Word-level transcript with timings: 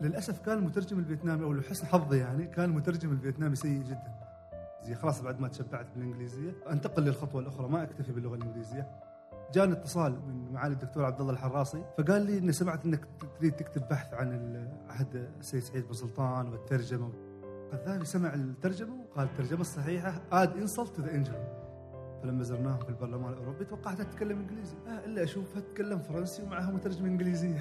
للأسف 0.00 0.38
كان 0.38 0.58
المترجم 0.58 0.98
الفيتنامي 0.98 1.44
أو 1.44 1.52
لحسن 1.52 1.86
حظي 1.86 2.18
يعني 2.18 2.46
كان 2.46 2.64
المترجم 2.64 3.12
الفيتنامي 3.12 3.56
سيء 3.56 3.82
جدا. 3.82 4.14
زي 4.82 4.94
خلاص 4.94 5.22
بعد 5.22 5.40
ما 5.40 5.48
تشبعت 5.48 5.86
بالإنجليزية. 5.94 6.52
أنتقل 6.70 7.02
للخطوة 7.02 7.40
الأخرى 7.40 7.68
ما 7.68 7.82
أكتفي 7.82 8.12
باللغة 8.12 8.34
الإنجليزية. 8.34 8.90
جاني 9.54 9.72
اتصال 9.72 10.12
من 10.12 10.52
معالي 10.52 10.74
الدكتور 10.74 11.04
عبد 11.04 11.20
الله 11.20 11.32
الحراسي 11.32 11.84
فقال 11.98 12.22
لي 12.22 12.38
إني 12.38 12.52
سمعت 12.52 12.84
إنك 12.84 13.08
تريد 13.38 13.52
تكتب 13.52 13.88
بحث 13.88 14.14
عن 14.14 14.68
عهد 14.88 15.28
السيد 15.40 15.62
سعيد 15.62 15.86
بن 15.86 15.92
سلطان 15.92 16.48
والترجمة. 16.48 17.12
القذافي 17.72 18.04
سمع 18.04 18.34
الترجمة 18.34 18.94
وقال 18.94 19.28
الترجمة 19.28 19.60
الصحيحة 19.60 20.22
add 20.32 20.56
insult 20.56 20.96
to 20.96 21.02
the 21.02 21.14
injury 21.14 21.46
فلما 22.22 22.42
زرناهم 22.42 22.78
في 22.78 22.88
البرلمان 22.88 23.32
الأوروبي 23.32 23.64
توقعتها 23.64 24.04
تتكلم 24.04 24.38
إنجليزي. 24.38 24.76
آه 24.86 25.04
إلا 25.04 25.22
أشوفها 25.22 25.60
تتكلم 25.60 25.98
فرنسي 25.98 26.42
ومعها 26.42 26.70
مترجمه 26.70 27.08
إنجليزية. 27.08 27.60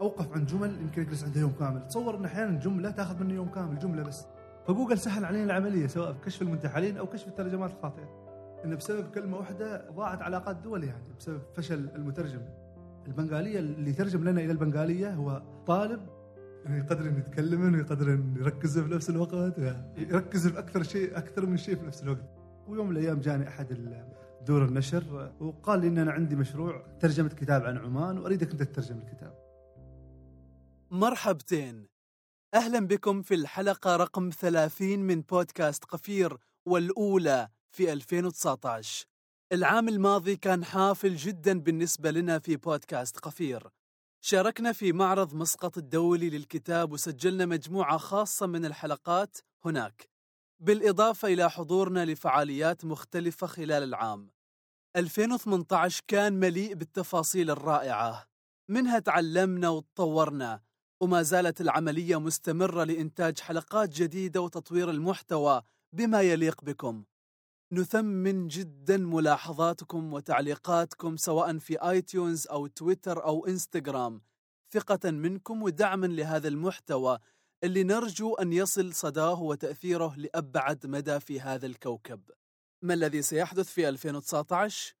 أوقف 0.00 0.32
عن 0.32 0.46
جمل 0.46 0.80
يمكن 0.80 1.02
يجلس 1.02 1.24
عندها 1.24 1.40
يوم 1.40 1.52
كامل. 1.58 1.88
تصور 1.88 2.16
إن 2.16 2.24
أحيانا 2.24 2.58
جمله 2.58 2.90
تاخذ 2.90 3.24
مني 3.24 3.34
يوم 3.34 3.48
كامل 3.48 3.78
جملة 3.78 4.02
بس. 4.02 4.26
فجوجل 4.66 4.98
سهل 4.98 5.24
علينا 5.24 5.44
العملية 5.44 5.86
سواء 5.86 6.12
في 6.12 6.18
كشف 6.24 6.42
المنتحلين 6.42 6.96
أو 6.96 7.06
كشف 7.06 7.28
الترجمات 7.28 7.70
الخاطئة. 7.70 8.08
انه 8.64 8.76
بسبب 8.76 9.10
كلمة 9.10 9.36
واحدة 9.36 9.90
ضاعت 9.90 10.22
علاقات 10.22 10.56
دول 10.56 10.84
يعني 10.84 11.14
بسبب 11.18 11.40
فشل 11.54 11.88
المترجم. 11.94 12.40
البنغالية 13.06 13.58
اللي 13.58 13.92
ترجم 13.92 14.24
لنا 14.24 14.40
إلى 14.40 14.52
البنغالية 14.52 15.14
هو 15.14 15.42
طالب 15.66 16.00
انه 16.66 16.76
يقدر 16.76 17.08
إنه 17.08 17.18
يتكلم 17.18 17.74
ويقدر 17.74 18.14
إنه 18.14 18.40
يركز 18.40 18.78
في 18.78 18.94
نفس 18.94 19.10
الوقت 19.10 19.58
يركز 19.96 20.48
في 20.48 20.58
أكثر 20.58 20.82
شيء 20.82 21.18
أكثر 21.18 21.46
من 21.46 21.56
شيء 21.56 21.76
في 21.76 21.86
نفس 21.86 22.02
الوقت. 22.02 22.24
ويوم 22.68 22.86
من 22.86 22.96
الأيام 22.96 23.20
جاني 23.20 23.48
أحد 23.48 23.66
دور 24.46 24.64
النشر 24.64 25.32
وقال 25.40 25.80
لي 25.80 25.88
إن 25.88 25.98
أنا 25.98 26.12
عندي 26.12 26.36
مشروع 26.36 26.82
ترجمة 27.00 27.28
كتاب 27.28 27.62
عن 27.62 27.78
عمان 27.78 28.18
وأريدك 28.18 28.50
أنت 28.50 28.62
تترجم 28.62 28.98
الكتاب. 28.98 29.47
مرحبتين. 30.90 31.88
أهلا 32.54 32.86
بكم 32.86 33.22
في 33.22 33.34
الحلقة 33.34 33.96
رقم 33.96 34.30
30 34.30 34.98
من 34.98 35.20
بودكاست 35.20 35.84
قفير 35.84 36.36
والأولى 36.66 37.48
في 37.70 37.92
2019 37.92 39.06
العام 39.52 39.88
الماضي 39.88 40.36
كان 40.36 40.64
حافل 40.64 41.16
جدا 41.16 41.60
بالنسبة 41.60 42.10
لنا 42.10 42.38
في 42.38 42.56
بودكاست 42.56 43.18
قفير. 43.18 43.68
شاركنا 44.20 44.72
في 44.72 44.92
معرض 44.92 45.34
مسقط 45.34 45.78
الدولي 45.78 46.30
للكتاب 46.30 46.92
وسجلنا 46.92 47.46
مجموعة 47.46 47.98
خاصة 47.98 48.46
من 48.46 48.64
الحلقات 48.64 49.38
هناك. 49.64 50.08
بالإضافة 50.60 51.28
إلى 51.28 51.50
حضورنا 51.50 52.04
لفعاليات 52.04 52.84
مختلفة 52.84 53.46
خلال 53.46 53.82
العام. 53.82 54.30
2018 54.96 56.02
كان 56.06 56.32
مليء 56.32 56.74
بالتفاصيل 56.74 57.50
الرائعة. 57.50 58.28
منها 58.68 58.98
تعلمنا 58.98 59.68
وتطورنا. 59.68 60.67
وما 61.00 61.22
زالت 61.22 61.60
العملية 61.60 62.20
مستمرة 62.20 62.84
لإنتاج 62.84 63.40
حلقات 63.40 63.88
جديدة 63.88 64.40
وتطوير 64.40 64.90
المحتوى 64.90 65.62
بما 65.92 66.20
يليق 66.20 66.64
بكم. 66.64 67.04
نثمن 67.72 68.48
جدا 68.48 68.96
ملاحظاتكم 68.96 70.12
وتعليقاتكم 70.12 71.16
سواء 71.16 71.58
في 71.58 71.90
آيتيونز 71.90 72.46
أو 72.46 72.66
تويتر 72.66 73.24
أو 73.24 73.46
إنستغرام. 73.46 74.22
ثقة 74.72 75.10
منكم 75.10 75.62
ودعما 75.62 76.06
لهذا 76.06 76.48
المحتوى 76.48 77.18
اللي 77.64 77.84
نرجو 77.84 78.34
أن 78.34 78.52
يصل 78.52 78.94
صداه 78.94 79.42
وتأثيره 79.42 80.14
لأبعد 80.16 80.86
مدى 80.86 81.20
في 81.20 81.40
هذا 81.40 81.66
الكوكب. 81.66 82.20
ما 82.82 82.94
الذي 82.94 83.22
سيحدث 83.22 83.68
في 83.68 83.88
2019؟ 83.88 84.94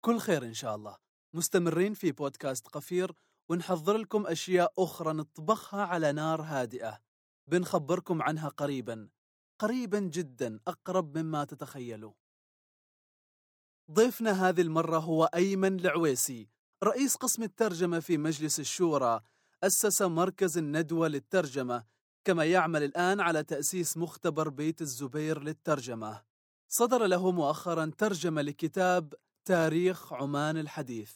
كل 0.00 0.18
خير 0.18 0.44
إن 0.44 0.54
شاء 0.54 0.74
الله. 0.74 0.96
مستمرين 1.34 1.94
في 1.94 2.12
بودكاست 2.12 2.68
قفير 2.68 3.12
ونحضر 3.50 3.96
لكم 3.96 4.26
أشياء 4.26 4.72
أخرى 4.78 5.12
نطبخها 5.12 5.82
على 5.82 6.12
نار 6.12 6.42
هادئة. 6.42 7.00
بنخبركم 7.46 8.22
عنها 8.22 8.48
قريبا. 8.48 9.08
قريبا 9.58 10.00
جدا 10.00 10.60
أقرب 10.68 11.18
مما 11.18 11.44
تتخيلوا. 11.44 12.12
ضيفنا 13.90 14.48
هذه 14.48 14.60
المرة 14.60 14.98
هو 14.98 15.24
أيمن 15.24 15.80
العويسي 15.80 16.48
رئيس 16.84 17.16
قسم 17.16 17.42
الترجمة 17.42 18.00
في 18.00 18.18
مجلس 18.18 18.60
الشورى. 18.60 19.20
أسس 19.62 20.02
مركز 20.02 20.58
الندوة 20.58 21.08
للترجمة 21.08 21.84
كما 22.24 22.44
يعمل 22.44 22.82
الآن 22.82 23.20
على 23.20 23.42
تأسيس 23.42 23.96
مختبر 23.96 24.48
بيت 24.48 24.80
الزبير 24.80 25.42
للترجمة. 25.42 26.22
صدر 26.68 27.06
له 27.06 27.30
مؤخرا 27.30 27.92
ترجمة 27.98 28.42
لكتاب 28.42 29.14
تاريخ 29.44 30.12
عمان 30.12 30.56
الحديث. 30.56 31.12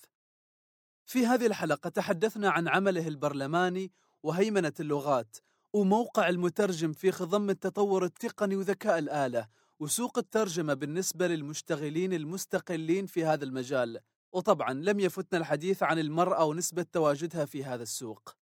في 1.06 1.26
هذه 1.26 1.47
الحلقة 1.47 1.91
تحدثنا 1.91 2.50
عن 2.50 2.69
عمله 2.69 3.09
البرلماني 3.09 3.92
وهيمنة 4.22 4.72
اللغات 4.81 5.37
وموقع 5.72 6.28
المترجم 6.28 6.92
في 6.92 7.12
خضم 7.12 7.50
التطور 7.50 8.04
التقني 8.04 8.56
وذكاء 8.56 8.98
الآلة 8.98 9.48
وسوق 9.81 10.19
الترجمة 10.19 10.75
بالنسبة 10.75 11.26
للمشتغلين 11.26 12.12
المستقلين 12.12 13.06
في 13.06 13.25
هذا 13.25 13.44
المجال. 13.44 14.00
وطبعا 14.32 14.72
لم 14.72 15.00
يفتنا 15.00 15.38
الحديث 15.38 15.82
عن 15.82 15.98
المرأة 15.98 16.44
ونسبة 16.44 16.82
تواجدها 16.93 17.44
في 17.44 17.64
هذا 17.64 17.82
السوق. 17.82 18.37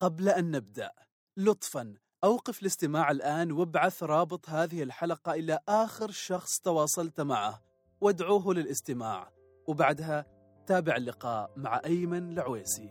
قبل 0.00 0.28
أن 0.28 0.50
نبدأ 0.50 0.90
لطفا 1.36 1.94
أوقف 2.24 2.62
الاستماع 2.62 3.10
الآن 3.10 3.52
وابعث 3.52 4.02
رابط 4.02 4.48
هذه 4.48 4.82
الحلقة 4.82 5.32
إلى 5.32 5.58
آخر 5.68 6.10
شخص 6.10 6.58
تواصلت 6.58 7.20
معه. 7.20 7.62
وادعوه 8.00 8.54
للاستماع. 8.54 9.32
وبعدها 9.66 10.33
تابع 10.66 10.96
اللقاء 10.96 11.50
مع 11.56 11.80
أيمن 11.84 12.32
العويسي. 12.32 12.90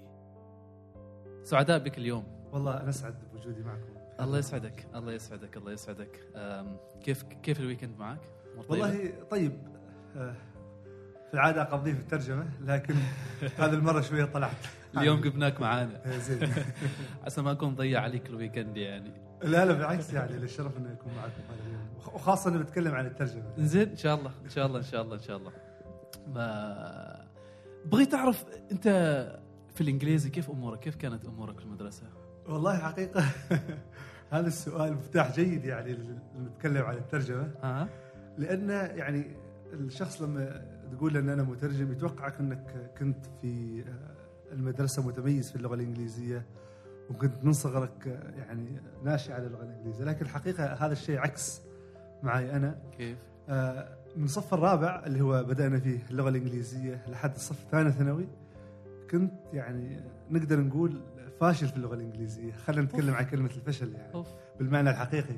سعداء 1.44 1.80
بك 1.80 1.98
اليوم. 1.98 2.26
والله 2.52 2.82
أنا 2.82 2.90
أسعد 2.90 3.16
بوجودي 3.34 3.64
معكم. 3.64 3.94
الله 4.20 4.38
يسعدك 4.38 4.86
الله 4.96 5.12
يسعدك 5.14 5.58
الله 5.58 5.72
يسعدك. 5.72 6.20
كيف 7.04 7.24
كيف 7.24 7.60
الويكند 7.60 7.98
معك؟ 7.98 8.20
والله 8.70 9.14
طيب 9.32 9.58
آه، 10.16 10.36
في 11.28 11.34
العادة 11.34 11.62
أقضيه 11.62 11.94
في 11.94 12.00
الترجمة 12.00 12.46
لكن 12.62 12.96
هذه 13.60 13.74
المرة 13.74 14.02
شوية 14.02 14.26
طلعت. 14.26 14.52
اليوم 14.98 15.22
جبناك 15.22 15.62
معانا. 15.62 16.02
إيه، 16.06 16.18
زين. 16.18 16.54
عسى 17.26 17.42
ما 17.42 17.52
أكون 17.52 17.76
ضيع 17.76 18.02
عليك 18.02 18.28
الويكند 18.30 18.78
يعني. 18.78 19.12
لا 19.44 19.66
لا 19.66 19.74
بالعكس 19.74 20.14
يعني 20.14 20.38
للشرف 20.38 20.78
إني 20.78 20.94
أكون 20.94 21.12
معكم 21.14 21.42
هذا 21.50 21.68
اليوم. 21.68 21.88
وخاصة 22.14 22.50
اني 22.50 22.58
بتكلم 22.58 22.96
عن 22.96 23.06
الترجمة. 23.06 23.44
زين 23.58 23.90
إن 23.90 23.96
شاء 23.98 24.16
الله 24.16 24.32
إن 24.44 24.50
شاء 24.50 24.66
الله 24.66 24.78
إن 24.78 24.84
شاء 24.84 25.02
الله 25.02 25.16
إن 25.16 25.22
شاء 25.22 25.38
الله. 25.38 25.52
ما 26.28 27.33
بغيت 27.86 28.14
أعرف 28.14 28.46
أنت 28.72 28.88
في 29.76 29.82
الإنجليزي 29.82 30.30
كيف 30.30 30.50
أمورك؟ 30.50 30.80
كيف 30.80 30.96
كانت 30.96 31.26
أمورك 31.26 31.60
في 31.60 31.66
المدرسة؟ 31.66 32.04
والله 32.48 32.78
حقيقة 32.78 33.26
هذا 34.34 34.48
السؤال 34.48 34.94
مفتاح 34.94 35.36
جيد 35.36 35.66
يعني 35.66 35.98
نتكلم 36.40 36.84
عن 36.84 36.96
الترجمة 36.96 37.52
ها 37.64 37.90
لأن 38.38 38.70
يعني 38.70 39.38
الشخص 39.74 40.22
لما 40.22 40.66
تقول 40.92 41.18
إن 41.18 41.30
أنا 41.30 41.44
مترجم 41.44 41.92
يتوقعك 41.92 42.40
انك 42.40 42.92
كنت 42.98 43.26
في 43.42 43.84
المدرسة 44.52 45.08
متميز 45.08 45.50
في 45.50 45.56
اللغة 45.56 45.76
الإنجليزية 45.76 46.46
وكنت 47.10 47.44
من 47.44 47.54
صغرك 47.54 48.22
يعني 48.38 48.82
ناشئ 49.04 49.34
على 49.34 49.48
اللغة 49.48 49.64
الإنجليزية 49.64 50.06
لكن 50.06 50.26
الحقيقة 50.26 50.66
هذا 50.66 50.94
الشيء 50.94 51.20
عكس 51.20 51.62
معي 52.24 52.56
أنا 52.56 52.80
كيف؟ 52.98 53.18
آه، 53.50 53.98
من 54.18 54.24
الصف 54.24 54.54
الرابع 54.54 55.04
اللي 55.06 55.22
هو 55.22 55.44
بدأنا 55.44 55.80
فيه 55.80 56.00
اللغة 56.12 56.30
الإنجليزية 56.30 57.06
لحد 57.08 57.36
الصف 57.36 57.64
الثاني 57.66 57.92
ثانوي 57.92 58.28
كنت 59.12 59.34
يعني 59.54 60.00
نقدر 60.32 60.60
نقول 60.60 61.02
فاشل 61.40 61.68
في 61.68 61.78
اللغة 61.78 61.96
الإنجليزية. 61.96 62.52
خلينا 62.52 62.82
نتكلم 62.82 63.14
عن 63.14 63.26
كلمة 63.26 63.50
الفشل 63.56 63.94
يعني 63.94 64.14
أوف. 64.14 64.28
بالمعنى 64.60 64.90
الحقيقي. 64.90 65.36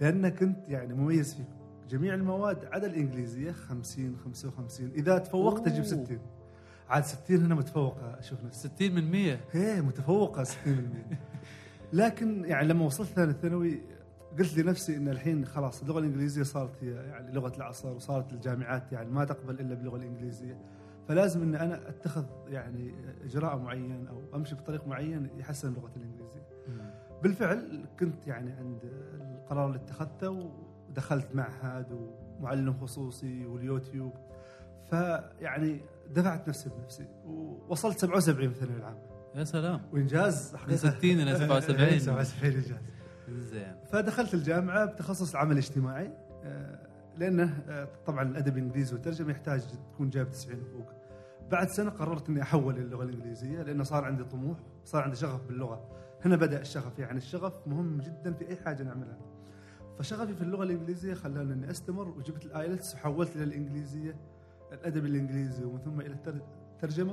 لأن 0.00 0.28
كنت 0.28 0.68
يعني 0.68 0.94
مميز 0.94 1.34
في 1.34 1.42
جميع 1.88 2.14
المواد 2.14 2.64
عدا 2.64 2.86
الإنجليزية 2.86 3.52
50 3.52 4.16
55 4.24 4.90
إذا 4.94 5.18
تفوقت 5.18 5.68
أوه. 5.68 5.82
60 5.82 6.18
عاد 6.88 7.04
60 7.04 7.36
هنا 7.36 7.54
متفوقة 7.54 8.18
أشوف 8.18 8.44
نفسي. 8.44 8.68
60 8.68 8.94
من 8.94 9.10
100 9.10 9.40
هي 9.52 9.82
متفوقة 9.82 10.44
60% 10.44 10.48
لكن 11.92 12.44
يعني 12.44 12.68
لما 12.68 12.84
وصلت 12.84 13.08
ثاني 13.08 13.32
ثانوي 13.32 13.80
قلت 14.38 14.58
لنفسي 14.58 14.96
إن 14.96 15.08
الحين 15.08 15.44
خلاص 15.44 15.82
اللغة 15.82 15.98
الإنجليزية 15.98 16.42
صارت 16.42 16.84
هي 16.84 16.90
يعني 16.90 17.32
لغة 17.32 17.56
العصر 17.56 17.88
وصارت 17.88 18.32
الجامعات 18.32 18.92
يعني 18.92 19.10
ما 19.10 19.24
تقبل 19.24 19.60
إلا 19.60 19.74
باللغة 19.74 19.96
الإنجليزية. 19.96 20.58
فلازم 21.08 21.42
إن 21.42 21.54
أنا 21.54 21.88
أتخذ 21.88 22.24
يعني 22.48 22.94
إجراء 23.24 23.58
معين 23.58 24.06
أو 24.06 24.22
أمشي 24.34 24.54
بطريق 24.54 24.86
معين 24.86 25.30
يحسن 25.38 25.72
لغتي 25.72 25.96
الإنجليزية. 25.96 26.46
بالفعل 27.22 27.84
كنت 28.00 28.26
يعني 28.26 28.52
عند 28.52 28.80
القرار 29.14 29.66
اللي 29.66 29.78
اتخذته 29.78 30.50
ودخلت 30.88 31.34
معهد 31.34 31.86
ومعلم 31.92 32.74
خصوصي 32.80 33.46
واليوتيوب. 33.46 34.12
فيعني 34.90 35.80
دفعت 36.10 36.48
نفسي 36.48 36.70
بنفسي 36.70 37.06
ووصلت 37.24 37.98
77 37.98 38.48
في 38.48 38.54
الثانوية 38.54 38.78
العامة. 38.78 38.98
يا 39.34 39.44
سلام. 39.44 39.80
وإنجاز 39.92 40.56
من 40.68 40.76
60 40.76 41.10
إلى 41.10 41.36
77 41.36 41.98
77 41.98 42.52
إنجاز. 42.54 42.78
زين. 43.30 43.76
فدخلت 43.92 44.34
الجامعة 44.34 44.84
بتخصص 44.84 45.30
العمل 45.30 45.52
الاجتماعي 45.52 46.12
آه، 46.44 46.78
لأنه 47.16 47.62
آه، 47.68 47.88
طبعا 48.06 48.22
الأدب 48.22 48.56
الإنجليزي 48.58 48.94
والترجمة 48.94 49.30
يحتاج 49.30 49.62
تكون 49.94 50.10
جايب 50.10 50.30
90 50.30 50.60
وفوق. 50.62 50.92
بعد 51.50 51.68
سنة 51.68 51.90
قررت 51.90 52.28
إني 52.28 52.42
أحول 52.42 52.74
للغه 52.74 53.02
الإنجليزية 53.04 53.62
لأنه 53.62 53.84
صار 53.84 54.04
عندي 54.04 54.24
طموح، 54.24 54.58
صار 54.84 55.02
عندي 55.02 55.16
شغف 55.16 55.42
باللغة. 55.46 55.88
هنا 56.24 56.36
بدأ 56.36 56.60
الشغف 56.60 56.98
يعني 56.98 57.18
الشغف 57.18 57.68
مهم 57.68 58.00
جدا 58.00 58.32
في 58.32 58.48
أي 58.48 58.56
حاجة 58.56 58.82
نعملها. 58.82 59.18
فشغفي 59.98 60.34
في 60.34 60.42
اللغة 60.42 60.62
الإنجليزية 60.62 61.14
خلاني 61.14 61.52
إني 61.52 61.70
أستمر 61.70 62.08
وجبت 62.08 62.44
الآيلتس 62.44 62.94
وحولت 62.94 63.36
إلى 63.36 63.44
الإنجليزية 63.44 64.16
الأدب 64.72 65.04
الإنجليزي 65.04 65.64
ومن 65.64 65.78
ثم 65.78 66.00
إلى 66.00 66.14
التر- 66.14 66.42
الترجمه 66.74 67.12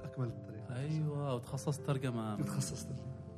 واكمل 0.00 0.26
الطريق. 0.26 0.70
أيوه 0.70 1.34
وتخصصت 1.34 1.86
ترجمة. 1.86 2.36
تخصصت. 2.42 2.88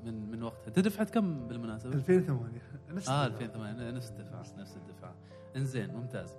من 0.04 0.30
من 0.30 0.42
وقتها 0.42 0.68
أنت 0.68 0.78
دفعه 0.78 1.06
كم 1.10 1.48
بالمناسبة؟ 1.48 1.92
2008 1.94 2.58
نفس 2.90 3.08
آه 3.08 3.26
الدفعة. 3.26 3.44
2008 3.46 3.90
نفس 3.90 4.10
الدفعه 4.10 4.44
نفس 4.58 4.76
الدفعة 4.76 5.14
إنزين 5.56 5.94
ممتاز 5.94 6.36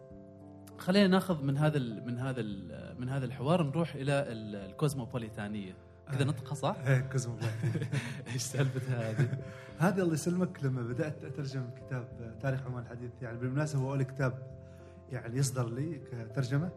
خلينا 0.78 1.08
ناخذ 1.08 1.44
من 1.44 1.58
هذا 1.58 1.78
ال 1.78 2.06
من 2.06 2.20
هذا 2.20 2.42
ال 2.42 2.96
من 3.00 3.10
هذا 3.10 3.26
الحوار 3.26 3.64
نروح 3.64 3.96
إلى 3.96 4.12
ال- 4.32 4.56
الكوزموبوليتانية 4.56 5.74
كذا 6.12 6.22
آه. 6.22 6.26
نطقها 6.26 6.56
صح؟ 6.56 6.76
إيه 6.86 7.00
كوزموبوليتان 7.02 7.72
إيش 8.34 8.42
سالفتها 8.42 9.12
هذه؟ 9.12 9.38
هذه 9.80 10.02
الله 10.02 10.14
يسلمك 10.14 10.64
لما 10.64 10.82
بدأت 10.82 11.24
أترجم 11.24 11.70
كتاب 11.76 12.38
تاريخ 12.42 12.66
عمان 12.66 12.84
الحديث 12.84 13.12
يعني 13.22 13.38
بالمناسبة 13.38 13.82
هو 13.82 13.90
اول 13.92 14.04
كتاب 14.04 14.48
يعني 15.12 15.38
يصدر 15.38 15.70
لي 15.70 16.00
كترجمة 16.12 16.70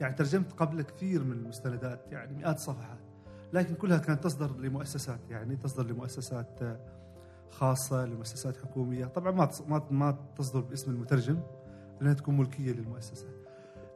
يعني 0.00 0.14
ترجمت 0.14 0.52
قبل 0.52 0.82
كثير 0.82 1.24
من 1.24 1.32
المستندات 1.32 2.12
يعني 2.12 2.36
مئات 2.36 2.56
الصفحات 2.56 2.98
لكن 3.54 3.74
كلها 3.74 3.98
كانت 3.98 4.24
تصدر 4.24 4.56
لمؤسسات 4.56 5.20
يعني 5.30 5.56
تصدر 5.56 5.86
لمؤسسات 5.86 6.60
خاصة 7.50 8.04
لمؤسسات 8.06 8.56
حكومية. 8.56 9.06
طبعا 9.06 9.30
ما 9.32 9.48
ما 9.68 9.82
ما 9.90 10.18
تصدر 10.36 10.60
باسم 10.60 10.90
المترجم 10.90 11.40
لأنها 12.00 12.14
تكون 12.14 12.36
ملكية 12.36 12.72
للمؤسسه 12.72 13.26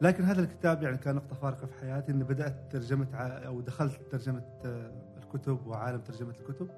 لكن 0.01 0.25
هذا 0.25 0.41
الكتاب 0.41 0.83
يعني 0.83 0.97
كان 0.97 1.15
نقطة 1.15 1.37
فارقة 1.37 1.67
في 1.67 1.75
حياتي 1.75 2.13
إني 2.13 2.25
بدأت 2.25 2.73
ترجمة 2.73 3.07
ع- 3.13 3.47
أو 3.47 3.61
دخلت 3.61 4.01
ترجمة 4.11 4.43
آه، 4.65 4.93
الكتب 5.23 5.67
وعالم 5.67 6.01
ترجمة 6.01 6.35
الكتب 6.41 6.69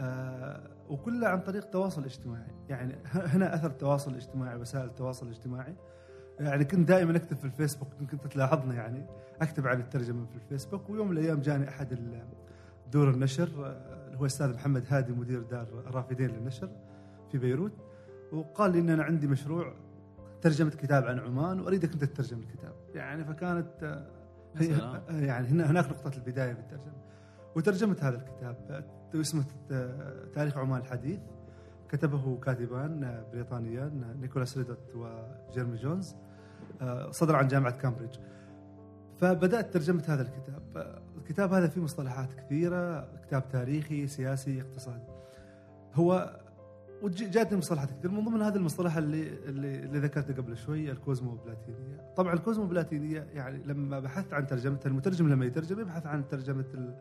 آه، 0.00 0.70
وكلها 0.88 1.28
عن 1.28 1.40
طريق 1.40 1.64
تواصل 1.70 2.04
اجتماعي. 2.04 2.50
يعني 2.68 2.96
هنا 3.12 3.54
أثر 3.54 3.66
التواصل 3.66 4.10
الاجتماعي 4.10 4.56
وسائل 4.56 4.84
التواصل 4.86 5.26
الاجتماعي. 5.26 5.74
يعني 6.40 6.64
كنت 6.64 6.88
دائما 6.88 7.16
أكتب 7.16 7.36
في 7.36 7.44
الفيسبوك 7.44 7.88
يمكن 8.00 8.28
تلاحظنا 8.28 8.74
يعني 8.74 9.06
أكتب 9.42 9.66
عن 9.66 9.80
الترجمة 9.80 10.26
في 10.26 10.34
الفيسبوك. 10.36 10.90
ويوم 10.90 11.06
من 11.10 11.18
الأيام 11.18 11.40
جاني 11.40 11.68
أحد 11.68 11.98
دور 12.92 13.10
النشر 13.10 13.48
آه، 13.66 14.06
اللي 14.06 14.16
هو 14.16 14.20
الاستاذ 14.20 14.54
محمد 14.54 14.84
هادي 14.88 15.12
مدير 15.12 15.42
دار 15.42 15.66
الرافدين 15.86 16.30
للنشر 16.30 16.70
في 17.32 17.38
بيروت. 17.38 17.72
وقال 18.32 18.72
لي 18.72 18.78
إن 18.78 18.90
أنا 18.90 19.02
عندي 19.02 19.26
مشروع 19.26 19.74
ترجمة 20.40 20.70
كتاب 20.70 21.04
عن 21.04 21.18
عمان 21.18 21.60
واريدك 21.60 21.92
أنت 21.92 22.04
تترجم 22.04 22.38
الكتاب. 22.38 22.72
يعني 22.94 23.24
فكانت 23.24 23.82
آه، 23.82 24.06
هي 24.56 24.66
سلام. 24.66 25.02
يعني 25.08 25.48
هنا 25.48 25.70
هناك 25.70 25.90
نقطة 25.90 26.16
البداية 26.16 26.52
بالترجمة. 26.52 26.96
وترجمت 27.56 28.04
هذا 28.04 28.16
الكتاب 28.16 28.56
آه، 29.14 29.20
اسمه 29.20 29.44
آه، 29.70 30.24
تاريخ 30.34 30.56
عمان 30.58 30.80
الحديث. 30.80 31.20
كتبه 31.88 32.40
كاتبان 32.40 33.04
آه، 33.04 33.24
بريطانيان 33.32 34.02
آه، 34.04 34.20
نيكولاس 34.20 34.58
ريدوت 34.58 34.78
وجيرمي 34.94 35.76
جونز. 35.76 36.12
آه، 36.12 36.25
صدر 37.10 37.36
عن 37.36 37.48
جامعة 37.48 37.78
كامبريدج. 37.78 38.16
فبدأت 39.18 39.74
ترجمة 39.74 40.04
هذا 40.08 40.22
الكتاب. 40.22 40.62
آه، 40.76 41.02
الكتاب 41.16 41.52
هذا 41.52 41.68
فيه 41.68 41.80
مصطلحات 41.80 42.32
كثيرة 42.32 43.08
كتاب 43.26 43.48
تاريخي 43.48 44.06
سياسي 44.06 44.60
اقتصادي 44.60 45.06
هو 45.94 46.40
وجاتني 47.02 47.58
مصطلحات 47.58 47.90
كثير. 47.90 48.10
من 48.10 48.24
ضمن 48.24 48.42
هذه 48.42 48.56
المصطلح 48.56 48.96
اللي 48.96 49.28
اللي, 49.28 49.78
اللي 49.84 49.98
ذكرته 49.98 50.34
قبل 50.34 50.56
شوي 50.56 50.90
الكوزموبلاتينية. 50.90 52.12
طبعا 52.16 52.34
الكوزموبلاتينية 52.34 53.26
يعني 53.34 53.62
لما 53.64 54.00
بحثت 54.00 54.32
عن 54.34 54.46
ترجمتها 54.46 54.88
المترجم 54.90 55.28
لما 55.28 55.46
يترجم 55.46 55.80
يبحث 55.80 56.06
عن 56.06 56.28
ترجمة 56.28 56.64
ال- 56.74 56.94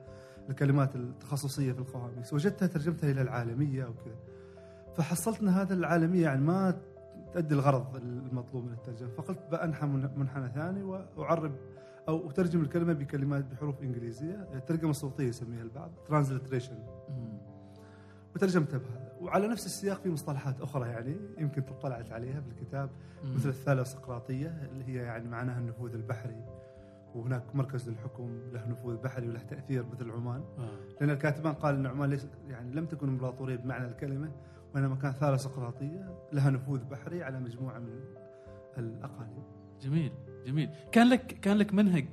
الكلمات 0.50 0.96
التخصصية 0.96 1.72
في 1.72 1.80
القواميس 1.80 2.34
وجدتها 2.34 2.68
ترجمتها 2.68 3.12
إلى 3.12 3.22
العالمية 3.22 3.86
أو 3.86 3.94
كذا. 3.94 4.16
فحصلت 4.96 5.42
إن 5.42 5.48
هذا 5.48 5.74
العالمية 5.74 6.24
يعني 6.24 6.42
ما 6.42 6.78
تؤدي 7.36 7.56
الغرض 7.56 7.96
المطلوب 7.96 8.66
من 8.66 8.72
الترجمة 8.74 9.10
فقلت 9.10 9.40
بأنحى 9.52 9.86
من- 9.88 10.10
منحنى 10.18 10.50
ثاني 10.50 10.84
وأعرب 10.84 11.52
أو 12.08 12.30
أترجم 12.30 12.62
الكلمة 12.62 12.94
بكلمات 12.94 13.46
بحروف 13.46 13.82
إنجليزية 13.82 14.48
الترجمه 14.54 14.90
الصوتيه 14.92 15.24
يسميها 15.28 15.62
البعض 15.62 15.92
transliteration 16.08 16.76
مم. 17.10 17.38
وترجمتها 18.36 18.78
بهذا 18.78 19.12
وعلى 19.22 19.48
نفس 19.48 19.66
السياق 19.66 20.02
في 20.02 20.10
مصطلحات 20.10 20.62
أخرى 20.62 20.90
يعني 20.90 21.16
يمكن 21.38 21.64
اطلعت 21.64 22.12
عليها 22.12 22.40
بالكتاب 22.40 22.90
مم. 23.24 23.34
مثل 23.36 23.50
الثالوسقراطيه 23.50 24.48
اللي 24.72 24.84
هي 24.88 24.96
يعني 25.04 25.30
معناها 25.30 25.60
النفوذ 25.60 25.94
البحري 25.94 26.46
وهناك 27.16 27.56
مركز 27.56 27.90
للحكم 27.90 28.40
له 28.54 28.68
نفوذ 28.68 28.98
بحري 28.98 29.28
وله 29.30 29.40
تأثير 29.44 29.86
مثل 29.94 30.12
عمان 30.12 30.42
آه. 30.58 30.70
لأن 31.02 31.10
الكاتبان 31.10 31.54
قال 31.54 31.76
إن 31.76 31.86
عمان 31.86 32.10
ليس 32.10 32.28
يعني 32.48 32.74
لم 32.76 32.86
تكن 32.86 33.08
إمبراطورية 33.08 33.56
بمعنى 33.56 33.86
الكلمة 33.88 34.32
وانما 34.76 34.96
كانت 34.96 35.18
ثالوسقراطيه 35.18 36.18
لها 36.34 36.50
نفوذ 36.50 36.84
بحري 36.84 37.24
على 37.24 37.40
مجموعة 37.40 37.80
من 37.80 38.00
الأقاليم. 38.78 39.44
جميل 39.82 40.12
جميل. 40.46 40.70
كان 40.92 41.10
لك 41.10 41.26
كان 41.28 41.58
لك 41.58 41.74
منهج 41.74 42.08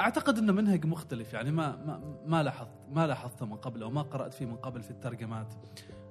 أعتقد 0.00 0.38
إنه 0.38 0.52
منهج 0.52 0.86
مختلف 0.86 1.32
يعني 1.32 1.50
ما 1.50 1.76
ما 1.76 2.18
ما 2.26 2.42
لاحظت 2.42 2.86
ما 2.90 3.06
لاحظته 3.06 3.46
من 3.46 3.56
قبل 3.56 3.82
أو 3.82 3.90
ما 3.90 4.02
قرأت 4.02 4.34
فيه 4.34 4.46
من 4.46 4.56
قبل 4.56 4.82
في 4.82 4.90
الترجمات. 4.90 5.54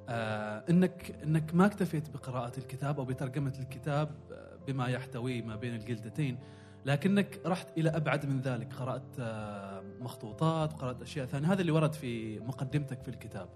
آه 0.09 0.63
إنك 0.69 1.15
إنك 1.23 1.55
ما 1.55 1.65
اكتفيت 1.65 2.09
بقراءة 2.09 2.57
الكتاب 2.57 2.99
أو 2.99 3.05
بترجمة 3.05 3.53
الكتاب 3.59 4.09
آه، 4.31 4.57
بما 4.67 4.87
يحتويه 4.87 5.41
ما 5.41 5.55
بين 5.55 5.75
الجلدتين 5.75 6.37
لكنك 6.85 7.39
رحت 7.45 7.67
إلى 7.77 7.89
أبعد 7.89 8.25
من 8.25 8.41
ذلك. 8.41 8.73
قرأت 8.73 9.19
آه، 9.19 9.83
مخطوطات 9.99 10.73
قرأت 10.73 11.01
أشياء 11.01 11.25
ثانية. 11.25 11.53
هذا 11.53 11.61
اللي 11.61 11.71
ورد 11.71 11.93
في 11.93 12.39
مقدمتك 12.39 13.01
في 13.01 13.09
الكتاب. 13.09 13.49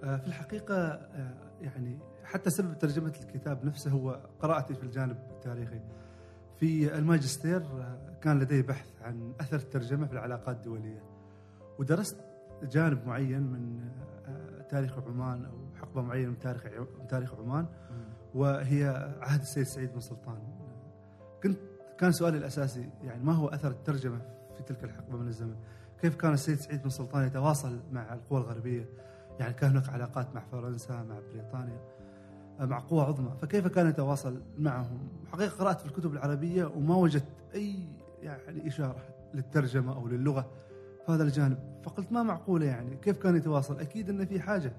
في 0.00 0.26
الحقيقة 0.26 0.74
آه، 0.76 1.34
يعني 1.60 1.98
حتى 2.24 2.50
سبب 2.50 2.78
ترجمة 2.78 3.12
الكتاب 3.20 3.64
نفسه 3.64 3.90
هو 3.90 4.20
قراءتي 4.40 4.74
في 4.74 4.82
الجانب 4.82 5.16
التاريخي. 5.30 5.80
في 6.56 6.98
الماجستير 6.98 7.62
آه، 7.62 8.18
كان 8.22 8.38
لدي 8.38 8.62
بحث 8.62 9.02
عن 9.02 9.32
أثر 9.40 9.56
الترجمة 9.56 10.06
في 10.06 10.12
العلاقات 10.12 10.56
الدولية. 10.56 11.02
ودرست 11.78 12.16
جانب 12.62 13.06
معين 13.06 13.42
من 13.42 13.80
آه، 14.26 14.62
تاريخ 14.62 14.98
عمان 14.98 15.44
أو 15.44 15.58
حقبة 15.74 16.02
معينة 16.02 16.30
من 16.30 16.38
تاريخ 16.38 16.66
من 17.00 17.06
تاريخ 17.06 17.34
عمان. 17.34 17.66
وهي 18.34 19.14
عهد 19.20 19.40
السيد 19.40 19.66
سعيد 19.66 19.92
بن 19.92 20.00
سلطان. 20.00 20.38
كنت 21.42 21.58
كان 21.98 22.12
سؤالي 22.12 22.38
الأساسي 22.38 22.90
يعني 23.02 23.24
ما 23.24 23.32
هو 23.32 23.48
أثر 23.48 23.70
الترجمة 23.70 24.20
في 24.56 24.62
تلك 24.62 24.84
الحقبة 24.84 25.16
من 25.16 25.28
الزمن؟ 25.28 25.56
كيف 26.00 26.16
كان 26.16 26.32
السيد 26.32 26.58
سعيد 26.58 26.82
بن 26.82 26.90
سلطان 26.90 27.26
يتواصل 27.26 27.80
مع 27.92 28.14
القوى 28.14 28.40
الغربية؟ 28.40 28.88
يعني 29.40 29.54
كان 29.54 29.70
هناك 29.70 29.88
علاقات 29.88 30.34
مع 30.34 30.40
فرنسا 30.52 31.02
مع 31.02 31.18
بريطانيا 31.32 31.80
مع 32.60 32.78
قوى 32.78 33.02
عظمى 33.02 33.30
فكيف 33.42 33.66
كان 33.66 33.88
يتواصل 33.88 34.42
معهم؟ 34.58 35.08
حقيقة 35.32 35.50
قرأت 35.50 35.80
في 35.80 35.86
الكتب 35.86 36.12
العربية 36.12 36.64
وما 36.64 36.96
وجدت 36.96 37.44
أي 37.54 37.76
يعني 38.22 38.68
إشارة 38.68 39.02
للترجمة 39.34 39.96
أو 39.96 40.08
للغة 40.08 40.50
في 41.06 41.12
هذا 41.12 41.22
الجانب 41.22 41.58
فقلت 41.84 42.12
ما 42.12 42.22
معقولة 42.22 42.66
يعني؟ 42.66 42.96
كيف 42.96 43.18
كان 43.18 43.36
يتواصل؟ 43.36 43.80
أكيد 43.80 44.10
أن 44.10 44.26
في 44.26 44.40
حاجة 44.40 44.72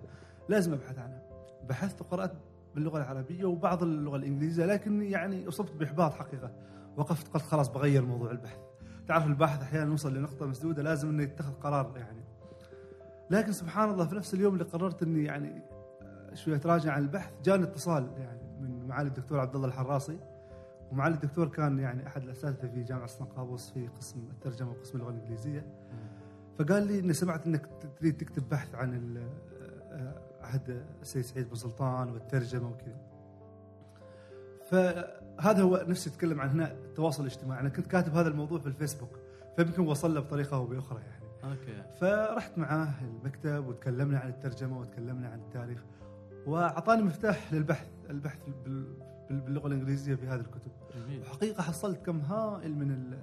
لازم 0.49 0.73
أبحث 0.73 0.99
عنها. 0.99 1.21
بحثت 1.69 2.01
وقرأت 2.01 2.33
باللغة 2.75 2.97
العربية 2.97 3.45
وبعض 3.45 3.83
اللغة 3.83 4.15
الإنجليزية 4.15 4.65
لكن 4.65 5.01
يعني 5.01 5.47
أصبت 5.47 5.71
بإحباط 5.71 6.13
حقيقة. 6.13 6.51
وقفت 6.97 7.27
قلت 7.27 7.43
خلاص 7.43 7.69
بغير 7.69 8.05
موضوع 8.05 8.31
البحث. 8.31 8.59
تعرف 9.07 9.27
الباحث 9.27 9.61
أحيانا 9.61 9.91
يوصل 9.91 10.13
لنقطة 10.13 10.45
مسدودة 10.45 10.83
لازم 10.83 11.09
أنه 11.09 11.23
يتخذ 11.23 11.53
قرار 11.53 11.93
يعني. 11.97 12.28
لكن 13.29 13.51
سبحان 13.51 13.89
الله 13.89 14.05
في 14.05 14.15
نفس 14.15 14.33
اليوم 14.33 14.53
اللي 14.53 14.65
قررت 14.65 15.03
إني 15.03 15.23
يعني 15.23 15.61
شوية 16.33 16.55
اتراجع 16.55 16.93
عن 16.93 17.01
البحث 17.01 17.33
جاني 17.43 17.63
اتصال 17.63 18.11
يعني 18.17 18.41
من 18.61 18.87
معالي 18.87 19.09
الدكتور 19.09 19.39
عبد 19.39 19.55
الله 19.55 19.67
الحراسي. 19.67 20.19
ومعالي 20.91 21.15
الدكتور 21.15 21.47
كان 21.47 21.79
يعني 21.79 22.07
أحد 22.07 22.23
الأساتذة 22.23 22.67
في 22.67 22.83
جامعة 22.83 23.07
سان 23.07 23.27
قابوس 23.27 23.71
في 23.71 23.87
قسم 23.87 24.29
الترجمة 24.31 24.71
وقسم 24.71 24.97
اللغة 24.97 25.09
الإنجليزية. 25.09 25.65
فقال 26.59 26.87
لي 26.87 26.99
إني 26.99 27.13
سمعت 27.13 27.47
إنك 27.47 27.69
تريد 27.99 28.17
تكتب 28.17 28.49
بحث 28.49 28.75
عن 28.75 29.17
آه، 29.91 30.21
عهد 30.41 30.83
السيد 31.01 31.23
سعيد 31.23 31.49
بن 31.49 31.55
سلطان 31.55 32.09
والترجمة 32.09 32.69
وكذا. 32.69 33.01
فهذا 34.65 35.61
هو 35.61 35.85
نفسي 35.87 36.09
أتكلم 36.09 36.41
عن 36.41 36.49
هنا 36.49 36.71
التواصل 36.71 37.23
الاجتماعي. 37.23 37.61
أنا 37.61 37.69
كنت 37.69 37.87
كاتب 37.87 38.15
هذا 38.15 38.27
الموضوع 38.27 38.59
في 38.59 38.67
الفيسبوك 38.67 39.19
فيمكن 39.55 39.87
وصل 39.87 40.13
له 40.13 40.19
بطريقة 40.19 40.57
أو 40.57 40.65
بأخرى 40.65 40.99
يعني. 40.99 41.18
أوكي. 41.43 41.83
فرحت 42.01 42.57
معاه 42.57 42.93
المكتب 43.01 43.67
وتكلمنا 43.67 44.19
عن 44.19 44.29
الترجمة 44.29 44.79
وتكلمنا 44.79 45.27
عن 45.29 45.39
التاريخ 45.39 45.83
وأعطاني 46.47 47.03
مفتاح 47.03 47.53
للبحث 47.53 47.87
البحث 48.09 48.39
بال- 48.65 48.93
بال- 49.29 49.41
باللغة 49.41 49.67
الإنجليزية 49.67 50.15
في 50.15 50.27
هذه 50.27 50.39
الكتب. 50.39 50.71
جميل. 50.95 51.21
وحقيقة 51.21 51.63
حصلت 51.63 52.05
كم 52.05 52.19
هائل 52.19 52.75
من 52.75 53.17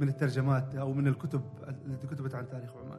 من 0.00 0.08
الترجمات 0.08 0.74
أو 0.74 0.92
من 0.92 1.06
الكتب 1.06 1.40
التي 1.86 2.06
كتبت 2.06 2.34
عن 2.34 2.48
تاريخ 2.48 2.70
عمان. 2.76 2.98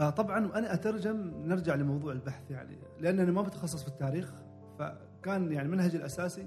آه، 0.00 0.10
طبعا 0.10 0.46
وأنا 0.46 0.74
أترجم 0.74 1.32
نرجع 1.46 1.74
لموضوع 1.74 2.12
البحث 2.12 2.50
يعني. 2.50 2.78
لأنني 3.00 3.30
ما 3.32 3.42
بتخصص 3.42 3.82
في 3.82 3.88
التاريخ 3.88 4.32
فكان 4.78 5.52
يعني 5.52 5.68
منهجي 5.68 5.96
الأساسي 5.96 6.46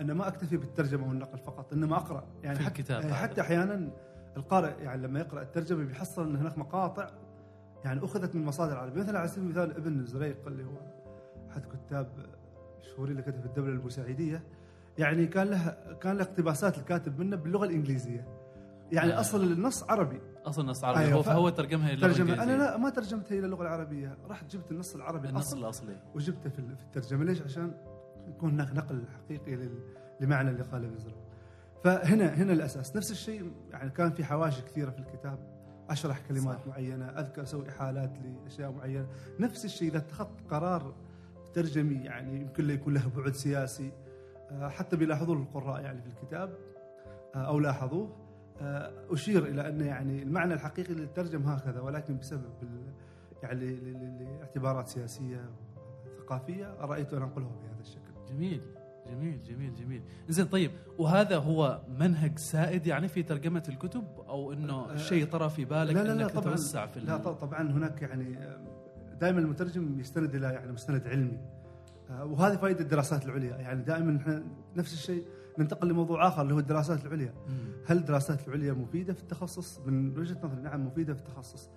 أن 0.00 0.12
ما 0.12 0.28
أكتفي 0.28 0.56
بالترجمة 0.56 1.08
والنقل 1.08 1.38
فقط 1.38 1.72
إنما 1.72 1.96
أقرأ. 1.96 2.24
يعني 2.42 2.58
حتى 2.58 2.92
هذا. 2.92 3.14
حتى 3.14 3.40
أحيانا 3.40 3.90
القارئ 4.36 4.82
يعني 4.82 5.02
لما 5.02 5.20
يقرأ 5.20 5.42
الترجمة 5.42 5.84
بيحصل 5.84 6.28
إن 6.28 6.36
هناك 6.36 6.58
مقاطع 6.58 7.10
يعني 7.84 8.04
أخذت 8.04 8.34
من 8.34 8.44
مصادر 8.44 8.76
عربية 8.78 9.00
مثلا 9.00 9.18
على 9.18 9.28
سبيل 9.28 9.44
المثال 9.44 9.76
ابن 9.76 10.06
زريق 10.06 10.46
اللي 10.46 10.64
هو 10.64 10.76
أحد 11.50 11.62
كتاب 11.64 12.08
الشهوري 12.80 13.10
اللي 13.10 13.22
كتب 13.22 13.40
في 13.40 13.46
الدولة 13.46 13.72
البوسعيديه 13.72 14.42
يعني 14.98 15.26
كان 15.26 15.46
له 15.46 15.76
كان 16.00 16.16
له 16.16 16.22
اقتباسات 16.22 16.78
الكاتب 16.78 17.18
منه 17.18 17.36
باللغة 17.36 17.64
الإنجليزية 17.64 18.28
يعني 18.92 19.12
آه. 19.16 19.20
اصل 19.20 19.44
النص 19.44 19.82
عربي 19.82 20.20
أصلا 20.44 20.66
نص 20.66 20.84
عربي 20.84 21.00
أيوة، 21.00 21.22
فهو 21.22 21.48
ترجمها 21.48 21.92
إلى 21.92 22.00
ترجمة 22.00 22.42
أنا. 22.42 22.52
لا 22.52 22.76
ما 22.76 22.90
ترجمتها 22.90 23.38
إلى 23.38 23.46
اللغة 23.46 23.62
العربية 23.62 24.18
رحت 24.28 24.50
جبت 24.50 24.70
النص 24.70 24.94
العربي 24.94 25.28
النص 25.28 25.52
الاصل 25.52 25.58
الأصلي 25.58 25.96
وجبته 26.14 26.50
في 26.50 26.58
الترجمة 26.58 27.24
ليش؟ 27.24 27.42
عشان 27.42 27.72
يكون 28.28 28.50
هناك 28.50 28.72
نقل 28.72 29.04
حقيقي 29.14 29.68
لمعنى 30.20 30.50
اللي 30.50 30.62
قاله 30.62 30.86
ابن 30.88 30.98
زرع. 30.98 31.23
فهنا 31.84 32.34
هنا 32.34 32.52
الأساس. 32.52 32.96
نفس 32.96 33.10
الشيء 33.10 33.52
يعني 33.70 33.90
كان 33.90 34.12
في 34.12 34.24
حواشي 34.24 34.62
كثيرة 34.62 34.90
في 34.90 34.98
الكتاب. 34.98 35.38
أشرح 35.90 36.20
كلمات 36.28 36.58
صح. 36.58 36.66
معينة 36.66 37.06
أذكر 37.06 37.42
أسوي 37.42 37.68
احالات 37.68 38.12
لأشياء 38.18 38.70
معينة. 38.70 39.06
نفس 39.40 39.64
الشيء 39.64 39.88
إذا 39.88 39.98
اتخذت 39.98 40.50
قرار 40.50 40.94
ترجمي 41.54 41.94
يعني 41.94 42.40
يمكن 42.40 42.70
يكون 42.70 42.94
له 42.94 43.10
بعد 43.16 43.32
سياسي 43.32 43.92
آه، 44.50 44.68
حتى 44.68 44.96
بيلاحظوه 44.96 45.36
القراء 45.36 45.80
يعني 45.82 46.02
في 46.02 46.08
الكتاب 46.08 46.58
آه، 47.34 47.38
أو 47.38 47.58
لاحظوه. 47.58 48.16
آه، 48.60 48.92
أشير 49.10 49.46
إلى 49.46 49.68
أن 49.68 49.80
يعني 49.80 50.22
المعنى 50.22 50.54
الحقيقي 50.54 50.94
للترجم 50.94 51.42
هكذا 51.42 51.80
ولكن 51.80 52.18
بسبب 52.18 52.52
يعني 53.42 53.76
لاعتبارات 54.20 54.88
سياسية 54.88 55.50
ثقافية 56.18 56.74
رأيت 56.80 57.14
أن 57.14 57.22
انقله 57.22 57.44
بهذا 57.62 57.80
الشكل. 57.80 58.34
جميل. 58.34 58.60
جميل 59.10 59.42
جميل 59.42 59.74
جميل. 59.74 60.02
زين 60.28 60.46
طيب 60.46 60.70
وهذا 60.98 61.36
هو 61.38 61.80
منهج 61.98 62.38
سائد 62.38 62.86
يعني 62.86 63.08
في 63.08 63.22
ترجمة 63.22 63.62
الكتب 63.68 64.04
أو 64.28 64.52
إنه 64.52 64.74
آه، 64.74 64.96
شيء 64.96 65.26
طرى 65.26 65.50
في 65.50 65.64
بالك 65.64 65.94
لا 65.94 66.02
لا 66.02 66.12
لا 66.14 66.22
انك 66.24 66.30
طبعا. 66.30 66.44
تتوسع 66.44 66.86
في 66.86 67.00
لا 67.00 67.16
طبعا 67.16 67.62
هناك 67.70 68.02
يعني 68.02 68.38
دائما 69.20 69.40
المترجم 69.40 70.00
يستند 70.00 70.34
إلى 70.34 70.46
يعني 70.46 70.72
مستند 70.72 71.06
علمي. 71.06 71.38
آه، 72.10 72.24
وهذه 72.24 72.56
فائدة 72.56 72.80
الدراسات 72.80 73.24
العليا. 73.24 73.56
يعني 73.56 73.82
دائما 73.82 74.16
إحنا 74.16 74.44
نفس 74.76 74.92
الشيء 74.92 75.24
ننتقل 75.58 75.88
لموضوع 75.88 76.28
آخر 76.28 76.42
اللي 76.42 76.54
هو 76.54 76.58
الدراسات 76.58 77.04
العليا. 77.06 77.34
مم. 77.48 77.54
هل 77.86 77.96
الدراسات 77.96 78.48
العليا 78.48 78.72
مفيدة 78.72 79.12
في 79.12 79.22
التخصص؟ 79.22 79.80
من 79.86 80.18
وجهة 80.18 80.38
نظري 80.44 80.60
نعم 80.60 80.86
مفيدة 80.86 81.14
في 81.14 81.20
التخصص. 81.20 81.70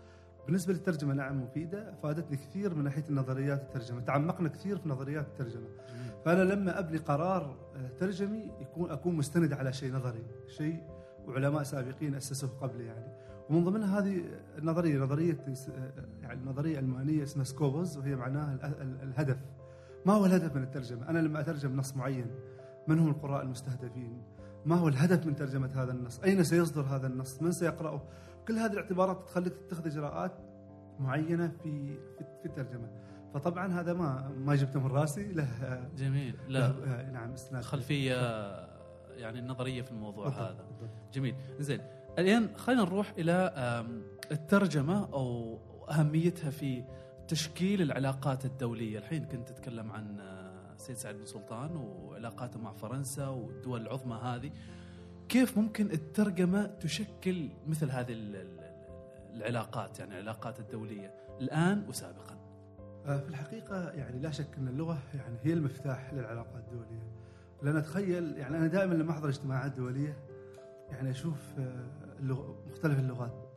بالنسبة 0.46 0.74
للترجمة 0.74 1.14
نعم 1.14 1.44
مفيدة. 1.44 1.94
فادتني 2.04 2.38
كثير 2.38 2.76
من 2.76 2.84
ناحية 2.84 3.04
النظريات 3.10 3.62
الترجمة. 3.62 4.02
تعمقنا 4.02 4.50
كثير 4.50 4.78
في 4.78 4.90
نظريات 4.90 5.28
الترجمة. 5.28 5.68
جميل. 5.90 6.07
فانا 6.28 6.42
لما 6.54 6.80
أبني 6.80 6.98
قرار 6.98 7.56
آه، 7.76 7.90
ترجمي 8.00 8.52
يكون 8.62 8.92
أكون 8.92 9.16
مستند 9.16 9.54
على 9.54 9.74
شيء 9.74 9.94
نظري 9.94 10.24
شيء 10.48 10.84
وعلماء 11.28 11.64
سابقين 11.64 12.16
أسسوه 12.16 12.50
قبلي 12.62 12.86
يعني. 12.86 13.06
ومن 13.50 13.64
ضمنها 13.64 14.00
هذه 14.00 14.24
النظرية 14.58 14.98
نظرية 15.00 15.38
آه، 15.78 15.92
يعني 16.22 16.46
نظريه 16.46 16.80
المانيه 16.80 17.24
اسمها 17.24 17.44
سكوبوز 17.46 17.98
وهي 17.98 18.16
معناها 18.16 18.54
ال- 18.54 18.82
ال- 18.82 19.02
الهدف. 19.04 19.38
ما 20.06 20.14
هو 20.14 20.26
الهدف 20.26 20.56
من 20.56 20.64
الترجمة؟ 20.64 21.10
أنا 21.10 21.20
لما 21.20 21.40
أترجم 21.40 21.76
نص 21.76 21.96
معين 21.96 22.28
من 22.88 23.00
هم 23.00 23.10
القراء 23.10 23.44
المستهدفين؟ 23.44 24.22
ما 24.66 24.76
هو 24.76 24.88
الهدف 24.88 25.26
من 25.26 25.36
ترجمة 25.36 25.70
هذا 25.84 25.92
النص؟ 25.92 26.20
أين 26.20 26.44
سيصدر 26.44 26.82
هذا 26.82 27.08
النص؟ 27.08 27.42
من 27.42 27.52
سيقرأه؟ 27.52 28.02
كل 28.48 28.54
هذه 28.58 28.72
الاعتبارات 28.72 29.26
تخليك 29.28 29.54
تتخذ 29.54 29.86
إجراءات 29.88 30.32
معينة 31.00 31.52
في, 31.64 31.98
في 32.42 32.46
الترجمة. 32.46 32.88
فطبعا 33.40 33.80
هذا 33.80 33.94
ما 33.94 34.30
ما 34.38 34.56
جبته 34.56 34.80
من 34.80 34.92
راسي. 34.92 35.34
له 35.34 35.48
جميل. 35.98 36.36
لا. 36.48 36.60
له 36.60 36.66
آه، 36.66 37.12
نعم 37.12 37.32
استناد 37.34 37.64
خلفية 37.64 38.16
يعني 39.18 39.42
نظرية 39.42 39.82
في 39.82 39.92
الموضوع 39.92 40.26
بالضبط، 40.26 40.42
هذا. 40.44 40.66
بالضبط. 40.80 40.90
جميل. 41.14 41.36
زين. 41.60 41.82
الآن 42.20 42.50
خلينا 42.58 42.82
نروح 42.84 43.14
إلى 43.18 43.54
الترجمة 44.32 45.14
أو 45.14 45.60
أهميتها 45.90 46.50
في 46.50 46.84
تشكيل 47.28 47.82
العلاقات 47.82 48.46
الدولية. 48.46 48.98
الحين 48.98 49.26
كنت 49.26 49.50
تتكلم 49.50 49.92
عن 49.92 50.20
آه، 50.20 50.76
سيد 50.78 50.96
سعد 50.96 51.16
بن 51.16 51.26
سلطان 51.26 51.76
وعلاقاته 51.76 52.60
مع 52.60 52.72
فرنسا 52.74 53.28
والدول 53.28 53.82
العظمى 53.82 54.16
هذه. 54.24 54.52
كيف 55.30 55.58
ممكن 55.58 55.92
الترجمة 55.92 56.66
تشكل 56.66 57.50
مثل 57.68 57.90
هذه 57.92 58.12
ال- 58.14 58.36
ال- 58.36 58.68
العلاقات 59.36 60.00
يعني 60.00 60.14
العلاقات 60.14 60.60
الدولية؟ 60.60 61.14
الآن 61.42 61.86
وسابقا. 61.90 62.38
في 63.08 63.30
الحقيقة 63.30 63.90
يعني 63.92 64.20
لا 64.20 64.32
شك 64.32 64.58
أن 64.58 64.68
اللغة 64.68 64.98
يعني 65.16 65.38
هي 65.44 65.54
المفتاح 65.54 66.14
للعلاقات 66.14 66.64
الدولية. 66.68 67.12
لأن 67.64 67.76
أتخيل 67.76 68.38
يعني 68.38 68.58
أنا 68.58 68.68
دائما 68.68 68.94
لما 68.94 69.12
أحضر 69.12 69.30
اجتماعات 69.30 69.72
دولية 69.72 70.18
يعني 70.90 71.12
أشوف 71.12 71.60
آه، 71.60 71.86
اللغة 72.20 72.56
مختلف 72.68 73.00
اللغات. 73.00 73.50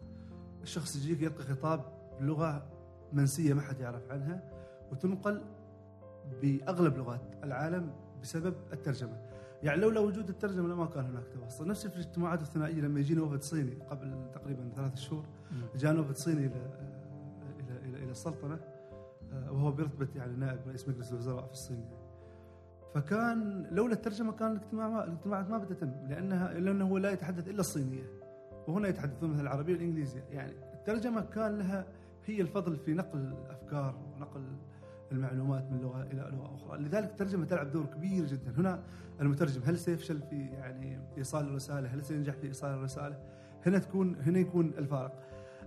الشخص 0.62 0.96
يجيك 0.96 1.22
يلقي 1.22 1.44
خطاب 1.44 1.84
بلغة 2.20 2.66
منسية 3.12 3.54
ما 3.54 3.60
حد 3.60 3.80
يعرف 3.80 4.10
عنها 4.10 4.42
وتنقل 4.92 5.42
بأغلب 6.42 6.96
لغات 6.96 7.34
العالم 7.44 7.92
بسبب 8.22 8.54
الترجمة. 8.72 9.22
يعني 9.62 9.80
لولا 9.80 10.00
وجود 10.00 10.28
الترجمة 10.28 10.68
لما 10.68 10.86
كان 10.86 11.04
هناك 11.04 11.24
تواصل. 11.34 11.68
نفس 11.68 11.86
في 11.86 11.94
الاجتماعات 11.96 12.42
الثنائية 12.42 12.80
لما 12.80 13.00
يجينا 13.00 13.22
وفد 13.22 13.42
صيني 13.42 13.74
قبل 13.90 14.30
تقريبا 14.34 14.72
ثلاث 14.76 14.96
شهور 14.96 15.24
جاء 15.76 16.00
وفد 16.00 16.16
صيني 16.16 16.46
إلى 16.46 16.56
إلى 17.60 17.78
إلى, 17.88 18.02
إلى 18.04 18.10
السلطنة. 18.10 18.54
آه، 18.54 18.79
وهو 19.32 19.72
برتبة 19.72 20.08
يعني 20.16 20.36
نائب 20.36 20.58
رئيس 20.68 20.88
مجلس 20.88 21.12
الوزراء 21.12 21.46
في 21.46 21.52
الصين. 21.52 21.84
فكان 22.94 23.66
لولا 23.70 23.92
الترجمة 23.92 24.32
كان 24.32 24.52
الاجتماع 24.52 24.88
ما 24.88 25.04
الاجتماعات 25.04 25.50
ما 25.50 25.58
بتتم 25.58 25.92
لأنها 26.08 26.52
لأنه 26.52 26.88
هو 26.88 26.98
لا 26.98 27.10
يتحدث 27.10 27.48
إلا 27.48 27.60
الصينية. 27.60 28.04
وهنا 28.68 28.88
يتحدثون 28.88 29.30
مثل 29.30 29.40
العربية 29.40 29.72
والإنجليزية. 29.72 30.24
يعني 30.30 30.52
الترجمة 30.74 31.20
كان 31.20 31.58
لها 31.58 31.86
هي 32.26 32.40
الفضل 32.40 32.76
في 32.76 32.94
نقل 32.94 33.18
الأفكار 33.18 33.94
ونقل 33.96 34.42
المعلومات 35.12 35.70
من 35.70 35.80
لغة 35.80 36.02
إلى 36.02 36.30
لغة 36.32 36.54
أخرى. 36.54 36.78
لذلك 36.78 37.10
الترجمة 37.10 37.44
تلعب 37.44 37.72
دور 37.72 37.86
كبير 37.86 38.26
جدا. 38.26 38.50
هنا 38.58 38.82
المترجم 39.20 39.62
هل 39.64 39.78
سيفشل 39.78 40.22
في 40.22 40.36
يعني 40.36 40.98
إيصال 41.18 41.48
الرسالة؟ 41.48 41.88
هل 41.88 42.04
سينجح 42.04 42.34
في 42.34 42.46
إيصال 42.46 42.70
الرسالة؟ 42.70 43.18
هنا 43.66 43.78
تكون 43.78 44.16
هنا 44.16 44.38
يكون 44.38 44.66
الفارق. 44.78 45.12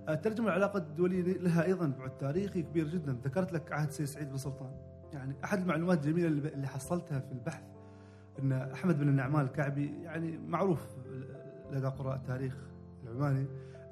الترجمة 0.09 0.47
العلاقات 0.47 0.81
الدولية 0.81 1.21
لها 1.37 1.63
أيضا 1.65 1.87
بعد 1.99 2.17
تاريخي 2.17 2.61
كبير 2.61 2.87
جدا. 2.87 3.17
ذكرت 3.23 3.53
لك 3.53 3.71
عهد 3.71 3.91
سيد 3.91 4.05
سعيد 4.05 4.29
بن 4.29 4.37
سلطان. 4.37 4.71
يعني 5.13 5.35
أحد 5.43 5.59
المعلومات 5.61 5.97
الجميلة 6.05 6.27
اللي 6.27 6.67
حصلتها 6.67 7.19
في 7.19 7.31
البحث 7.31 7.63
أن 8.39 8.51
أحمد 8.51 8.99
بن 8.99 9.07
النعمان 9.09 9.45
الكعبي 9.45 10.01
يعني 10.03 10.37
معروف 10.37 10.87
لدى 11.71 11.87
قراء 11.87 12.15
التاريخ 12.15 12.55
العماني 13.03 13.45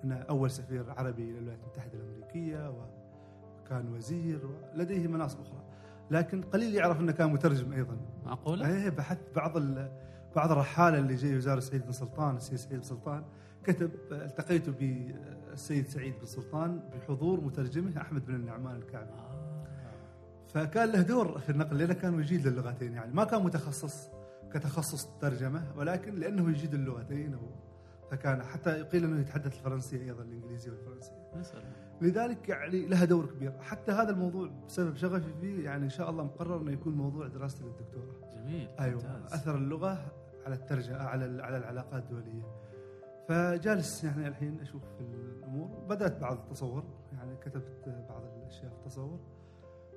أنه 0.04 0.16
أول 0.16 0.52
سفير 0.52 0.92
عربي 0.92 1.32
للولايات 1.32 1.60
المتحدة 1.64 1.92
الأمريكية 2.00 2.70
وكان 3.66 3.94
وزير 3.94 4.40
ولديه 4.76 5.08
مناصب 5.08 5.42
أخرى. 5.42 5.64
لكن 6.12 6.42
قليل 6.42 6.76
يعرف 6.76 7.00
أنه 7.00 7.12
كان 7.12 7.34
مترجم 7.34 7.74
أيضا. 7.74 7.98
معقولة؟ 8.26 8.68
إيه 8.68 8.90
بحثت 8.90 9.36
بعض 9.36 9.58
ال- 9.58 9.92
بعض 10.36 10.52
الرحالة 10.52 10.98
اللي 10.98 11.16
جاي 11.16 11.32
يزار 11.32 11.60
سعيد 11.60 11.86
بن 11.86 11.92
سلطان 11.92 12.36
السيد 12.36 12.58
سعيد 12.58 12.76
بن 12.78 12.84
سلطان 12.84 13.24
كتب 13.64 13.92
التقيت 14.12 14.70
بالسيد 15.52 15.88
سعيد 15.88 16.14
بن 16.20 16.26
سلطان 16.26 16.80
بحضور 16.94 17.42
مترجمه 17.42 18.02
احمد 18.02 18.26
بن 18.26 18.36
النعمان 18.36 18.76
الكعبي. 18.76 19.12
فكان 20.54 20.90
له 20.90 21.02
دور 21.02 21.40
في 21.40 21.50
النقل 21.50 21.78
لأنه 21.78 21.94
كان 21.94 22.20
يجيد 22.20 22.48
للغتين 22.48 22.94
يعني 22.94 23.14
ما 23.14 23.24
كان 23.24 23.44
متخصص 23.44 24.10
كتخصص 24.54 25.06
ترجمة 25.22 25.64
ولكن 25.78 26.16
لأنه 26.16 26.50
يجيد 26.50 26.74
اللغتين 26.74 27.38
فكان 28.12 28.44
حتى 28.44 28.84
قيل 28.84 29.04
أنه 29.04 29.20
يتحدث 29.20 29.58
الفرنسية 29.58 30.02
أيضا 30.02 30.24
الإنجليزية 30.24 30.72
والفرنسية. 30.72 31.32
لذلك 32.02 32.50
يعني 32.50 32.86
لها 32.86 33.06
دور 33.06 33.26
كبير 33.26 33.52
حتى 33.62 33.92
هذا 33.92 34.10
الموضوع 34.10 34.50
بسبب 34.68 34.96
شغفي 34.96 35.34
فيه 35.42 35.66
يعني 35.66 35.84
إن 35.84 35.90
شاء 35.90 36.10
الله 36.10 36.24
مقرر 36.24 36.62
إنه 36.62 36.72
يكون 36.72 36.94
موضوع 36.94 37.28
دراستي 37.28 37.64
للدكتوراه 37.64 38.36
جميل 38.36 38.68
أيوه 38.80 39.02
ممتاز. 39.02 39.34
أثر 39.34 39.56
اللغة 39.56 40.12
على 40.46 40.56
الترجمة 40.56 40.98
على 40.98 41.44
على 41.44 41.58
العلاقات 41.58 42.04
الدولية 42.04 42.61
فجالس 43.32 44.04
يعني 44.04 44.28
الحين 44.28 44.60
أشوف 44.62 44.82
الأمور 45.00 45.68
بدأت 45.90 46.22
بعض 46.22 46.38
التصور 46.38 46.84
يعني 47.14 47.36
كتبت 47.36 48.06
بعض 48.10 48.24
الأشياء 48.38 48.70
في 48.70 48.78
التصور 48.78 49.20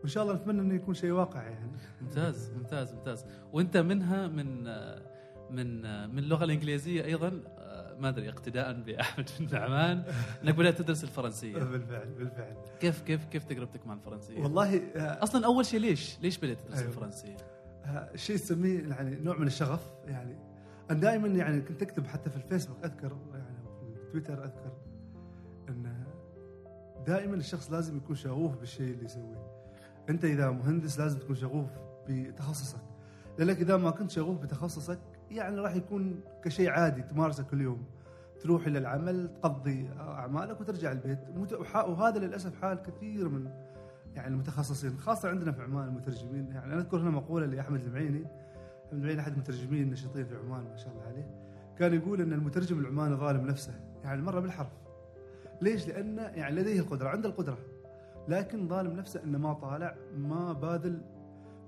وإن 0.00 0.08
شاء 0.08 0.22
الله 0.22 0.34
نتمنى 0.34 0.60
إنه 0.60 0.74
يكون 0.74 0.94
شيء 0.94 1.10
واقع 1.10 1.42
يعني 1.42 1.72
ممتاز 2.02 2.50
ممتاز 2.50 2.94
ممتاز 2.94 3.26
وأنت 3.52 3.76
منها 3.76 4.28
من 4.28 4.64
من 5.50 5.82
من 6.10 6.18
اللغة 6.18 6.44
الإنجليزية 6.44 7.04
أيضا 7.04 7.40
آه، 7.58 7.96
ما 7.98 8.08
أدري 8.08 8.28
اقتداء 8.28 8.72
بأحمد 8.72 9.30
بن 9.40 9.48
نعمان 9.52 10.04
إنك 10.44 10.54
بدأت 10.54 10.78
تدرس 10.78 11.04
الفرنسية 11.04 11.58
بالفعل 11.58 12.08
بالفعل 12.08 12.56
كيف 12.80 13.02
كيف 13.02 13.24
كيف 13.24 13.44
تجربتك 13.44 13.86
مع 13.86 13.94
الفرنسية؟ 13.94 14.40
والله 14.40 14.76
آه، 14.76 15.22
أصلا 15.22 15.46
أول 15.46 15.66
شيء 15.66 15.80
ليش؟ 15.80 16.18
ليش 16.22 16.38
بدأت 16.38 16.60
تدرس 16.60 16.78
أيوة. 16.78 16.88
الفرنسية؟ 16.88 17.36
آه، 17.84 18.16
شيء 18.16 18.36
تسميه 18.36 18.88
يعني 18.88 19.16
نوع 19.16 19.38
من 19.38 19.46
الشغف 19.46 19.90
يعني 20.06 20.53
أنا 20.90 21.00
دائما 21.00 21.28
يعني 21.28 21.60
كنت 21.60 21.82
أكتب 21.82 22.06
حتى 22.06 22.30
في 22.30 22.36
الفيسبوك 22.36 22.76
أذكر 22.84 23.16
يعني 23.34 23.56
في 23.90 24.02
التويتر 24.02 24.44
أذكر 24.44 24.72
إن 25.68 26.04
دائما 27.06 27.34
الشخص 27.34 27.72
لازم 27.72 27.96
يكون 27.96 28.16
شغوف 28.16 28.56
بالشيء 28.56 28.94
اللي 28.94 29.04
يسويه. 29.04 29.46
أنت 30.10 30.24
إذا 30.24 30.50
مهندس 30.50 31.00
لازم 31.00 31.18
تكون 31.18 31.36
شغوف 31.36 31.68
بتخصصك. 32.08 32.80
لأنك 33.38 33.58
إذا 33.58 33.76
ما 33.76 33.90
كنت 33.90 34.10
شغوف 34.10 34.38
بتخصصك 34.40 34.98
يعني 35.30 35.56
راح 35.56 35.74
يكون 35.74 36.20
كشيء 36.42 36.70
عادي 36.70 37.02
تمارسه 37.02 37.42
كل 37.42 37.60
يوم. 37.60 37.84
تروح 38.40 38.66
إلى 38.66 38.78
العمل 38.78 39.28
تقضي 39.34 39.90
أعمالك 39.98 40.60
وترجع 40.60 40.92
البيت. 40.92 41.18
وهذا 41.72 42.18
للأسف 42.18 42.60
حال 42.62 42.82
كثير 42.82 43.28
من 43.28 43.50
يعني 44.14 44.28
المتخصصين 44.28 44.98
خاصة 44.98 45.28
عندنا 45.28 45.52
في 45.52 45.62
عمان 45.62 45.88
المترجمين. 45.88 46.48
يعني 46.48 46.72
أنا 46.72 46.80
أذكر 46.80 46.96
هنا 46.96 47.10
مقولة 47.10 47.46
لأحمد 47.46 47.80
المعيني 47.80 48.24
احمد 48.84 48.92
المعيني 48.98 49.20
أحد 49.20 49.32
المترجمين 49.32 49.82
النشيطين 49.82 50.24
في 50.26 50.36
عمان 50.36 50.64
ما 50.64 50.76
شاء 50.76 50.92
الله 50.92 51.02
عليه 51.02 51.30
كان 51.78 51.94
يقول 51.94 52.20
إن 52.20 52.32
المترجم 52.32 52.78
العماني 52.78 53.14
ظالم 53.14 53.46
نفسه 53.46 53.80
يعني 54.04 54.22
مرة 54.22 54.40
بالحرف. 54.40 54.72
ليش؟ 55.62 55.88
لأنه 55.88 56.22
يعني 56.22 56.56
لديه 56.56 56.80
القدرة 56.80 57.08
عنده 57.08 57.28
القدرة. 57.28 57.58
لكن 58.28 58.68
ظالم 58.68 58.92
نفسه 58.96 59.22
إنه 59.24 59.38
ما 59.38 59.52
طالع 59.52 59.96
ما 60.16 60.52
باذل 60.52 61.00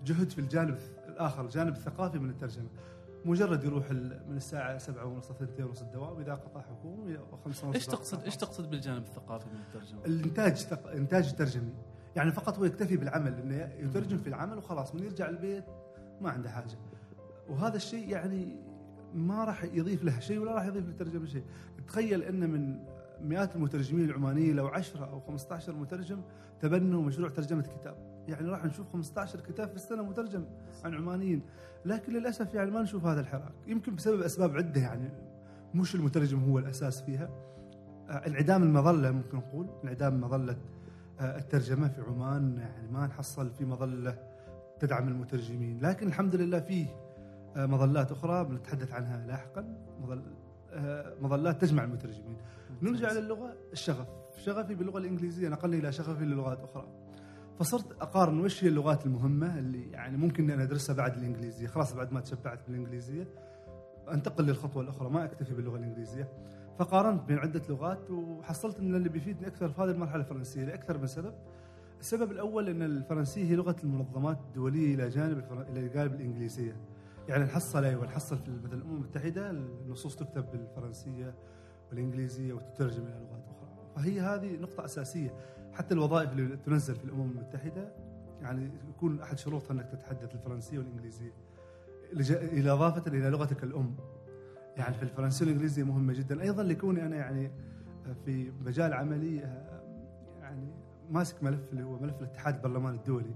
جهد 0.05 0.31
في 0.31 0.39
الجانب 0.39 0.79
الآخر 1.09 1.45
الجانب 1.45 1.77
الثقافي 1.77 2.19
من 2.19 2.31
الترجمة. 2.31 2.69
مجرد 3.25 3.65
يروح 3.65 3.91
من 4.29 4.37
الساعة 4.37 4.79
7 4.79 5.05
ونص 5.05 5.31
2 5.31 5.69
ونص 5.69 5.83
الدوام 5.83 6.21
إذا 6.21 6.35
قطع 6.35 6.61
حكومي 6.61 7.17
و5 7.19 7.47
ونص 7.47 7.65
إيش 7.65 7.87
تقصد 7.87 8.23
إيش 8.23 8.37
تقصد 8.37 8.71
بالجانب 8.71 9.03
الثقافي 9.03 9.47
من 9.49 9.61
الترجمة؟ 9.61 10.05
الإنتاج 10.07 10.57
ثق- 10.57 10.87
إنتاج 10.91 11.29
الترجمي. 11.29 11.75
يعني 12.17 12.33
فقط 12.33 12.59
هو 12.59 12.65
يكتفي 12.65 12.97
بالعمل 12.97 13.35
إنه 13.35 13.55
يترجم 13.79 14.19
في 14.19 14.27
العمل 14.29 14.59
وخلاص 14.59 14.95
من 14.95 15.03
يرجع 15.05 15.29
البيت 15.29 15.65
ما 16.21 16.31
عنده 16.31 16.51
حاجة. 16.51 16.67
وهذا 17.49 17.77
الشيء 17.77 18.09
يعني 18.09 18.57
ما 19.15 19.45
راح 19.45 19.65
يضيف 19.65 20.05
له 20.05 20.19
شيء 20.19 20.39
ولا 20.39 20.55
راح 20.55 20.65
يضيف 20.65 20.87
للترجمة 20.87 21.27
شيء. 21.27 21.45
تخيل 21.89 22.23
إن 22.23 22.51
من 22.51 22.79
مئات 23.21 23.57
المترجمين 23.57 24.05
العمانيين 24.05 24.57
لو 24.57 24.67
10 24.67 25.05
أو 25.05 25.21
15 25.21 25.75
مترجم 25.75 26.21
تبنوا 26.61 27.03
مشروع 27.03 27.29
ترجمة 27.29 27.63
كتاب. 27.81 27.97
يعني 28.29 28.49
راح 28.49 28.65
نشوف 28.65 28.93
15 28.93 29.41
كتاب 29.41 29.69
في 29.69 29.77
السنة 29.77 30.03
مترجم 30.03 30.45
عن 30.85 30.95
عمانيين. 30.95 31.43
لكن 31.85 32.13
للأسف 32.13 32.55
يعني 32.55 32.71
ما 32.71 32.83
نشوف 32.83 33.07
هذا 33.07 33.21
الحراك. 33.21 33.53
يمكن 33.67 33.95
بسبب 33.95 34.21
أسباب 34.21 34.57
عدة 34.57 34.81
يعني 34.81 35.09
مش 35.75 35.95
المترجم 35.95 36.45
هو 36.45 36.59
الأساس 36.59 37.03
فيها. 37.03 37.29
آه، 38.09 38.27
انعدام 38.27 38.63
المظلة 38.63 39.11
ممكن 39.11 39.37
نقول. 39.37 39.67
انعدام 39.85 40.21
مظلة 40.21 40.57
آه، 41.21 41.39
الترجمة 41.39 41.89
في 41.89 42.01
عمان. 42.01 42.59
يعني 42.59 42.89
ما 42.93 43.07
نحصل 43.07 43.51
في 43.51 43.65
مظلة 43.65 44.19
تدعم 44.81 45.09
المترجمين. 45.09 45.81
لكن 45.81 46.07
الحمد 46.07 46.37
لله 46.37 46.61
فيه 46.61 46.87
آه، 46.87 47.06
مظلات 47.57 48.13
أخرى 48.13 48.45
بنتحدث 48.45 48.93
عنها 48.93 49.27
لاحقا. 49.27 49.79
آه، 50.71 51.15
مظلات 51.21 51.61
تجمع 51.61 51.85
المترجمين. 51.85 52.37
نرجع 52.83 53.13
للغة 53.13 53.55
الشغف. 53.73 54.09
شغفي 54.37 54.75
باللغة 54.75 54.99
الإنجليزية 54.99 55.49
نقلني 55.49 55.79
إلى 55.79 55.93
شغفي 55.93 56.25
للغات 56.25 56.61
أخرى. 56.61 56.89
فصرت 57.59 57.93
أقارن 58.03 58.41
وش 58.41 58.65
هي 58.65 58.69
اللغات 58.69 59.07
المهمة 59.07 59.59
اللي 59.59 59.91
يعني 59.91 60.17
ممكن 60.17 60.45
إني 60.45 60.55
أنا 60.55 60.63
أدرسها 60.63 60.95
بعد 60.95 61.17
الإنجليزية. 61.17 61.67
خلاص 61.67 61.95
بعد 61.95 62.13
ما 62.13 62.21
تشبعت 62.21 62.59
بالإنجليزية. 62.67 63.29
أنتقل 64.13 64.45
للخطوة 64.45 64.83
الأخرى 64.83 65.11
ما 65.11 65.25
أكتفي 65.25 65.55
باللغة 65.55 65.77
الإنجليزية. 65.77 66.29
فقارنت 66.79 67.23
بين 67.23 67.39
عدة 67.39 67.63
لغات 67.69 68.11
وحصلت 68.11 68.79
إن 68.79 68.95
اللي 68.95 69.09
بيفيدني 69.09 69.47
أكثر 69.47 69.69
في 69.69 69.83
هذه 69.83 69.91
المرحلة 69.91 70.23
الفرنسية 70.23 70.65
لأكثر 70.65 70.99
من 70.99 71.07
سبب. 71.07 71.35
السبب 72.01 72.33
الأول 72.33 72.69
إن 72.69 72.83
الفرنسية 72.83 73.45
هي 73.45 73.57
لغة 73.57 73.77
المنظمات 73.85 74.39
الدولية 74.41 74.95
إلى 74.95 75.09
جانب. 75.09 75.45
إلى 75.71 75.89
جانب 75.89 76.15
الإنجليزية. 76.15 76.77
يعني 77.29 77.45
نحصل 77.45 77.85
أيوه 77.85 78.07
نحصل 78.07 78.39
في 78.39 78.51
مثلا 78.51 78.75
الأمم 78.75 78.95
المتحدة 78.95 79.51
النصوص 79.51 80.17
تكتب 80.17 80.51
بالفرنسية 80.51 81.35
والإنجليزية 81.91 82.53
وتترجم 82.53 83.03
إلى 83.03 83.19
لغات 83.19 83.45
أخرى. 83.49 83.69
فهي 83.97 84.21
هذه 84.21 84.57
نقطة 84.57 84.85
أساسية. 84.85 85.35
حتى 85.73 85.95
الوظائف 85.95 86.33
اللي 86.33 86.57
تنزل 86.57 86.95
في 86.95 87.05
الأمم 87.05 87.31
المتحدة 87.31 87.93
يعني 88.43 88.71
يكون 88.89 89.21
أحد 89.21 89.39
شروطها 89.39 89.73
إنك 89.73 89.89
تتحدث 89.93 90.35
الفرنسية 90.35 90.79
والإنجليزية. 90.79 91.33
إلى 92.31 92.71
إضافة 92.71 93.03
إلى 93.07 93.31
لغتك 93.31 93.65
الأم. 93.65 93.97
يعني 94.77 94.95
في 94.95 95.03
الفرنسية 95.03 95.45
والإنجليزية 95.45 95.83
مهمة 95.83 96.13
جدا. 96.13 96.43
أيضا 96.43 96.63
لكوني 96.63 97.07
أنا 97.07 97.17
يعني 97.17 97.51
في 98.25 98.53
مجال 98.65 98.93
عملي 98.93 99.37
يعني 100.41 100.69
ماسك 101.11 101.43
ملف 101.43 101.73
اللي 101.73 101.85
هو 101.85 101.99
ملف 101.99 102.21
الاتحاد 102.21 102.55
البرلماني 102.55 102.97
الدولي. 102.97 103.35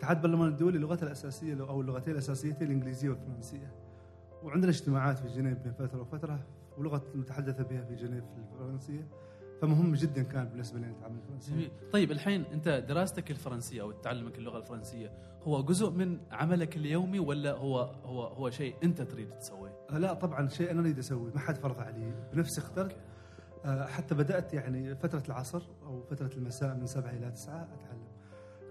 الاتحاد 0.00 0.16
البرلماني 0.16 0.50
الدولي 0.50 0.78
لغته 0.78 1.04
الأساسية 1.04 1.68
أو 1.68 1.80
اللغتين 1.80 2.12
الأساسيتين 2.12 2.66
الإنجليزية 2.66 3.08
والفرنسية. 3.08 3.72
وعندنا 4.42 4.70
اجتماعات 4.70 5.18
في 5.18 5.28
جنيف 5.28 5.58
بين 5.58 5.72
فترة 5.72 6.00
وفترة 6.00 6.40
ولغة 6.78 7.02
المتحدثه 7.14 7.64
بها 7.64 7.84
في 7.84 7.94
جنيف 7.94 8.24
الفرنسية. 8.52 9.08
فمهم 9.62 9.94
جدا 9.94 10.22
كان 10.22 10.48
بالنسبة 10.48 10.78
لي 10.78 10.90
اتعلم 10.90 11.16
الفرنسيه 11.16 11.52
جميل. 11.52 11.70
طيب 11.92 12.10
الحين 12.10 12.44
أنت 12.52 12.84
دراستك 12.88 13.30
الفرنسية 13.30 13.82
أو 13.82 13.92
تعلمك 13.92 14.38
اللغة 14.38 14.58
الفرنسية 14.58 15.12
هو 15.42 15.62
جزء 15.62 15.90
من 15.90 16.18
عملك 16.30 16.76
اليومي 16.76 17.18
ولا 17.18 17.52
هو 17.52 17.80
هو 18.04 18.22
هو 18.22 18.50
شيء 18.50 18.74
أنت 18.84 19.02
تريد 19.02 19.30
تسويه؟ 19.38 19.72
لا 19.90 20.14
طبعا 20.14 20.48
شيء 20.48 20.70
أنا 20.70 20.80
أريد 20.80 20.98
أسويه. 20.98 21.32
ما 21.34 21.40
حد 21.40 21.56
فرض 21.56 21.80
علي. 21.80 22.14
بنفسي 22.32 22.60
اخترت. 22.60 22.96
آه، 23.64 23.86
حتى 23.86 24.14
بدأت 24.14 24.54
يعني 24.54 24.94
فترة 24.94 25.22
العصر 25.28 25.62
أو 25.82 26.02
فترة 26.02 26.30
المساء 26.36 26.76
من 26.76 26.86
سبعة 26.86 27.10
إلى 27.10 27.30
تسعة 27.30 27.68
أتعلم. 27.74 28.09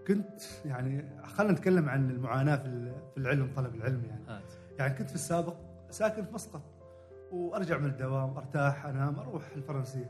كنت 0.08 0.42
يعني 0.66 1.06
خلينا 1.24 1.54
نتكلم 1.54 1.90
عن 1.90 2.10
المعاناة 2.10 2.56
في 2.56 2.94
في 3.12 3.18
العلم 3.18 3.52
طلب 3.56 3.76
العلم 3.76 4.06
يعني. 4.06 4.24
هات 4.28 4.54
يعني 4.80 4.94
كنت 4.94 5.10
في 5.10 5.16
السابق 5.16 5.56
ساكن 5.90 6.26
في 6.26 6.34
مسقط 6.34 6.62
وأرجع 7.32 7.78
من 7.78 7.86
الدوام 7.86 8.38
أرتاح 8.38 8.86
أنام 8.86 9.20
أروح 9.20 9.44
الفرنسية. 9.56 10.10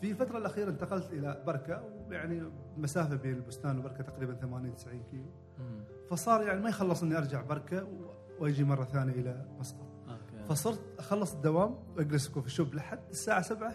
في 0.00 0.10
الفترة 0.10 0.38
الأخيرة 0.38 0.70
انتقلت 0.70 1.12
إلى 1.12 1.42
بركاء 1.46 1.82
ويعني 2.08 2.42
مسافة 2.76 3.16
بين 3.16 3.34
البستان 3.34 3.78
وبركاء 3.78 4.04
تقريبا 4.04 4.34
80 4.34 4.74
90 4.74 5.02
كيلو. 5.02 5.30
مم. 5.58 5.84
فصار 6.10 6.42
يعني 6.42 6.60
ما 6.60 6.68
يخلص 6.68 7.02
إني 7.02 7.18
أرجع 7.18 7.42
بركاء 7.42 7.86
وأجي 8.40 8.64
مرة 8.64 8.84
ثانية 8.84 9.12
إلى 9.12 9.46
مسقط. 9.58 9.86
أوكي. 10.08 10.44
فصرت 10.48 10.80
أخلص 10.98 11.34
الدوام 11.34 11.74
واجلس 11.96 12.26
في 12.26 12.34
coffee 12.34 12.50
shop 12.50 12.74
لحد 12.74 13.00
الساعة 13.10 13.42
7 13.42 13.72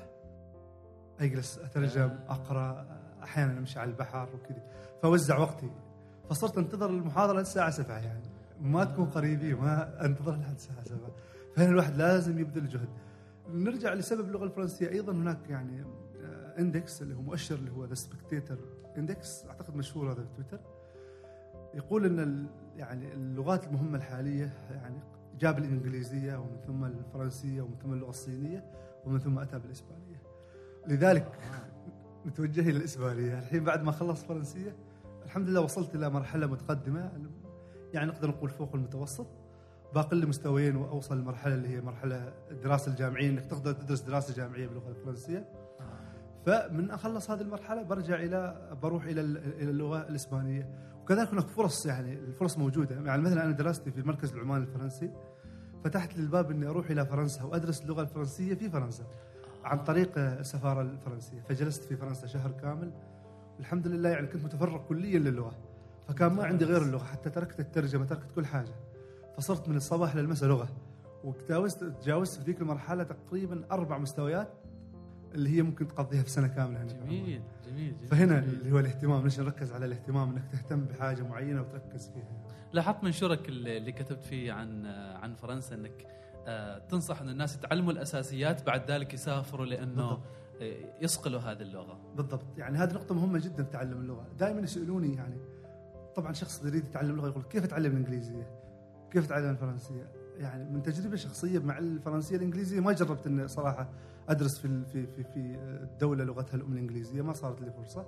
أجلس 1.19 1.59
أترجم 1.59 2.09
أقرأ 2.29 3.02
أحيانا 3.23 3.57
أمشي 3.57 3.79
على 3.79 3.89
البحر 3.89 4.29
وكذا 4.35 4.63
فوزع 5.01 5.37
وقتي. 5.37 5.69
فصرت 6.29 6.57
أنتظر 6.57 6.89
المحاضرة 6.89 7.39
الساعة 7.39 7.69
7 7.69 7.97
يعني. 7.97 8.23
ما 8.61 8.83
تكون 8.83 9.05
قريبي 9.05 9.53
ما 9.53 10.05
أنتظر 10.05 10.35
لحد 10.35 10.55
الساعة 10.55 10.83
7 10.83 10.99
فهنا 11.55 11.69
الواحد 11.69 11.97
لازم 11.97 12.39
يبذل 12.39 12.67
جهد 12.67 12.89
نرجع 13.49 13.93
لسبب 13.93 14.27
اللغة 14.27 14.43
الفرنسية. 14.43 14.89
أيضا 14.89 15.13
هناك 15.13 15.49
يعني 15.49 15.81
آه، 15.81 16.59
index 16.59 17.01
اللي 17.01 17.15
هو 17.15 17.21
مؤشر 17.21 17.55
اللي 17.55 17.71
هو 17.71 17.85
the 17.85 17.93
Spectator 17.93 18.57
Index 18.97 19.45
أعتقد 19.45 19.75
مشهور 19.75 20.11
هذا 20.11 20.23
في 20.23 20.29
تويتر. 20.35 20.59
يقول 21.73 22.05
إن 22.05 22.47
يعني 22.75 23.13
اللغات 23.13 23.67
المهمة 23.67 23.97
الحالية 23.97 24.53
يعني 24.71 24.99
جاب 25.39 25.57
الإنجليزية 25.57 26.37
ومن 26.37 26.57
ثم 26.67 26.85
الفرنسية 26.85 27.61
ومن 27.61 27.77
ثم 27.83 27.93
اللغة 27.93 28.09
الصينية 28.09 28.63
ومن 29.05 29.19
ثم 29.19 29.39
أتى 29.39 29.59
بالإسبانية. 29.59 30.21
لذلك 30.87 31.39
نتوجه 32.27 32.61
إلى 32.61 32.77
الاسبانيه، 32.77 33.39
الحين 33.39 33.63
بعد 33.63 33.83
ما 33.83 33.91
خلص 33.91 34.23
فرنسية 34.23 34.75
الحمد 35.25 35.49
لله 35.49 35.61
وصلت 35.61 35.95
إلى 35.95 36.09
مرحلة 36.09 36.47
متقدمة. 36.47 37.11
يعني 37.93 38.11
نقدر 38.11 38.27
نقول 38.27 38.49
فوق 38.49 38.75
المتوسط. 38.75 39.27
باقي 39.95 40.19
لي 40.19 40.25
مستويين 40.25 40.75
وأوصل 40.75 41.17
للمرحله 41.17 41.53
اللي 41.53 41.67
هي 41.67 41.81
مرحلة 41.81 42.33
الدراسه 42.51 42.91
الجامعية 42.91 43.29
إنك 43.29 43.45
تقدر 43.45 43.71
تدرس 43.71 44.01
دراسة 44.01 44.33
جامعية 44.33 44.67
باللغة 44.67 44.89
الفرنسية. 44.89 45.49
فمن 46.45 46.91
أخلص 46.91 47.31
هذه 47.31 47.41
المرحلة 47.41 47.83
برجع 47.83 48.15
إلى 48.15 48.69
بروح 48.81 49.05
إلى 49.05 49.21
ال- 49.21 49.37
إلى 49.61 49.69
اللغة 49.71 50.01
الإسبانية. 50.09 50.69
وكذلك 51.01 51.29
هناك 51.29 51.47
فرص 51.47 51.85
يعني 51.85 52.13
الفرص 52.13 52.57
موجودة. 52.57 52.95
يعني 52.95 53.21
مثلا 53.21 53.43
أنا 53.43 53.51
دراستي 53.51 53.91
في 53.91 53.99
المركز 53.99 54.33
العماني 54.33 54.63
الفرنسي. 54.63 55.11
فتحت 55.83 56.17
لي 56.17 56.23
الباب 56.23 56.51
إني 56.51 56.67
أروح 56.67 56.89
إلى 56.89 57.05
فرنسا 57.05 57.43
وأدرس 57.43 57.81
اللغة 57.81 58.01
الفرنسية 58.01 58.53
في 58.53 58.69
فرنسا. 58.69 59.03
عن 59.63 59.83
طريق 59.83 60.11
السفارة 60.17 60.81
الفرنسية. 60.81 61.41
فجلست 61.41 61.83
في 61.83 61.95
فرنسا 61.95 62.27
شهر 62.27 62.51
كامل. 62.51 62.91
الحمد 63.59 63.87
لله 63.87 64.09
يعني 64.09 64.27
كنت 64.27 64.43
متفرغ 64.43 64.77
كليا 64.77 65.19
للغة. 65.19 65.55
فكان 66.07 66.33
ما 66.33 66.43
عندي 66.43 66.65
غير 66.65 66.81
اللغة. 66.81 67.03
حتى 67.03 67.29
تركت 67.29 67.59
الترجمة 67.59 68.05
تركت 68.05 68.31
كل 68.35 68.45
حاجة. 68.45 68.75
فصرت 69.37 69.69
من 69.69 69.75
الصباح 69.75 70.15
للمساء 70.15 70.49
لغة. 70.49 70.67
وتجاوزت 71.23 71.83
تجاوزت 71.83 72.39
في 72.39 72.43
ذيك 72.43 72.61
المرحلة 72.61 73.03
تقريبا 73.03 73.63
أربع 73.71 73.97
مستويات 73.97 74.49
اللي 75.35 75.49
هي 75.57 75.61
ممكن 75.61 75.87
تقضيها 75.87 76.23
في 76.23 76.29
سنة 76.29 76.47
كاملة 76.47 76.83
هنا 76.83 76.93
عمان. 76.93 77.07
جميل 77.07 77.41
جميل 77.65 77.95
جميل. 77.95 78.07
فهنا 78.07 78.39
جميل. 78.39 78.53
اللي 78.53 78.71
هو 78.71 78.79
الاهتمام. 78.79 79.23
ليش 79.23 79.39
نركز 79.39 79.71
على 79.71 79.85
الاهتمام؟ 79.85 80.29
إنك 80.29 80.43
تهتم 80.51 80.85
بحاجة 80.85 81.23
معينة 81.23 81.61
وتركز 81.61 82.09
فيها. 82.09 82.43
لاحظت 82.73 83.03
منشورك 83.03 83.49
اللي 83.49 83.77
اللي 83.77 83.91
كتبت 83.91 84.25
فيه 84.25 84.51
عن 84.51 84.85
عن 84.85 85.33
فرنسا 85.33 85.75
إنك 85.75 86.07
تنصح 86.89 87.21
أن 87.21 87.29
الناس 87.29 87.55
يتعلموا 87.55 87.91
الأساسيات 87.91 88.65
بعد 88.65 88.91
ذلك 88.91 89.13
يسافروا 89.13 89.65
لأنه 89.65 90.09
بالضبط. 90.09 90.21
آه، 90.61 91.03
يصقلوا 91.03 91.39
هذه 91.39 91.61
اللغة. 91.61 91.99
بالضبط. 92.15 92.45
يعني 92.57 92.77
هذه 92.77 92.93
نقطة 92.93 93.15
مهمة 93.15 93.39
جدا 93.39 93.63
في 93.63 93.71
تعلم 93.71 94.01
اللغة. 94.01 94.27
دائما 94.39 94.61
يسألوني 94.61 95.15
يعني 95.15 95.37
طبعا 96.15 96.33
شخص 96.33 96.63
يريد 96.65 96.85
يتعلم 96.85 97.15
لغة 97.15 97.27
يقول 97.27 97.43
كيف 97.43 97.63
أتعلم 97.63 97.91
الإنجليزية؟ 97.91 98.59
كيف 99.11 99.25
أتعلم 99.25 99.49
الفرنسية؟ 99.49 100.11
يعني 100.37 100.69
من 100.69 100.83
تجربة 100.83 101.15
شخصية 101.15 101.59
مع 101.59 101.77
الفرنسية 101.77 102.35
الإنجليزية 102.35 102.79
ما 102.79 102.91
جربت 102.91 103.27
إني 103.27 103.47
صراحة 103.47 103.89
أدرس 104.29 104.59
في 104.59 104.85
في 104.85 105.07
في 105.07 105.23
في 105.23 105.39
الدولة 105.83 106.23
لغتها 106.23 106.55
الام 106.55 106.73
الإنجليزية 106.73 107.21
ما 107.21 107.33
صارت 107.33 107.61
لي 107.61 107.71
فرصة. 107.71 108.05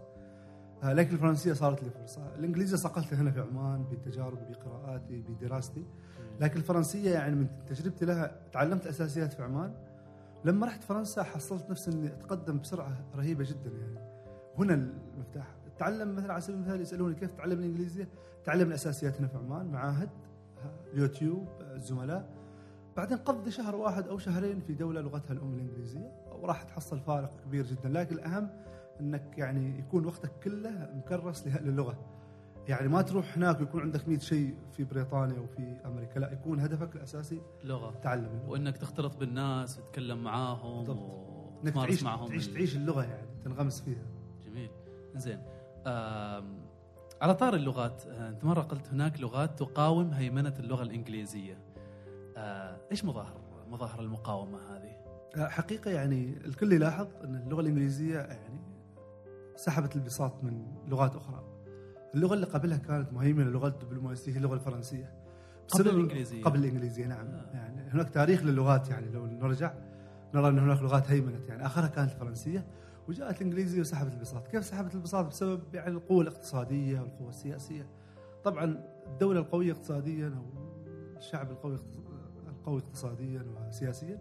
آه، 0.83 0.93
لكن 0.93 1.13
الفرنسية 1.13 1.53
صارت 1.53 1.83
لي 1.83 1.89
فرصة. 1.89 2.35
الإنجليزية 2.35 2.77
صقلتها 2.77 3.21
هنا 3.21 3.31
في 3.31 3.41
عمان 3.41 3.83
بتجاربي 3.91 4.53
بقراءاتي 4.53 5.21
بدراستي. 5.21 5.85
لكن 6.39 6.57
الفرنسية 6.57 7.11
يعني 7.11 7.35
من 7.35 7.47
تجربتي 7.67 8.05
لها 8.05 8.31
تعلمت 8.51 8.87
أساسيات 8.87 9.33
في 9.33 9.43
عمان. 9.43 9.73
لما 10.45 10.65
رحت 10.67 10.83
فرنسا 10.83 11.23
حصلت 11.23 11.69
نفسي 11.69 11.91
إني 11.91 12.07
أتقدم 12.07 12.59
بسرعة 12.59 13.05
رهيبة 13.15 13.43
جدا 13.43 13.69
يعني. 13.69 13.99
هنا 14.57 14.73
المفتاح. 15.13 15.55
تعلم 15.77 16.15
مثلا 16.15 16.33
على 16.33 16.41
سبيل 16.41 16.55
المثال 16.55 16.81
يسألوني 16.81 17.15
كيف 17.15 17.31
تتعلم 17.31 17.59
الإنجليزية؟ 17.59 18.07
تعلم 18.45 18.67
الاساسيات 18.67 19.19
هنا 19.19 19.27
في 19.27 19.37
عمان 19.37 19.65
معاهد 19.65 20.09
يوتيوب 20.93 21.47
الزملاء. 21.61 22.29
بعدين 22.97 23.17
قضي 23.17 23.51
شهر 23.51 23.75
واحد 23.75 24.07
أو 24.07 24.17
شهرين 24.17 24.59
في 24.59 24.73
دولة 24.73 25.01
لغتها 25.01 25.33
الأم 25.33 25.53
الإنجليزية. 25.53 26.11
وراح 26.41 26.63
تحصل 26.63 26.99
فارق 26.99 27.31
كبير 27.45 27.65
جدا. 27.65 27.89
لكن 27.89 28.15
الأهم 28.15 28.49
إنك 28.99 29.37
يعني 29.37 29.79
يكون 29.79 30.05
وقتك 30.05 30.31
كله 30.43 30.89
مكرس 30.95 31.47
للغه 31.47 31.97
يعني 32.67 32.87
ما 32.87 33.01
تروح 33.01 33.37
هناك 33.37 33.59
ويكون 33.59 33.81
عندك 33.81 34.07
100 34.07 34.19
شيء 34.19 34.55
في 34.71 34.83
بريطانيا 34.83 35.39
وفي 35.39 35.77
أمريكا. 35.85 36.19
لا 36.19 36.31
يكون 36.33 36.59
هدفك 36.59 36.95
الأساسي 36.95 37.41
لغة. 37.63 37.99
تعلم. 38.03 38.25
اللغة 38.25 38.49
وإنك 38.49 38.77
تختلط 38.77 39.17
بالناس 39.17 39.79
وتتكلم 39.79 40.23
معاهم 40.23 40.85
بالضبط. 40.85 41.25
إنك 41.63 41.73
تعيش 41.73 42.03
معهم 42.03 42.27
تعيش 42.27 42.47
تعيش 42.47 42.75
اللغة 42.75 43.03
يعني 43.03 43.27
تنغمس 43.43 43.81
فيها. 43.81 44.05
جميل. 44.45 44.69
زين 45.15 45.41
على 47.21 47.35
طار 47.35 47.55
اللغات 47.55 48.03
آه، 48.07 48.29
أنت 48.29 48.43
مرة 48.43 48.61
قلت 48.61 48.87
هناك 48.87 49.21
لغات 49.21 49.59
تقاوم 49.59 50.11
هيمنة 50.11 50.53
اللغة 50.59 50.83
الإنجليزية. 50.83 51.57
آه، 52.37 52.77
إيش 52.91 53.05
مظاهر 53.05 53.41
مظاهر 53.67 53.99
المقاومة 53.99 54.57
هذه؟ 54.57 54.95
حقيقة 55.49 55.91
يعني 55.91 56.37
الكل 56.45 56.73
يلاحظ 56.73 57.07
إن 57.23 57.35
اللغة 57.35 57.61
الإنجليزية 57.61 58.19
يعني 58.19 58.59
سحبت 59.55 59.95
البساط 59.95 60.43
من 60.43 60.65
لغات 60.87 61.15
أخرى. 61.15 61.54
اللغة 62.15 62.33
اللي 62.33 62.45
قبلها 62.45 62.77
كانت 62.77 63.13
مهيمنة 63.13 63.49
لغه 63.49 63.67
الدبلوماسية 63.67 64.33
هي 64.33 64.37
اللغة 64.37 64.53
الفرنسية. 64.53 65.13
قبل 65.69 65.89
الإنجليزية. 65.89 66.43
قبل 66.43 66.59
الإنجليزية 66.59 67.05
نعم 67.07 67.27
آه. 67.27 67.49
يعني 67.53 67.89
هناك 67.91 68.09
تاريخ 68.09 68.43
للغات 68.43 68.89
يعني 68.89 69.09
لو 69.09 69.25
نرجع 69.25 69.73
نرى 70.33 70.47
أن 70.47 70.59
هناك 70.59 70.81
لغات 70.81 71.11
هيمنت 71.11 71.49
يعني 71.49 71.65
آخرها 71.65 71.87
كانت 71.87 72.11
الفرنسيه 72.11 72.65
وجاءت 73.07 73.41
الانجليزيه 73.41 73.81
وسحبت 73.81 74.13
البساط، 74.13 74.47
كيف 74.47 74.65
سحبت 74.65 74.95
البساط؟ 74.95 75.25
بسبب 75.25 75.61
يعني 75.73 75.91
القوة 75.91 76.21
الاقتصادية 76.21 76.99
والقوه 76.99 77.29
السياسية. 77.29 77.87
طبعا 78.43 78.83
الدولة 79.07 79.39
القوية 79.39 79.71
اقتصاديا 79.71 80.27
أو 80.27 80.45
الشعب 81.17 81.51
القوي 81.51 81.79
القوي 82.47 82.79
اقتصاديا 82.79 83.45
وسياسيا 83.67 84.19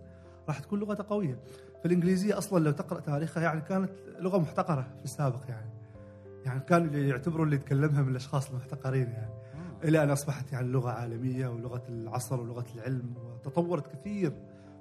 راح 0.48 0.58
تكون 0.58 0.80
لغته 0.80 1.04
قوية. 1.08 1.38
فالإنجليزية 1.82 2.38
أصلا 2.38 2.64
لو 2.64 2.70
تقرأ 2.70 3.00
تاريخها 3.00 3.42
يعني 3.42 3.60
كانت 3.60 3.90
لغة 4.18 4.38
محتقرة 4.38 4.94
في 4.98 5.04
السابق 5.04 5.40
يعني. 5.48 5.73
يعني 6.44 6.60
كانوا 6.60 6.94
يعتبروا 6.94 7.44
اللي 7.44 7.56
يتكلمها 7.56 8.02
من 8.02 8.08
الأشخاص 8.08 8.50
المحتقرين 8.50 9.08
يعني. 9.10 9.30
إلى 9.84 10.02
أن 10.02 10.10
أصبحت 10.10 10.52
يعني 10.52 10.68
لغة 10.68 10.90
عالمية 10.90 11.48
ولغة 11.48 11.82
العصر 11.88 12.40
ولغة 12.40 12.64
العلم 12.74 13.14
وتطورت 13.16 13.92
كثير 13.96 14.32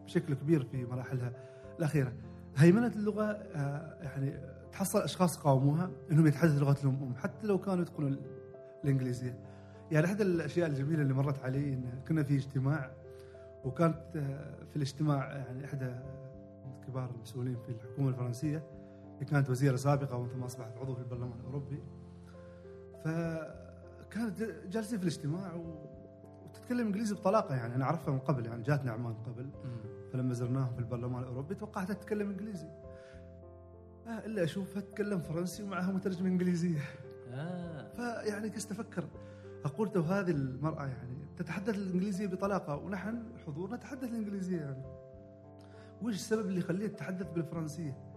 بشكل 0.06 0.34
كبير 0.34 0.63
في 0.63 0.86
مراحلها 0.86 1.32
الأخيرة. 1.80 2.13
هيمنة 2.58 2.88
اللغة 2.88 3.23
آه، 3.23 3.97
يعني 4.04 4.34
تحصل 4.71 4.99
أشخاص 5.02 5.38
قاوموها 5.38 5.89
إنهم 6.12 6.28
يتحدثوا 6.28 6.60
لغتهم 6.60 6.95
الام 6.95 7.15
حتى 7.15 7.47
لو 7.47 7.58
كانوا 7.58 7.82
يتقنوا 7.82 8.10
ال- 8.10 8.19
الإنجليزية. 8.84 9.39
يعني 9.91 10.06
احد 10.06 10.21
الأشياء 10.21 10.69
الجميلة 10.69 11.02
اللي 11.02 11.13
مرت 11.13 11.39
علي 11.43 11.73
إن 11.73 11.84
كنا 12.08 12.23
في 12.23 12.36
اجتماع 12.36 12.91
وكانت 13.65 14.02
آه، 14.15 14.56
في 14.69 14.76
الاجتماع 14.76 15.32
يعني 15.36 15.65
إحدى 15.65 15.91
كبار 16.88 17.10
المسؤولين 17.15 17.58
في 17.65 17.69
الحكومة 17.69 18.10
الفرنسية 18.10 18.63
اللي 19.23 19.31
كانت 19.31 19.49
وزيرة 19.49 19.75
سابقة 19.75 20.17
وثم 20.17 20.43
أصبحت 20.43 20.77
عضو 20.77 20.95
في 20.95 21.01
البرلمان 21.01 21.39
الأوروبي. 21.39 21.79
فكانت 23.03 24.41
جالسين 24.71 24.99
في 24.99 25.03
الاجتماع 25.05 25.53
وتتكلم 26.45 26.88
إنجليزي 26.88 27.15
بطلاقة 27.15 27.55
يعني 27.55 27.75
أنا 27.75 27.86
أعرفها 27.86 28.13
من 28.13 28.19
قبل 28.19 28.45
يعني 28.45 28.63
جاتنا 28.63 28.91
عمان 28.91 29.13
قبل. 29.13 29.49
فلما 30.13 30.33
زرناهم 30.33 30.73
في 30.73 30.79
البرلمان 30.79 31.23
الأوروبي 31.23 31.55
توقعتها 31.55 31.93
تتكلم 31.93 32.29
إنجليزي 32.29 32.67
آه 34.07 34.25
إلا 34.25 34.43
اشوفها 34.43 34.81
تتكلم 34.81 35.19
فرنسي 35.19 35.63
ومعها 35.63 35.91
مترجم 35.91 36.25
انجليزيه 36.25 36.79
آه. 37.31 37.88
فيعني 37.95 38.49
كنت 38.49 38.71
أفكر 38.71 39.07
أقول 39.65 39.91
تو 39.91 40.01
هذه 40.01 40.31
المرأة 40.31 40.86
يعني 40.86 41.17
تتحدث 41.38 41.77
الإنجليزية 41.77 42.27
بطلاقة 42.27 42.75
ونحن 42.75 43.23
حضور 43.47 43.73
نتحدث 43.73 44.03
الإنجليزية 44.03 44.57
يعني 44.57 44.83
وش 46.01 46.13
السبب 46.13 46.47
اللي 46.47 46.59
يخليها 46.59 46.88
تتحدث 46.88 47.27
بالفرنسية؟ 47.31 48.12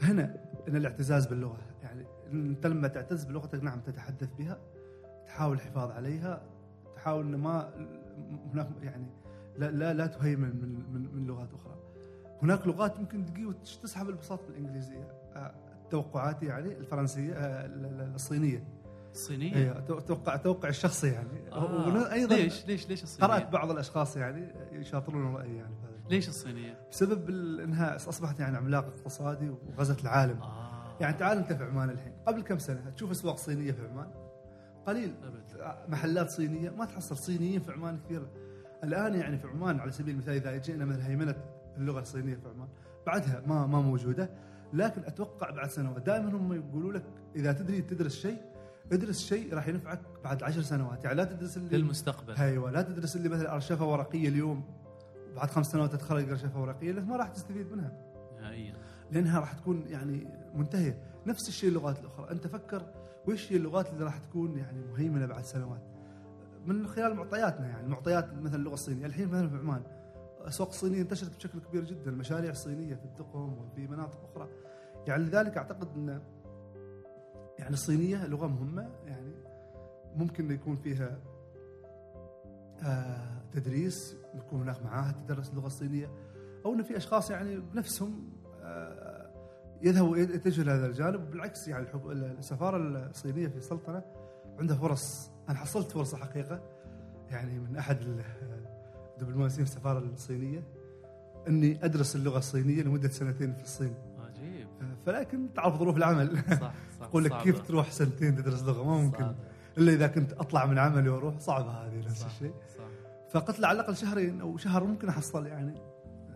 فهنا 0.00 0.36
إن 0.68 0.76
الاعتزاز 0.76 1.26
باللغة 1.26 1.56
يعني 1.82 2.06
انت 2.32 2.66
لما 2.66 2.88
تعتز 2.88 3.24
بلغتك 3.24 3.64
نعم 3.64 3.80
تتحدث 3.80 4.28
بها 4.38 4.58
تحاول 5.26 5.56
الحفاظ 5.56 5.90
عليها 5.90 6.42
تحاول 6.96 7.26
إن 7.26 7.34
ما 7.40 7.70
هناك 8.52 8.68
يعني 8.82 9.06
لا 9.58 9.70
لا, 9.70 9.92
لا 9.94 10.06
تهيمن 10.06 10.48
من, 10.56 10.92
من 10.92 11.14
من 11.16 11.26
لغات 11.26 11.48
أخرى. 11.54 11.74
هناك 12.42 12.66
لغات 12.66 13.00
ممكن 13.00 13.26
تجي 13.26 13.46
وتسحب 13.46 14.08
البساط 14.08 14.40
من 14.42 14.48
الإنجليزية. 14.50 15.12
آه، 15.36 15.54
توقعاتي 15.90 16.46
يعني 16.46 16.72
الفرنسية 16.78 17.32
آه، 17.34 17.66
ال- 17.66 17.84
ال- 17.86 18.14
الصينية. 18.14 18.64
الصينية؟ 19.12 19.54
أيوه 19.56 19.80
توقع 19.80 20.36
توقع 20.36 20.68
الشخصي 20.68 21.06
يعني. 21.08 21.52
آه. 21.52 22.12
أيضا 22.12 22.36
ليش 22.36 22.66
ليش 22.66 22.88
ليش 22.88 23.02
الصينية؟ 23.02 23.26
قرأت 23.32 23.52
بعض 23.52 23.70
الأشخاص 23.70 24.16
يعني 24.16 24.48
يشاطرون 24.72 25.34
رايي 25.34 25.56
يعني. 25.56 25.74
ليش 26.10 26.28
الصينية؟ 26.28 26.78
بسبب 26.90 27.30
انها 27.60 27.96
أصبحت 27.96 28.40
يعني 28.40 28.56
عملاق 28.56 28.86
اقتصادي 28.86 29.50
وغزت 29.50 30.02
العالم. 30.02 30.42
آه. 30.42 30.96
يعني 31.00 31.16
تعال 31.16 31.38
انت 31.38 31.52
في 31.52 31.64
عمان 31.64 31.90
الحين. 31.90 32.12
قبل 32.26 32.42
كم 32.42 32.58
سنة؟ 32.58 32.90
تشوف 32.90 33.10
أسواق 33.10 33.36
صينية 33.36 33.72
في 33.72 33.86
عمان؟ 33.86 34.10
قليل. 34.86 35.14
أبد. 35.24 35.74
محلات 35.88 36.30
صينية 36.30 36.70
ما 36.70 36.84
تحصل 36.84 37.16
صينيين 37.16 37.60
في 37.60 37.72
عمان 37.72 37.98
كثير. 38.04 38.26
الآن 38.84 39.14
يعني 39.14 39.38
في 39.38 39.46
عمان 39.46 39.80
على 39.80 39.92
سبيل 39.92 40.14
المثال 40.14 40.34
إذا 40.34 40.56
جئنا 40.56 40.84
من 40.84 41.00
هيمنة 41.00 41.36
اللغة 41.76 42.00
الصينية 42.00 42.34
في 42.34 42.48
عمان 42.48 42.68
بعدها 43.06 43.42
ما 43.46 43.66
ما 43.66 43.80
موجودة. 43.80 44.30
لكن 44.72 45.04
أتوقع 45.04 45.50
بعد 45.50 45.70
سنوات 45.70 46.02
دائما 46.02 46.30
هم 46.30 46.52
يقولوا 46.52 46.92
لك 46.92 47.04
إذا 47.36 47.52
تدري 47.52 47.82
تدرس 47.82 48.16
شيء 48.16 48.38
ادرس 48.92 49.26
شيء 49.26 49.54
راح 49.54 49.68
ينفعك 49.68 50.00
بعد 50.24 50.42
عشر 50.42 50.62
سنوات. 50.62 51.04
يعني 51.04 51.16
لا 51.16 51.24
تدرس 51.24 51.56
اللي 51.56 51.78
للمستقبل 51.78 52.34
أيوه 52.34 52.70
لا 52.70 52.82
تدرس 52.82 53.16
اللي 53.16 53.28
مثلا 53.28 53.54
أرشفة 53.54 53.84
ورقية 53.84 54.28
اليوم. 54.28 54.64
بعد 55.36 55.50
خمس 55.50 55.66
سنوات 55.66 55.92
تتخرج 55.92 56.30
ارشفه 56.30 56.60
ورقيه 56.60 56.92
لانك 56.92 57.08
ما 57.08 57.16
راح 57.16 57.28
تستفيد 57.28 57.72
منها. 57.72 57.92
نهائيا. 58.40 58.74
لأنها 59.10 59.40
راح 59.40 59.52
تكون 59.52 59.84
يعني 59.88 60.26
منتهية. 60.54 60.98
نفس 61.26 61.48
الشيء 61.48 61.68
اللغات 61.68 61.98
الأخرى. 61.98 62.30
أنت 62.30 62.46
فكر 62.46 62.82
وش 63.28 63.52
هي 63.52 63.56
اللغات 63.56 63.90
اللي 63.90 64.04
راح 64.04 64.18
تكون 64.18 64.58
يعني 64.58 64.84
مهيمنة 64.92 65.26
بعد 65.26 65.44
سنوات؟ 65.44 65.82
من 66.66 66.86
خلال 66.86 67.14
معطياتنا 67.14 67.68
يعني. 67.68 67.88
معطيات 67.88 68.34
مثلا 68.34 68.56
اللغة 68.56 68.74
الصينية. 68.74 69.06
الحين 69.06 69.28
مثلا 69.28 69.48
في 69.48 69.56
عمان. 69.56 69.82
الاسواق 70.40 70.68
الصينية 70.68 71.02
انتشرت 71.02 71.36
بشكل 71.36 71.58
كبير 71.60 71.84
جدا. 71.84 72.10
المشاريع 72.10 72.50
الصينيه 72.50 72.94
في 72.94 73.04
الدقم 73.04 73.58
وفي 73.58 73.86
مناطق 73.86 74.30
أخرى. 74.30 74.48
يعني 75.06 75.24
لذلك 75.24 75.56
أعتقد 75.56 75.88
إن 75.96 76.20
يعني 77.58 77.74
الصينية 77.74 78.26
لغة 78.26 78.46
مهمة. 78.46 78.90
يعني 79.06 79.32
ممكن 80.16 80.50
يكون 80.50 80.76
فيها 80.76 81.18
آه 82.82 83.43
تدريس 83.54 84.16
يكون 84.34 84.60
هناك 84.60 84.82
معاهد 84.82 85.14
تدرس 85.26 85.50
اللغة 85.50 85.66
الصينية 85.66 86.10
أو 86.64 86.74
إن 86.74 86.82
في 86.82 86.96
أشخاص 86.96 87.30
يعني 87.30 87.56
بنفسهم 87.56 88.30
آه، 88.62 89.30
يذهبوا 89.82 90.16
يتجهوا 90.16 90.64
لهذا 90.64 90.86
الجانب. 90.86 91.30
بالعكس 91.30 91.68
يعني 91.68 91.86
السفارة 92.38 92.76
الصينية 92.76 93.48
في 93.48 93.56
السلطنه 93.56 94.02
عندها 94.58 94.76
فرص 94.76 95.30
أنا 95.48 95.58
حصلت 95.58 95.90
فرصه 95.92 96.16
حقيقة 96.16 96.60
يعني 97.30 97.58
من 97.58 97.76
أحد 97.76 98.00
ال- 98.02 98.24
الدبلوماسيين 99.16 99.64
في 99.64 99.70
السفارة 99.72 99.98
الصينية 99.98 100.62
إني 101.48 101.84
أدرس 101.84 102.16
اللغة 102.16 102.38
الصينية 102.38 102.82
لمدة 102.82 103.08
سنتين 103.08 103.54
في 103.54 103.62
الصين. 103.62 103.94
عجيب 104.28 104.66
آه، 104.82 104.94
فلكن 105.06 105.48
تعرف 105.54 105.78
ظروف 105.78 105.96
العمل. 105.96 106.38
صح 106.50 106.74
صح 107.00 107.02
أقول 107.08 107.24
لك. 107.24 107.36
كيف 107.42 107.60
تروح 107.60 107.90
سنتين 107.90 108.36
تدرس 108.36 108.62
لغة؟ 108.62 108.84
ما 108.84 108.96
ممكن. 109.02 109.18
صعبة. 109.24 109.34
إلا 109.78 109.92
إذا 109.92 110.06
كنت 110.06 110.32
أطلع 110.32 110.66
من 110.66 110.78
عملي 110.78 111.08
وأروح 111.08 111.38
صعبة 111.38 111.70
هذه 111.70 111.98
نفس 111.98 112.26
الشيء. 112.26 112.52
صح. 112.78 112.84
فقلت 113.34 113.60
له 113.60 113.68
على 113.68 113.80
الأقل 113.80 113.96
شهرين 113.96 114.40
أو 114.40 114.56
شهر 114.56 114.84
ممكن 114.84 115.08
أحصل 115.08 115.46
يعني. 115.46 115.74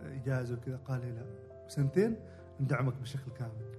إجازة 0.03 0.55
وكذا. 0.55 0.79
قال 0.87 1.01
لي 1.01 1.11
لا. 1.11 1.25
سنتين 1.67 2.15
ندعمك 2.59 2.93
بشكل 3.01 3.31
كامل. 3.31 3.69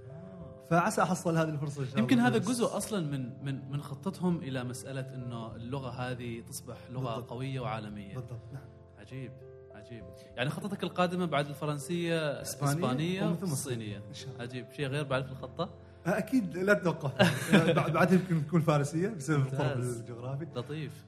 فعسى 0.70 1.02
أحصل 1.02 1.36
هذه 1.36 1.48
الفرصة 1.48 1.80
إن 1.80 1.84
شاء 1.86 1.94
الله. 1.94 2.00
يمكن 2.00 2.18
هذا 2.18 2.38
بس- 2.38 2.48
جزء 2.48 2.76
أصلا 2.76 3.00
من 3.06 3.44
من 3.44 3.70
من 3.70 3.82
خطتهم 3.82 4.36
إلى 4.36 4.64
مسألة 4.64 5.14
إنه 5.14 5.56
اللغة 5.56 5.90
هذه 5.90 6.40
تصبح 6.40 6.76
لغة 6.90 7.02
بالضبط. 7.14 7.30
قوية 7.30 7.60
وعالمية. 7.60 8.14
بالضبط. 8.14 8.40
نعم. 8.52 8.62
عجيب. 8.98 9.32
عجيب. 9.74 10.04
يعني 10.36 10.50
خطتك 10.50 10.82
القادمة 10.82 11.24
بعد 11.26 11.46
الفرنسية 11.46 12.42
إسبانية 12.42 12.72
إسبانية 12.72 13.32
ثم 13.34 13.48
والصينية. 13.50 13.96
الله. 13.96 14.40
عجيب. 14.42 14.66
شيء 14.72 14.86
غير 14.86 15.04
بعد 15.04 15.24
في 15.24 15.32
الخطة؟ 15.32 15.70
أكيد 16.06 16.58
لا 16.58 16.74
تتوقف. 16.74 17.12
بعد 17.76 17.92
بعد 17.92 18.12
يمكن 18.12 18.46
تكون 18.46 18.60
فارسية 18.60 19.08
بسبب 19.08 19.40
القرب. 19.40 19.78
الجغرافي. 19.78 20.46
لطيف. 20.54 21.04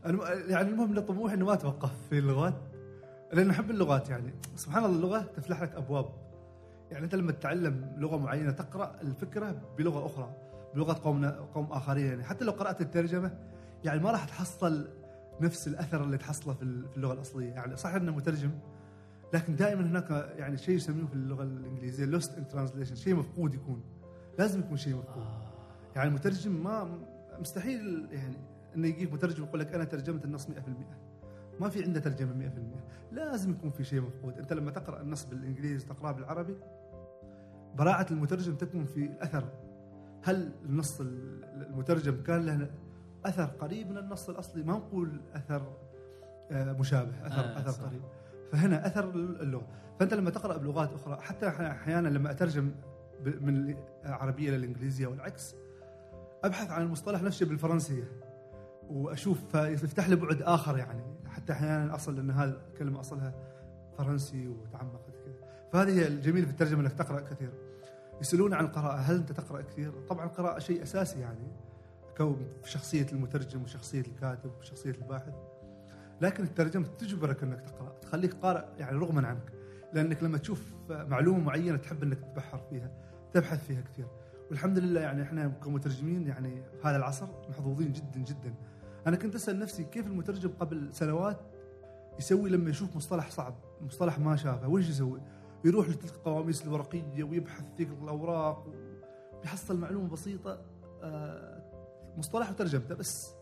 يعني 0.48 0.68
المهم 0.68 0.94
لطموحي 0.94 1.34
إنه 1.34 1.46
ما 1.46 1.52
اتوقف 1.52 1.90
في 2.10 2.18
اللغات. 2.18 2.54
لأن 3.32 3.50
أحب 3.50 3.70
اللغات 3.70 4.08
يعني. 4.10 4.34
سبحان 4.56 4.84
الله 4.84 4.96
اللغة 4.96 5.20
تفتح 5.36 5.62
لك 5.62 5.74
أبواب. 5.74 6.06
يعني 6.90 7.04
أنت 7.04 7.14
لما 7.14 7.32
تتعلم 7.32 7.92
لغة 7.96 8.16
معينة 8.16 8.50
تقرأ 8.50 8.96
الفكرة 9.02 9.62
بلغة 9.78 10.06
أخرى 10.06 10.34
بلغة 10.74 11.00
قوم 11.04 11.26
قوم 11.26 11.72
آخرين 11.72 12.06
يعني. 12.06 12.24
حتى 12.24 12.44
لو 12.44 12.52
قرأت 12.52 12.80
الترجمة 12.80 13.38
يعني 13.84 14.00
ما 14.02 14.10
راح 14.10 14.24
تحصل 14.24 14.88
نفس 15.40 15.68
الأثر 15.68 16.04
اللي 16.04 16.18
تحصله 16.18 16.54
في 16.54 16.62
اللغة 16.96 17.12
الأصلية. 17.12 17.50
يعني 17.52 17.76
صح 17.76 17.94
إنه 17.94 18.12
مترجم 18.12 18.50
لكن 19.34 19.56
دائما 19.56 19.82
هناك 19.82 20.10
يعني 20.36 20.58
شيء 20.58 20.74
يسميه 20.74 21.06
في 21.06 21.14
اللغة 21.14 21.42
الإنجليزية 21.42 22.04
lost 22.04 22.38
in 22.38 22.48
translation 22.48 22.94
شيء 22.94 23.14
مفقود 23.14 23.54
يكون. 23.54 23.82
لازم 24.38 24.60
يكون 24.60 24.76
شيء 24.76 24.96
مفقود 24.96 25.26
يعني 25.96 26.08
المترجم 26.08 26.62
ما 26.64 26.98
مستحيل 27.40 28.08
يعني 28.12 28.36
إنه 28.76 28.88
يجيك 28.88 29.12
مترجم 29.12 29.44
يقول 29.44 29.60
لك 29.60 29.74
أنا 29.74 29.84
ترجمت 29.84 30.24
النص 30.24 30.46
100% 30.46 30.50
ما 31.60 31.68
في 31.68 31.84
عنده 31.84 32.00
ترجمة 32.00 32.50
100% 33.12 33.14
لازم 33.14 33.50
يكون 33.50 33.70
في 33.70 33.84
شيء 33.84 34.00
مفقود 34.00 34.38
أنت 34.38 34.52
لما 34.52 34.70
تقرأ 34.70 35.00
النص 35.00 35.24
بالإنجليزي 35.24 35.86
تقراه 35.86 36.12
بالعربي 36.12 36.56
براعة 37.74 38.06
المترجم 38.10 38.54
تكمن 38.54 38.84
في 38.84 39.04
الأثر. 39.04 39.44
هل 40.22 40.52
النص 40.64 41.00
المترجم 41.00 42.22
كان 42.22 42.46
له 42.46 42.70
أثر 43.24 43.44
قريب 43.44 43.90
من 43.90 43.98
النص 43.98 44.28
الأصلي؟ 44.28 44.62
ما 44.62 44.72
نقول 44.72 45.20
أثر 45.34 45.76
آه، 46.50 46.72
مشابه 46.72 47.26
اثر 47.26 47.44
آه، 47.44 47.58
أثر 47.58 47.70
صح. 47.70 47.82
قريب. 47.82 48.02
فهنا 48.52 48.86
أثر 48.86 49.10
اللغة. 49.14 49.66
فأنت 50.00 50.14
لما 50.14 50.30
تقرأ 50.30 50.56
بلغات 50.56 50.92
أخرى 50.92 51.20
حتى 51.20 51.48
أحيانا 51.48 52.08
لما 52.08 52.30
أترجم 52.30 52.70
من 53.24 53.76
العربية 54.04 54.48
إلى 54.48 54.56
الإنجليزية 54.56 55.06
والعكس. 55.06 55.54
أبحث 56.44 56.70
عن 56.70 56.82
المصطلح 56.82 57.22
نفسه 57.22 57.46
بالفرنسية 57.46 58.04
وأشوف 58.88 59.38
فيفتح 59.52 60.08
لي 60.08 60.16
بعد 60.16 60.42
آخر 60.42 60.78
يعني. 60.78 61.02
حتى 61.26 61.52
أحيانا 61.52 61.94
أصل 61.94 62.18
ان 62.18 62.30
هذه 62.30 62.56
الكلمة 62.72 63.00
أصلها 63.00 63.34
فرنسي 63.98 64.48
وتعمقت 64.48 65.16
كذا. 65.24 65.34
فهذه 65.72 66.00
هي 66.00 66.06
الجميل 66.06 66.44
في 66.44 66.50
الترجمة 66.50 66.80
إنك 66.80 66.92
تقرأ 66.92 67.20
كثير. 67.20 67.52
يسألون 68.20 68.54
عن 68.54 68.64
القراءة 68.64 68.96
هل 68.96 69.16
أنت 69.16 69.32
تقرأ 69.32 69.60
كثير؟ 69.62 69.92
طبعا 70.08 70.26
القراءة 70.26 70.58
شيء 70.58 70.82
أساسي 70.82 71.20
يعني 71.20 71.52
كون 72.16 72.46
شخصية 72.64 73.06
المترجم 73.12 73.62
وشخصية 73.62 74.00
الكاتب 74.00 74.50
وشخصية 74.60 74.90
الباحث. 74.90 75.34
لكن 76.20 76.44
الترجمة 76.44 76.86
تجبرك 76.86 77.42
إنك 77.42 77.60
تقرأ 77.60 77.92
تخليك 78.02 78.34
قارئ 78.34 78.64
يعني 78.78 78.98
رغما 78.98 79.28
عنك. 79.28 79.52
لأنك 79.92 80.22
لما 80.22 80.38
تشوف 80.38 80.72
معلومة 80.90 81.40
معينة 81.40 81.76
تحب 81.76 82.02
إنك 82.02 82.18
تتبحر 82.18 82.58
فيها. 82.70 82.90
تبحث 83.32 83.66
فيها 83.66 83.80
كثير. 83.80 84.06
والحمد 84.50 84.78
لله 84.78 85.00
يعني 85.00 85.22
إحنا 85.22 85.48
كمترجمين 85.48 86.26
يعني 86.26 86.62
في 86.62 86.88
هذا 86.88 86.96
العصر 86.96 87.26
محظوظين 87.48 87.92
جدا 87.92 88.20
جدا. 88.20 88.54
أنا 89.06 89.16
كنت 89.16 89.34
أسأل 89.34 89.58
نفسي 89.58 89.84
كيف 89.84 90.06
المترجم 90.06 90.50
قبل 90.60 90.88
سنوات 90.92 91.40
يسوي 92.18 92.50
لما 92.50 92.70
يشوف 92.70 92.96
مصطلح 92.96 93.30
صعب 93.30 93.54
مصطلح 93.80 94.18
ما 94.18 94.36
شافه؟ 94.36 94.68
وش 94.68 94.88
يسوي؟ 94.88 95.20
يروح 95.64 95.88
لتلك 95.88 96.14
القواميس 96.14 96.64
الورقية 96.64 97.24
ويبحث 97.24 97.64
في 97.76 97.82
الأوراق 98.02 98.66
ويحصل 99.40 99.78
معلومة 99.78 100.08
بسيطة. 100.08 100.62
آه، 101.02 101.62
مصطلح 102.16 102.50
وترجمته 102.50 102.94
بس. 102.94 103.34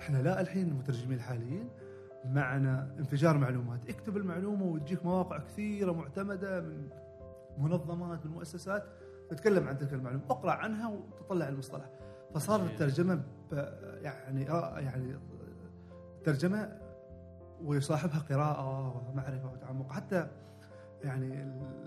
إحنا 0.00 0.18
لا 0.22 0.40
الحين 0.40 0.68
المترجمين 0.68 1.16
الحاليين 1.16 1.68
معنا 2.24 2.94
انفجار 2.98 3.38
معلومات. 3.38 3.88
اكتب 3.88 4.16
المعلومة 4.16 4.64
وتجيك 4.64 5.04
مواقع 5.04 5.38
كثيرة 5.38 5.92
معتمدة 5.92 6.60
من 6.60 6.88
منظمات 7.58 8.26
من 8.26 8.32
مؤسسات. 8.32 8.84
تتكلم 9.30 9.68
عن 9.68 9.78
تلك 9.78 9.92
المعلومة. 9.92 10.22
اقرأ 10.30 10.52
عنها 10.52 10.88
وتطلع 10.88 11.48
المصطلح. 11.48 11.84
فصار. 12.34 12.60
الترجمة 12.62 13.22
يعني 14.02 14.50
آه 14.50 14.78
يعني 14.78 15.14
ترجمة 16.24 16.78
ويصاحبها 17.64 18.18
قراءة 18.18 19.08
ومعرفة 19.08 19.52
وتعمق. 19.52 19.92
حتى 19.92 20.28
يعني 21.04 21.42
ال- 21.42 21.80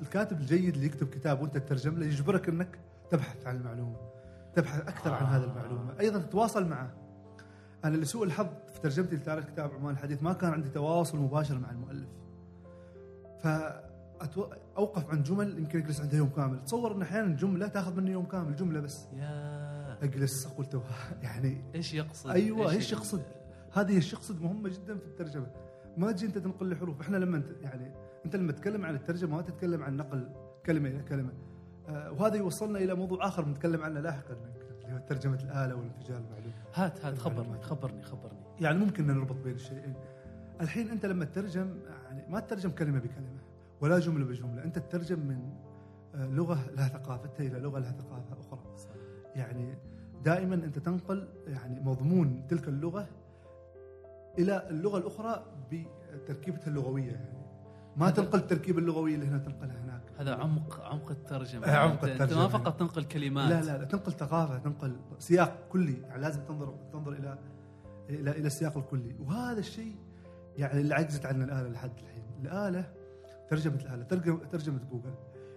الكاتب 0.00 0.40
الجيد 0.40 0.74
اللي 0.74 0.86
يكتب 0.86 1.08
كتاب 1.08 1.42
وانت 1.42 1.58
تترجم 1.58 1.98
له 1.98 2.06
يجبرك 2.06 2.48
انك 2.48 2.78
تبحث 3.10 3.46
عن 3.46 3.56
المعلومة 3.56 3.96
تبحث 4.54 4.88
أكثر 4.88 5.12
عن 5.14 5.26
هذه 5.26 5.44
المعلومة 5.44 6.00
أيضا 6.00 6.18
تتواصل 6.18 6.66
معه. 6.68 6.90
أنا 7.84 7.96
لسوء 7.96 8.24
الحظ 8.24 8.46
في 8.74 8.80
ترجمتي 8.80 9.16
لتاريخ 9.16 9.44
كتاب 9.44 9.70
عمان 9.74 9.92
الحديث 9.94 10.22
ما 10.22 10.32
كان 10.32 10.52
عندي 10.52 10.68
تواصل 10.68 11.18
مباشر 11.18 11.58
مع 11.58 11.70
المؤلف. 11.70 12.08
فاوقف 14.26 15.10
عن 15.10 15.22
جمل 15.22 15.58
يمكن 15.58 15.78
أجلس 15.78 16.00
عندها 16.00 16.18
يوم 16.18 16.28
كامل. 16.28 16.64
تصور 16.64 16.92
إن 16.96 17.02
أحيانا 17.02 17.36
جمله 17.36 17.66
تاخذ 17.68 17.96
مني 17.96 18.10
يوم 18.10 18.24
كامل 18.26 18.56
جملة 18.56 18.80
بس. 18.80 19.06
يا. 19.16 20.04
أجلس 20.04 20.46
أقول 20.46 20.66
تو 20.66 20.80
يعني 21.22 21.60
إيش 21.74 21.94
يقصد؟ 21.94 22.30
أيوة، 22.30 22.70
إيش 22.70 22.92
ي- 22.92 22.94
يقصد؟ 22.94 23.22
هذه 23.72 23.92
إيش 23.96 24.12
يقصد 24.12 24.42
مهمة 24.42 24.68
جدا 24.68 24.98
في 24.98 25.06
الترجمة. 25.06 25.46
ما 25.96 26.12
تجي 26.12 26.26
أنت 26.26 26.38
تنقل 26.38 26.66
لي 26.66 26.76
حروف. 26.76 27.00
إحنا 27.00 27.16
لما 27.16 27.36
انت 27.36 27.46
يعني 27.62 27.92
أنت 28.26 28.36
لما 28.36 28.52
تتكلم 28.52 28.84
عن 28.84 28.94
الترجمة 28.94 29.36
ما 29.36 29.42
تتكلم 29.42 29.82
عن 29.82 29.96
نقل 29.96 30.28
كلمة 30.66 30.88
إلى 30.88 31.02
كلمة. 31.02 31.32
آه 31.88 32.12
وهذا 32.12 32.36
يوصلنا 32.36 32.78
إلى 32.78 32.94
موضوع 32.94 33.26
آخر 33.28 33.42
بنتكلم 33.42 33.82
عنه 33.82 34.00
لاحقا 34.00 34.36
اللي 34.84 34.94
هو 34.94 34.98
ترجمة 34.98 35.34
الآلة 35.42 35.74
والانفجار 35.74 36.18
المعلوم. 36.18 36.52
هات 36.74 37.04
هات 37.04 37.18
خبرني. 37.18 37.62
خبرني 37.62 38.02
خبرني. 38.02 38.38
يعني 38.60 38.78
ممكن 38.78 39.06
نربط 39.06 39.36
بين 39.44 39.54
الشيئين. 39.54 39.94
الحين 40.60 40.88
أنت 40.90 41.06
لما 41.06 41.24
تترجم 41.24 41.74
يعني 42.08 42.24
ما 42.32 42.40
تترجم 42.40 42.70
كلمة 42.70 42.98
بكلمة. 42.98 43.33
ولا 43.84 43.98
جملة 43.98 44.24
بجملة 44.24 44.64
أنت 44.64 44.78
تترجم 44.78 45.18
من 45.18 45.52
آه، 46.14 46.26
لغة 46.26 46.70
لها 46.76 46.88
ثقافتها 46.88 47.46
إلى 47.46 47.58
لغة 47.58 47.78
لها 47.78 47.92
ثقافة 47.92 48.40
أخرى. 48.40 48.60
يعني 49.36 49.78
دائما 50.24 50.54
أنت 50.54 50.78
تنقل 50.78 51.28
يعني 51.46 51.80
مضمون 51.80 52.46
تلك 52.48 52.68
اللغة 52.68 53.08
إلى 54.38 54.68
اللغة 54.70 54.98
الأخرى 54.98 55.44
بتركيبتها 55.72 56.68
اللغوية 56.68 57.12
يعني. 57.12 57.44
ما 57.96 58.10
تنقل 58.10 58.38
التركيبة 58.38 58.78
اللغوية 58.78 59.14
اللي 59.14 59.26
هنا 59.26 59.38
تنقلها 59.38 59.80
هناك. 59.84 60.02
هذا 60.18 60.34
عمق 60.34 60.80
عمق 60.80 61.10
الترجمة. 61.10 61.66
آه، 61.66 61.76
عمق 61.76 62.00
أنت- 62.00 62.20
انت. 62.20 62.32
ما 62.32 62.48
فقط 62.48 62.78
تنقل 62.80 63.04
كلمات. 63.04 63.50
لا 63.50 63.62
لا 63.62 63.78
لا 63.78 63.84
تنقل 63.84 64.12
ثقافة 64.12 64.58
تنقل 64.58 64.96
سياق 65.18 65.58
كلي. 65.68 66.00
يعني 66.02 66.22
لازم 66.22 66.40
تنظر 66.44 66.74
تنظر 66.92 67.12
إلى 67.12 67.38
إلى 68.10 68.30
إلى 68.30 68.46
السياق 68.46 68.78
الكلي. 68.78 69.16
وهذا 69.20 69.58
الشيء 69.58 69.96
يعني 70.58 70.80
اللي 70.80 70.94
عجزت 70.94 71.26
عنه 71.26 71.44
الآلة 71.44 71.68
لحد 71.68 71.90
الحين. 72.02 72.24
الآلة 72.42 73.03
ترجمة 73.48 73.74
الآلة 73.74 74.04
ترجم 74.04 74.38
ترجمة 74.38 74.80
جوجل. 74.92 75.14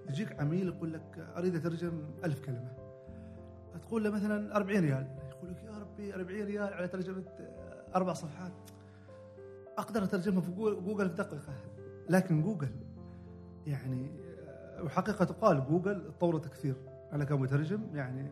يجيك 0.09 0.39
عميل 0.39 0.67
يقول 0.67 0.93
لك 0.93 1.27
أريد 1.37 1.55
أترجم 1.55 2.01
ألف 2.23 2.45
كلمة. 2.45 2.71
تقول 3.81 4.03
له 4.03 4.09
مثلا 4.09 4.55
40 4.55 4.79
ريال. 4.79 5.07
يقول 5.29 5.51
لك 5.51 5.63
يا 5.63 5.77
ربي 5.77 6.15
40 6.15 6.45
ريال 6.45 6.73
على 6.73 6.87
ترجمة 6.87 7.23
آه، 7.39 7.95
أربع 7.95 8.13
صفحات. 8.13 8.51
أقدر 9.77 10.03
أترجمها 10.03 10.41
في 10.41 10.51
جوجل 10.51 10.83
جوجل 10.83 11.09
في 11.09 11.15
دقيقة. 11.15 11.53
لكن 12.09 12.41
جوجل 12.41 12.71
يعني 13.67 14.11
آه، 14.47 14.83
وحقيقة 14.83 15.25
تقال 15.25 15.65
جوجل 15.69 16.11
تطورت 16.17 16.47
كثير. 16.47 16.75
أنا 17.13 17.23
كمترجم 17.23 17.81
يعني 17.93 18.31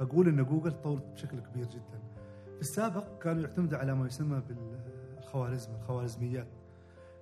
أقول 0.00 0.28
إن 0.28 0.44
جوجل 0.44 0.72
تطورت 0.72 1.02
بشكل 1.12 1.40
كبير 1.40 1.66
جدا. 1.66 2.00
في 2.54 2.60
السابق 2.60 3.18
كانوا 3.18 3.42
يعتمدوا 3.42 3.78
على 3.78 3.94
ما 3.94 4.06
يسمى 4.06 4.42
بالخوارزم 4.48 5.74
الخوارزميات. 5.74 6.46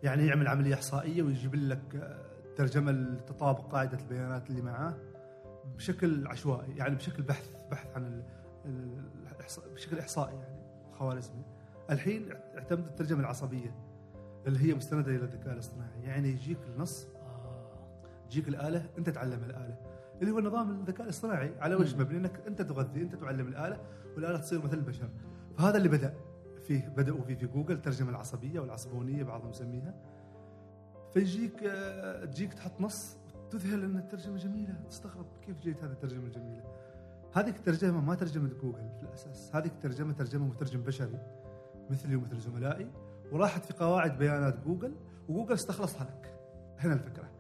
يعني 0.05 0.27
يعمل 0.27 0.49
عملية 0.49 0.75
إحصائية 0.75 1.23
ويجيب 1.23 1.55
لك 1.55 1.97
آه، 1.97 2.25
ترجمة 2.57 2.93
لتطابق 2.93 3.73
قاعدة 3.73 3.99
البيانات 3.99 4.51
اللي 4.51 4.63
معاه 4.63 4.95
بشكل 5.77 6.27
عشوائي 6.27 6.77
يعني 6.77 6.95
بشكل 6.95 7.23
بحث 7.23 7.51
بحث 7.71 7.87
عن 7.97 8.23
بشكل 9.75 9.99
إحصائي 9.99 10.37
يعني 10.37 10.59
خوارزمي 10.93 11.45
الحين 11.91 12.33
اعتمد 12.33 12.87
الترجمة 12.87 13.21
العصبية 13.21 13.75
اللي 14.47 14.69
هي 14.69 14.75
مستندة 14.75 15.11
إلى 15.11 15.25
الذكاء 15.25 15.53
الاصطناعي 15.53 16.03
يعني 16.03 16.29
يجيك 16.29 16.59
النص 16.67 17.07
آه. 17.07 18.27
تجيك 18.31 18.49
الآلة 18.49 18.91
أنت 18.99 19.11
تعلم 19.11 19.45
الآلة 19.45 19.77
اللي 20.21 20.33
هو 20.33 20.41
نظام 20.41 20.71
الذكاء 20.71 21.05
الاصطناعي 21.05 21.55
على 21.61 21.75
وجه. 21.75 21.97
مبني 21.97 22.19
إنك 22.19 22.41
أنت 22.47 22.63
تغذي 22.63 23.03
أنت 23.03 23.15
تعلم 23.15 23.49
الآلة 23.49 23.81
والآلة 24.17 24.39
تصير 24.39 24.65
مثل 24.65 24.77
البشر 24.77 25.09
فهذا 25.59 25.77
اللي 25.77 25.89
بدأ 25.89 26.15
فيه 26.65 26.89
بدأوا 26.89 27.23
فيه 27.23 27.35
في 27.35 27.47
جوجل 27.47 27.75
الترجمه 27.75 28.11
العصبية 28.11 28.61
والعصبونية 28.61 29.23
بعضهم 29.23 29.51
يسميها 29.51 29.95
فيجيك 31.13 31.63
آه، 31.65 32.25
تجيك 32.25 32.55
تحط 32.55 32.81
نص 32.81 33.17
تذهل 33.51 33.85
إن 33.85 33.97
الترجمة 33.97 34.37
جميلة. 34.37 34.75
تستغرب 34.89 35.27
كيف 35.47 35.61
جيت 35.61 35.85
هذه 35.85 35.93
الترجمة 35.93 36.27
الجميلة. 36.27 36.63
هذه 37.33 37.49
الترجمة 37.49 38.01
ما 38.01 38.15
ترجمة 38.15 38.51
جوجل 38.63 38.89
في 38.99 39.03
الأساس. 39.03 39.57
هذه 39.57 39.67
الترجمة 39.67 40.13
ترجمة 40.13 40.47
مترجم 40.47 40.83
بشري 40.83 41.19
مثلي 41.91 42.17
ومثل 42.17 42.41
زملائي 42.41 42.91
وراحت 43.33 43.65
في 43.65 43.73
قواعد 43.73 44.19
بيانات 44.19 44.65
جوجل 44.65 44.95
وجوجل 45.29 45.55
استخلصها 45.55 46.05
لك. 46.05 46.35
هنا 46.79 46.95
الفكرة. 46.95 47.31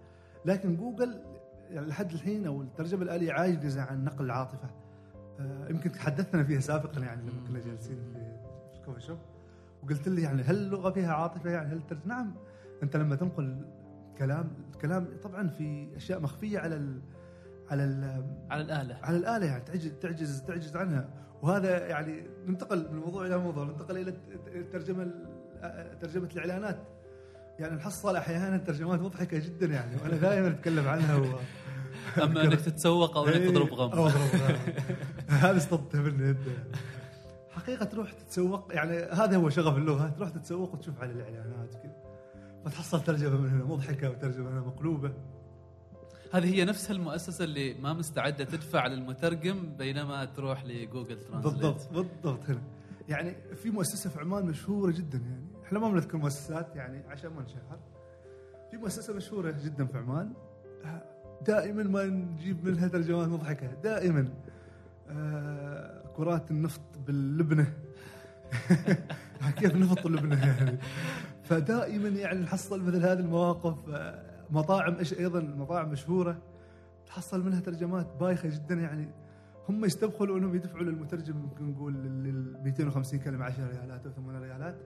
لكن 0.44 0.76
جوجل 0.76 1.20
يعني 1.70 1.86
لحد 1.86 2.12
الحين 2.12 2.46
أو 2.46 2.62
الترجمة 2.62 3.02
الآلية 3.02 3.32
عاجزه 3.32 3.82
عن 3.82 4.04
نقل 4.04 4.24
العاطفة. 4.24 4.70
آه، 5.40 5.68
يمكن 5.68 5.92
تحدثنا 5.92 6.44
فيها 6.44 6.60
سابقا 6.60 7.00
يعني 7.00 7.22
لما 7.22 7.48
كنا 7.48 7.60
جالسين 7.60 7.96
في 7.96 8.33
الكوفي 8.88 9.06
شوب 9.06 9.18
وقلت 9.82 10.08
لي 10.08 10.22
يعني 10.22 10.42
هل 10.42 10.56
اللغة 10.56 10.90
فيها 10.90 11.12
عاطفة؟ 11.14 11.50
يعني 11.50 11.72
هل 11.72 11.76
الترجمة 11.76 12.06
نعم. 12.06 12.34
أنت 12.82 12.96
لما 12.96 13.16
تنقل 13.16 13.64
كلام 14.18 14.50
الكلام 14.74 15.06
طبعا 15.22 15.48
في 15.48 15.88
أشياء 15.96 16.20
مخفية 16.20 16.58
على 16.58 16.76
ال 16.76 17.00
على 17.70 17.84
ال 17.84 18.24
على 18.50 18.62
الآلة. 18.62 18.98
على 19.02 19.16
الآلة 19.16 19.46
يعني 19.46 19.64
تعجز 19.64 19.92
تعجز 20.00 20.42
تعجز 20.42 20.76
عنها. 20.76 21.08
وهذا 21.42 21.86
يعني 21.86 22.22
ننتقل 22.46 22.88
من 22.92 22.98
موضوع 23.00 23.26
إلى 23.26 23.38
موضوع 23.38 23.64
ننتقل 23.64 23.98
إلى 23.98 24.14
الترجمه 24.54 25.02
ال- 25.02 25.98
ترجمة 26.00 26.28
الإعلانات. 26.36 26.78
يعني 27.58 27.76
نحصل 27.76 28.16
أحيانا 28.16 28.56
ترجمات 28.58 29.00
مضحكة 29.00 29.38
جدا 29.38 29.66
يعني 29.66 29.96
وأنا 30.02 30.16
دائما 30.16 30.48
أتكلم 30.48 30.88
عنها 30.88 31.16
و... 31.16 31.24
أما 32.22 32.44
إنك 32.44 32.60
تتسوق 32.60 33.16
أو 33.16 33.28
إنك 33.28 33.50
تضرب 33.50 33.72
غم 33.72 33.98
اضرب 33.98 34.10
غم 34.34 34.56
هذا 35.28 35.56
اصطدت 35.56 35.96
مني 35.96 36.30
أنت 36.30 36.38
حقيقة 37.56 37.84
تروح 37.84 38.12
تتسوق 38.12 38.74
يعني 38.74 38.98
هذا 38.98 39.36
هو 39.36 39.50
شغف 39.50 39.76
اللغة 39.76 40.08
تروح 40.08 40.28
تتسوق 40.28 40.74
وتشوف 40.74 41.00
على 41.00 41.12
الإعلانات 41.12 41.74
وكذا. 41.74 41.96
فتحصل 42.64 43.04
ترجمة 43.04 43.40
من 43.40 43.48
هنا 43.48 43.64
مضحكة 43.64 44.10
وترجمة 44.10 44.50
هنا 44.50 44.60
مقلوبة. 44.60 45.12
هذه 46.32 46.54
هي 46.54 46.64
نفسها 46.64 46.96
المؤسسة 46.96 47.44
اللي 47.44 47.74
ما 47.74 47.92
مستعدة 47.92 48.44
تدفع 48.44 48.86
للمترجم 48.86 49.76
بينما 49.76 50.24
تروح 50.24 50.64
ل 50.64 50.72
Google 50.72 51.20
Translate. 51.20 51.54
بالضبط 51.54 51.92
بالضبط 51.92 52.50
هنا. 52.50 52.62
يعني 53.08 53.34
في 53.56 53.70
مؤسسة 53.70 54.10
في 54.10 54.20
عمان 54.20 54.46
مشهورة 54.46 54.90
جدا 54.90 55.18
يعني. 55.18 55.44
إحنا 55.64 55.78
ما 55.78 55.88
بنذكر 55.88 56.18
مؤسسات 56.18 56.76
يعني 56.76 57.02
عشان 57.08 57.30
ما 57.30 57.42
نشهر. 57.42 57.78
في 58.70 58.76
مؤسسة 58.76 59.14
مشهورة 59.14 59.54
جدا 59.64 59.86
في 59.86 59.98
عمان. 59.98 60.32
دائما 61.46 61.82
ما 61.82 62.04
نجيب 62.04 62.64
منها 62.64 62.88
ترجمات 62.88 63.28
مضحكة 63.28 63.66
دائما. 63.66 64.28
آه 65.08 66.03
كرات 66.16 66.50
النفط 66.50 66.98
باللبنة. 67.06 67.72
كيف 69.58 69.76
نفط 69.76 70.06
اللبنة 70.06 70.46
يعني؟ 70.46 70.78
فدائما 71.42 72.08
يعني 72.08 72.40
نحصل 72.40 72.82
مثل 72.82 73.06
هذه 73.06 73.18
المواقف. 73.18 73.88
آه، 73.88 74.34
مطاعم 74.50 74.94
إيش 74.94 75.12
أيضا؟ 75.12 75.40
مطاعم 75.40 75.90
مشهورة. 75.90 76.38
تحصل 77.06 77.44
منها 77.44 77.60
ترجمات 77.60 78.06
بايخة 78.20 78.48
جدا 78.48 78.74
يعني. 78.74 79.08
هم 79.68 79.84
يستبخلوا 79.84 80.38
إنهم 80.38 80.54
يدفعوا 80.54 80.84
للمترجم 80.84 81.36
ممكن 81.36 81.70
نقول 81.70 81.94
لل 81.94 82.62
250 82.64 83.18
كلمة 83.18 83.44
10 83.44 83.66
ريالات 83.66 84.06
أو 84.06 84.12
8 84.12 84.38
ريالات. 84.38 84.76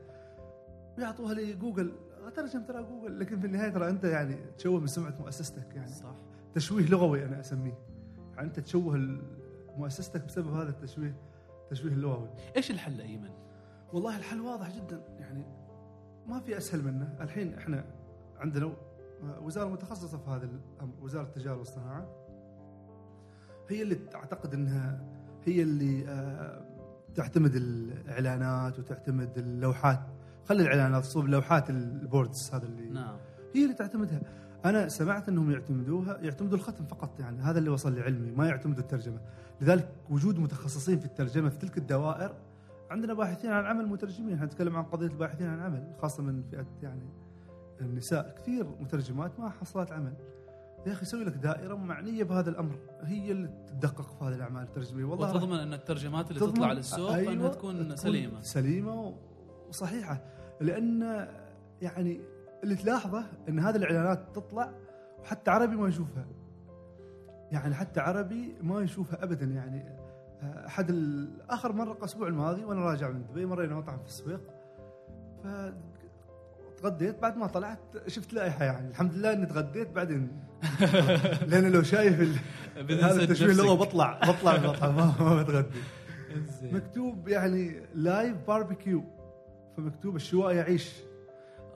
ويعطوها 0.99 1.35
لجوجل. 1.35 1.93
اترجم 2.27 2.63
ترى 2.63 2.83
جوجل. 2.83 3.21
لكن 3.21 3.41
في 3.41 3.47
النهاية 3.47 3.71
ترى 3.71 3.89
أنت 3.89 4.05
يعني 4.05 4.37
تشوه 4.59 4.81
من 4.81 4.87
سمعة 4.87 5.15
مؤسستك 5.21 5.75
يعني. 5.75 5.89
صح. 5.89 6.15
تشويه 6.55 6.87
لغوي 6.87 7.25
أنا 7.25 7.41
أسميه. 7.41 7.79
يعني 8.37 8.49
أنت 8.49 8.61
تشوه 8.61 8.97
مؤسستك 9.79 10.25
بسبب 10.25 10.55
هذا 10.55 10.69
التشويه 10.69 11.15
التشويه 11.65 11.93
اللغوي 11.93 12.31
إيش 12.57 12.71
الحل 12.71 13.01
أيمن؟ 13.01 13.31
والله 13.93 14.17
الحل 14.17 14.41
واضح 14.41 14.77
جدا 14.77 15.01
يعني 15.19 15.45
ما 16.27 16.41
في 16.41 16.57
أسهل 16.57 16.85
منه. 16.85 17.17
الحين 17.21 17.55
إحنا 17.55 17.85
عندنا 18.39 18.73
وزارة 19.41 19.69
متخصصة 19.69 20.19
في 20.19 20.31
هذا 20.31 20.45
الأمر 20.45 20.95
وزارة 21.03 21.25
التجارة 21.25 21.59
والصناعة. 21.59 22.09
هي 23.69 23.83
اللي 23.83 23.95
تعتقد 23.95 24.55
إنها 24.55 25.01
هي 25.45 25.63
اللي 25.63 26.09
آه، 26.09 26.65
تعتمد 27.15 27.55
الإعلانات 27.55 28.79
وتعتمد 28.79 29.39
اللوحات. 29.39 30.01
خلي 30.45 30.63
الإعلانات 30.63 31.03
تصوب 31.03 31.27
لوحات 31.27 31.71
البوردز 31.71 32.51
هذا 32.53 32.67
اللي 32.67 32.89
نعم. 32.89 33.17
هي 33.55 33.65
اللي 33.65 33.75
تعتمدها. 33.75 34.21
أنا 34.65 34.89
سمعت 34.89 35.29
أنهم 35.29 35.51
يعتمدوها 35.51 36.19
يعتمدوا 36.19 36.59
الختم 36.59 36.85
فقط 36.85 37.21
يعني. 37.21 37.41
هذا 37.41 37.59
اللي 37.59 37.71
وصل 37.71 37.95
لعلمي 37.95 38.31
ما 38.31 38.49
يعتمدوا 38.49 38.83
الترجمة. 38.83 39.21
لذلك 39.61 39.89
وجود 40.11 40.39
متخصصين 40.39 40.99
في 40.99 41.05
الترجمة 41.05 41.49
في 41.49 41.59
تلك 41.59 41.79
الدوائر 41.79 42.35
عندنا 42.91 43.15
باحثين 43.15 43.51
عن 43.51 43.65
عمل 43.65 43.87
مترجمين. 43.87 44.35
إحنا 44.35 44.47
نتكلم 44.47 44.77
عن 44.77 44.85
قضية 44.85 45.07
الباحثين 45.07 45.47
عن 45.47 45.61
عمل 45.61 45.93
خاصة 46.03 46.23
من 46.23 46.43
فئة 46.51 46.67
يعني 46.83 47.09
النساء. 47.81 48.35
كثير 48.39 48.67
مترجمات 48.81 49.41
ما 49.41 49.51
حصلت 49.51 49.93
عمل. 49.93 50.13
يا 50.87 50.93
أخي 50.93 51.05
سوي 51.05 51.25
لك 51.25 51.33
دائرة 51.33 51.75
معنية 51.75 52.25
بهذا 52.25 52.51
الأمر. 52.51 52.79
هي 53.03 53.33
اللي 53.33 53.51
تدقق 53.69 54.19
في 54.19 54.25
هذه 54.25 54.35
الأعمال 54.35 54.63
الترجمية. 54.63 55.05
والله 55.05 55.35
وتضمن 55.35 55.59
أن 55.59 55.73
الترجمات 55.73 56.31
اللي 56.31 56.41
تطلع 56.41 56.73
للسوق 56.73 57.11
أيوة 57.11 57.33
انها 57.33 57.49
تكون, 57.49 57.75
تكون 57.75 57.97
سليمة. 57.97 58.41
سليمة 58.41 59.15
وصحيحة. 59.69 60.23
لأن 60.61 61.29
يعني 61.83 62.21
اللي 62.65 62.75
تلاحظه 62.75 63.25
إن 63.49 63.59
هذه 63.59 63.77
الإعلانات 63.77 64.23
تطلع 64.35 64.73
وحتى 65.19 65.51
عربي 65.51 65.77
ما 65.77 65.89
يشوفها. 65.89 66.27
يعني 67.53 67.75
حتى 67.75 68.01
عربي 68.01 68.55
ما 68.63 68.81
يشوفها 68.81 69.25
ابدا. 69.25 69.47
يعني 69.47 69.99
أحد 70.43 70.95
آخر 71.51 71.73
مرة 71.73 71.93
الأسبوع 71.93 72.29
الماضي 72.29 72.65
وأنا 72.65 72.81
راجع 72.81 73.11
من 73.11 73.27
دبي 73.27 73.47
مرينا 73.47 73.75
مطعم 73.75 73.99
في 73.99 74.07
السويق. 74.07 74.41
ف 75.45 75.47
تغديت 76.83 77.19
بعد 77.19 77.37
ما 77.37 77.47
طلعت 77.47 77.79
شفت 78.07 78.33
لائحة 78.33 78.65
يعني. 78.65 78.89
الحمد 78.89 79.15
لله 79.15 79.33
إني 79.33 79.47
تغديت 79.47 79.91
بعدين 79.91 80.29
لأن 81.49 81.73
لو 81.73 81.83
شايف 81.83 82.41
هذا 82.77 83.23
التشويه 83.23 83.53
اللغة 83.53 83.75
بطلع 83.75 84.21
بطلع 84.29 84.57
من 84.57 84.65
المطعم 84.65 84.97
ما 84.97 85.43
بتغدي 85.43 85.81
مكتوب 86.63 87.29
يعني 87.29 87.81
live 87.95 88.37
barbecue 88.47 89.05
فمكتوب 89.77 90.17
الشواء 90.17 90.55
يعيش 90.55 90.93
آه. 91.01 91.08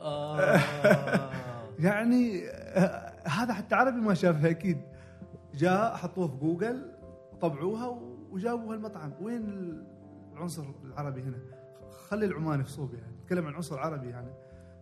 يعني 1.86 2.48
آه، 2.48 3.12
هذا 3.28 3.54
حتى 3.54 3.74
عربي 3.74 4.00
ما 4.00 4.14
شافها 4.14 4.50
أكيد. 4.50 4.80
جاء 5.54 5.96
حطوه 5.96 6.28
في 6.28 6.36
جوجل 6.36 6.90
طبعوها 7.40 7.98
وجابوها 8.30 8.76
المطعم. 8.76 9.12
وين 9.20 9.74
العنصر 10.32 10.64
العربي 10.84 11.22
هنا؟ 11.22 11.38
خلي 12.08 12.26
العماني 12.26 12.64
في 12.64 12.70
صوب 12.70 12.94
يعني. 12.94 13.16
نتكلم 13.22 13.46
عن 13.46 13.54
عنصر 13.54 13.78
عربي 13.78 14.08
يعني. 14.08 14.30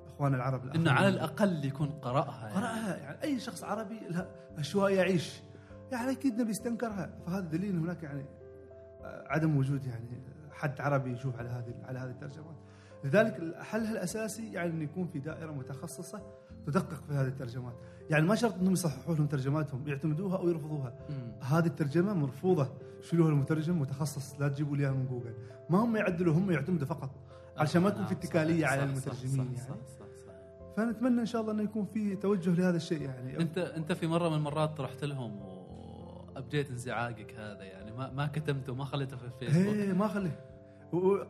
أخوان 0.06 0.35
العرب 0.35 0.74
إنه 0.74 0.90
على 0.90 1.09
الأقل 1.09 1.64
يكون 1.64 1.88
قرأها 1.88 2.48
يعني. 2.48 2.54
قرأها 2.54 2.96
يعني. 2.96 3.22
أي 3.22 3.40
شخص 3.40 3.64
عربي 3.64 4.00
له 4.11 4.28
اشواء 4.59 4.92
يعيش. 4.92 5.42
يعني 5.92 6.11
أكيد 6.11 6.40
نبي 6.40 6.50
يستنكرها. 6.50 7.11
فهذا 7.26 7.40
دليل 7.40 7.78
هناك 7.78 8.02
يعني 8.02 8.24
آه، 9.04 9.24
عدم 9.28 9.56
وجود 9.56 9.87
يعني 9.87 10.22
حد 10.60 10.80
عربي 10.80 11.12
يشوف 11.12 11.38
على 11.38 11.48
هذه 11.48 11.74
على 11.84 11.98
هذه 11.98 12.10
الترجمات. 12.10 12.56
لذلك 13.04 13.54
حلها 13.60 13.92
الاساسي 13.92 14.52
يعني 14.52 14.70
انه 14.70 14.84
يكون 14.84 15.06
في 15.06 15.18
دائرة 15.18 15.52
متخصصة 15.52 16.22
تدقق 16.66 17.02
في 17.08 17.12
هذه 17.12 17.26
الترجمات؟ 17.26 17.74
يعني 18.10 18.26
ما 18.26 18.34
شرط 18.34 18.54
إنهم 18.54 18.72
يصححوا 18.72 19.14
لهم 19.14 19.26
ترجماتهم 19.26 19.88
يعتمدوها 19.88 20.36
أو 20.38 20.48
يرفضوها. 20.48 20.94
مم. 21.08 21.32
هذه 21.40 21.66
الترجمة 21.66 22.14
مرفوضة. 22.14 22.68
شيلوها 23.02 23.28
المترجم؟ 23.28 23.80
متخصص 23.80 24.40
لا 24.40 24.48
تجيبوا 24.48 24.76
لي 24.76 24.90
من 24.90 25.06
جوجل. 25.06 25.34
ما 25.70 25.78
هم 25.78 25.96
يعدلوا 25.96 26.34
هم 26.34 26.50
يعتمدوا 26.50 26.86
فقط 26.86 27.10
عشان 27.56 27.82
ما 27.82 27.88
يكون 27.88 28.06
في 28.06 28.12
اتكالية 28.12 28.66
على 28.66 28.84
المترجمين 28.84 29.54
يعني. 29.54 29.80
فنتمنى 30.76 31.20
إن 31.20 31.26
شاء 31.26 31.40
الله 31.42 31.52
إنه 31.52 31.62
يكون 31.62 31.84
في 31.84 32.16
توجه 32.16 32.50
لهذا 32.50 32.76
الشيء 32.76 33.02
يعني. 33.02 33.40
أنت 33.40 33.58
أنت 33.58 33.92
في 33.92 34.06
مرة 34.06 34.28
من 34.28 34.36
المرات 34.36 34.80
رحت 34.80 35.04
لهم 35.04 35.40
وابديت 35.40 36.70
انزعاجك 36.70 37.34
هذا 37.34 37.62
يعني. 37.62 37.92
ما 37.92 38.12
ما 38.12 38.26
كتمته 38.26 38.74
ما 38.74 38.84
خليته 38.84 39.16
في 39.16 39.24
الفيسبوك 39.24 39.74
إيه 39.74 39.92
ما 39.92 40.08
خليه. 40.08 40.49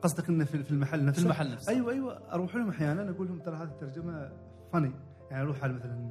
قصدك 0.02 0.28
إنه 0.28 0.44
في 0.44 0.70
المحل 0.70 1.04
نفسه؟ 1.04 1.20
في 1.20 1.26
المحل 1.26 1.52
نفسه. 1.52 1.72
أيوه 1.72 1.92
أيوه. 1.92 2.18
أروح 2.32 2.56
لهم 2.56 2.68
أحيانا 2.68 3.10
أقول 3.10 3.28
لهم 3.28 3.38
ترى 3.38 3.56
هذه 3.56 3.68
الترجمة 3.68 4.32
فني 4.72 4.92
يعني 5.30 5.42
أروح 5.42 5.62
على 5.64 5.72
مثلا 5.72 6.10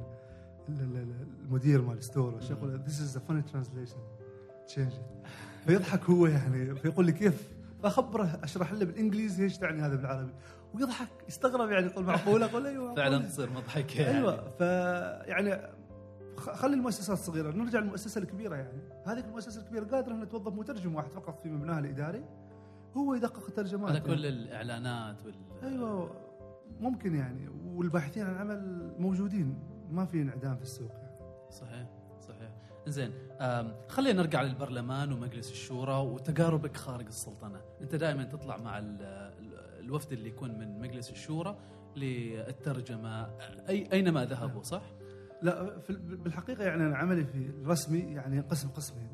المدير 0.68 1.82
مال 1.82 1.98
ال 1.98 2.05
store 2.05 2.40
يقول 2.50 2.80
this 2.86 3.00
is 3.00 3.18
funny 3.18 3.42
translation 3.42 3.96
change 4.66 4.92
فيضحك 5.66 6.04
هو 6.04 6.26
يعني 6.26 6.74
فيقول 6.74 7.06
لي 7.06 7.12
كيف؟ 7.12 7.48
فأخبره 7.82 8.40
أشرح 8.42 8.72
له 8.72 8.84
بالإنجليزي 8.84 9.44
إيش 9.44 9.58
تعني 9.58 9.82
هذا 9.82 9.96
بالعربي؟ 9.96 10.32
ويضحك 10.74 11.08
يستغرب 11.28 11.70
يعني 11.70 11.86
يقول 11.86 12.04
معقولة؟ 12.04 12.46
أقول 12.46 12.66
أيوه 12.66 12.94
فعلا 12.94 13.18
تصير 13.18 13.50
مضحك 13.50 13.96
يعني. 13.96 14.18
أيوه 14.18 14.50
ف 14.58 14.60
يعني 15.28 15.70
خلي 16.36 16.74
المؤسسات 16.74 17.18
الصغيره 17.18 17.50
نرجع 17.50 17.78
للمؤسسة 17.78 18.18
الكبيرة 18.18 18.56
يعني. 18.56 18.82
هذه 19.06 19.18
المؤسسة 19.18 19.60
الكبيرة 19.60 19.84
قادرة 19.84 20.12
إنها 20.12 20.24
توظف 20.24 20.52
مترجم 20.52 20.94
واحد 20.94 21.10
فقط 21.10 21.40
في 21.40 21.48
مبناها 21.48 21.78
الإداري. 21.78 22.24
هو 22.96 23.14
يدقق 23.14 23.46
الترجمات 23.46 23.90
على 23.90 24.00
كل 24.00 24.26
الإعلانات 24.26 25.16
وال 25.24 25.34
أيوه 25.62 26.10
ممكن 26.80 27.14
يعني 27.14 27.48
والباحثين 27.48 28.26
عن 28.26 28.34
عمل 28.36 28.92
موجودين 28.98 29.58
ما 29.90 30.04
في 30.04 30.22
انعدام 30.22 30.56
في 30.56 30.62
السوق 30.62 30.92
يعني. 30.92 31.50
صحيح 31.50 31.88
صحيح. 32.20 32.50
زين 32.86 33.12
خلينا 33.88 34.22
نرجع 34.22 34.42
للبرلمان 34.42 35.12
ومجلس 35.12 35.50
الشورى 35.50 35.94
وتجاربك 35.94 36.76
خارج 36.76 37.06
السلطنة. 37.06 37.60
أنت 37.80 37.94
دائما 37.94 38.24
تطلع 38.24 38.56
مع 38.56 38.78
الوفد 39.78 40.12
اللي 40.12 40.28
يكون 40.28 40.58
من 40.58 40.78
مجلس 40.78 41.10
الشورى 41.10 41.58
للترجمة. 41.96 43.30
أي 43.68 43.92
أينما 43.92 44.24
ذهبوا 44.24 44.52
نعم. 44.54 44.62
صح؟ 44.62 44.82
لا 45.42 45.78
بالحقيقة 45.88 46.64
يعني 46.64 46.86
أنا 46.86 46.96
عملي 46.96 47.24
في 47.24 47.46
الرسمي 47.46 47.98
يعني 47.98 48.40
قسم 48.40 48.68
قسمين. 48.68 49.10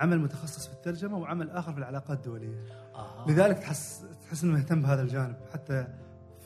عمل 0.00 0.18
متخصص 0.20 0.66
في 0.66 0.72
الترجمة 0.72 1.18
وعمل 1.18 1.50
آخر 1.50 1.72
في 1.72 1.78
العلاقات 1.78 2.18
الدولية. 2.18 2.64
آه. 2.94 3.24
لذلك 3.28 3.58
تحس 3.58 4.04
تحس 4.26 4.44
إنه 4.44 4.52
مهتم 4.52 4.82
بهذا 4.82 5.02
الجانب 5.02 5.36
حتى 5.52 5.86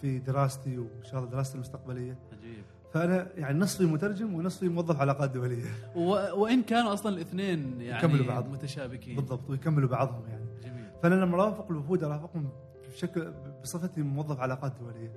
في 0.01 0.19
دراستي 0.19 0.79
وإن 0.79 1.05
شاء 1.05 1.21
الله 1.21 1.31
دراستي 1.31 1.55
المستقبلية. 1.55 2.19
عجيب. 2.33 2.65
فأنا 2.93 3.27
يعني 3.37 3.59
نصفي 3.59 3.85
مترجم 3.85 4.35
ونصفي 4.35 4.69
موظف 4.69 5.01
علاقات 5.01 5.31
دولية. 5.31 5.65
و... 5.97 6.09
وإن 6.41 6.63
كانوا 6.63 6.93
أصلا 6.93 7.15
الاثنين 7.17 7.81
يعني 7.81 7.99
يكملوا 7.99 8.27
بعض 8.27 8.49
متشابكين. 8.49 9.17
بالضبط 9.17 9.51
ويكملوا 9.51 9.89
بعضهم 9.89 10.29
يعني. 10.29 10.45
جميل. 10.65 10.85
فأنا 11.03 11.15
لما 11.15 11.35
ارافق 11.35 11.71
الوفود 11.71 12.05
ارافقهم 12.05 12.49
بشكل 12.93 13.33
بصفتي 13.63 14.03
موظف 14.03 14.41
علاقات 14.41 14.73
دولية. 14.81 15.13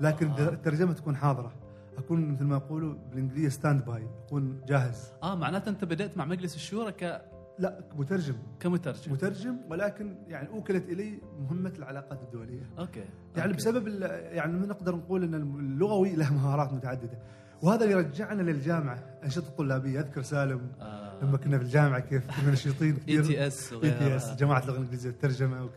لكن 0.00 0.30
آه. 0.30 0.48
الترجمة 0.48 0.92
تكون 0.92 1.16
حاضرة. 1.16 1.52
أكون 1.98 2.32
مثل 2.32 2.44
ما 2.44 2.56
يقولوا 2.56 2.94
بالإنجليزية 3.10 3.48
standby 3.48 4.06
أكون 4.26 4.60
جاهز. 4.66 5.12
آه 5.22 5.34
معناته 5.34 5.68
أنت 5.68 5.84
بدأت 5.84 6.16
مع 6.16 6.24
مجلس 6.24 6.54
الشورى 6.54 6.92
ك 6.92 7.22
لا 7.58 7.84
مترجم. 7.96 8.34
كمترجم. 8.60 9.12
مترجم 9.12 9.56
ولكن 9.70 10.16
يعني 10.26 10.48
أوكلت 10.48 10.88
إلي 10.88 11.20
مهمة 11.40 11.72
العلاقات 11.78 12.22
الدولية. 12.22 12.62
أوكي 12.78 13.04
يعني 13.36 13.50
أوكي. 13.50 13.56
بسبب 13.56 13.88
يعني 14.32 14.66
نقدر 14.66 14.96
نقول 14.96 15.22
إن 15.24 15.34
اللغوي 15.34 16.16
له 16.16 16.34
مهارات 16.34 16.72
متعددة. 16.72 17.18
وهذا 17.62 17.84
يرجعنا 17.84 18.42
للجامعة 18.42 19.18
أنشطة 19.24 19.50
طلابية. 19.50 20.00
أذكر 20.00 20.22
سالم 20.22 20.72
آه. 20.80 21.24
لما 21.24 21.36
كنا 21.36 21.58
في 21.58 21.64
الجامعة 21.64 22.00
كيف 22.00 22.40
كنا 22.40 22.52
نشيطين 22.52 22.96
كثير. 22.96 23.22
اي 23.22 23.26
تي 23.26 23.46
اس 23.46 23.72
اي 23.72 23.90
تي 23.90 24.16
اس 24.16 24.36
جماعة 24.36 24.62
اللغة 24.62 24.76
الإنجليزية 24.76 25.10
الترجمة 25.10 25.70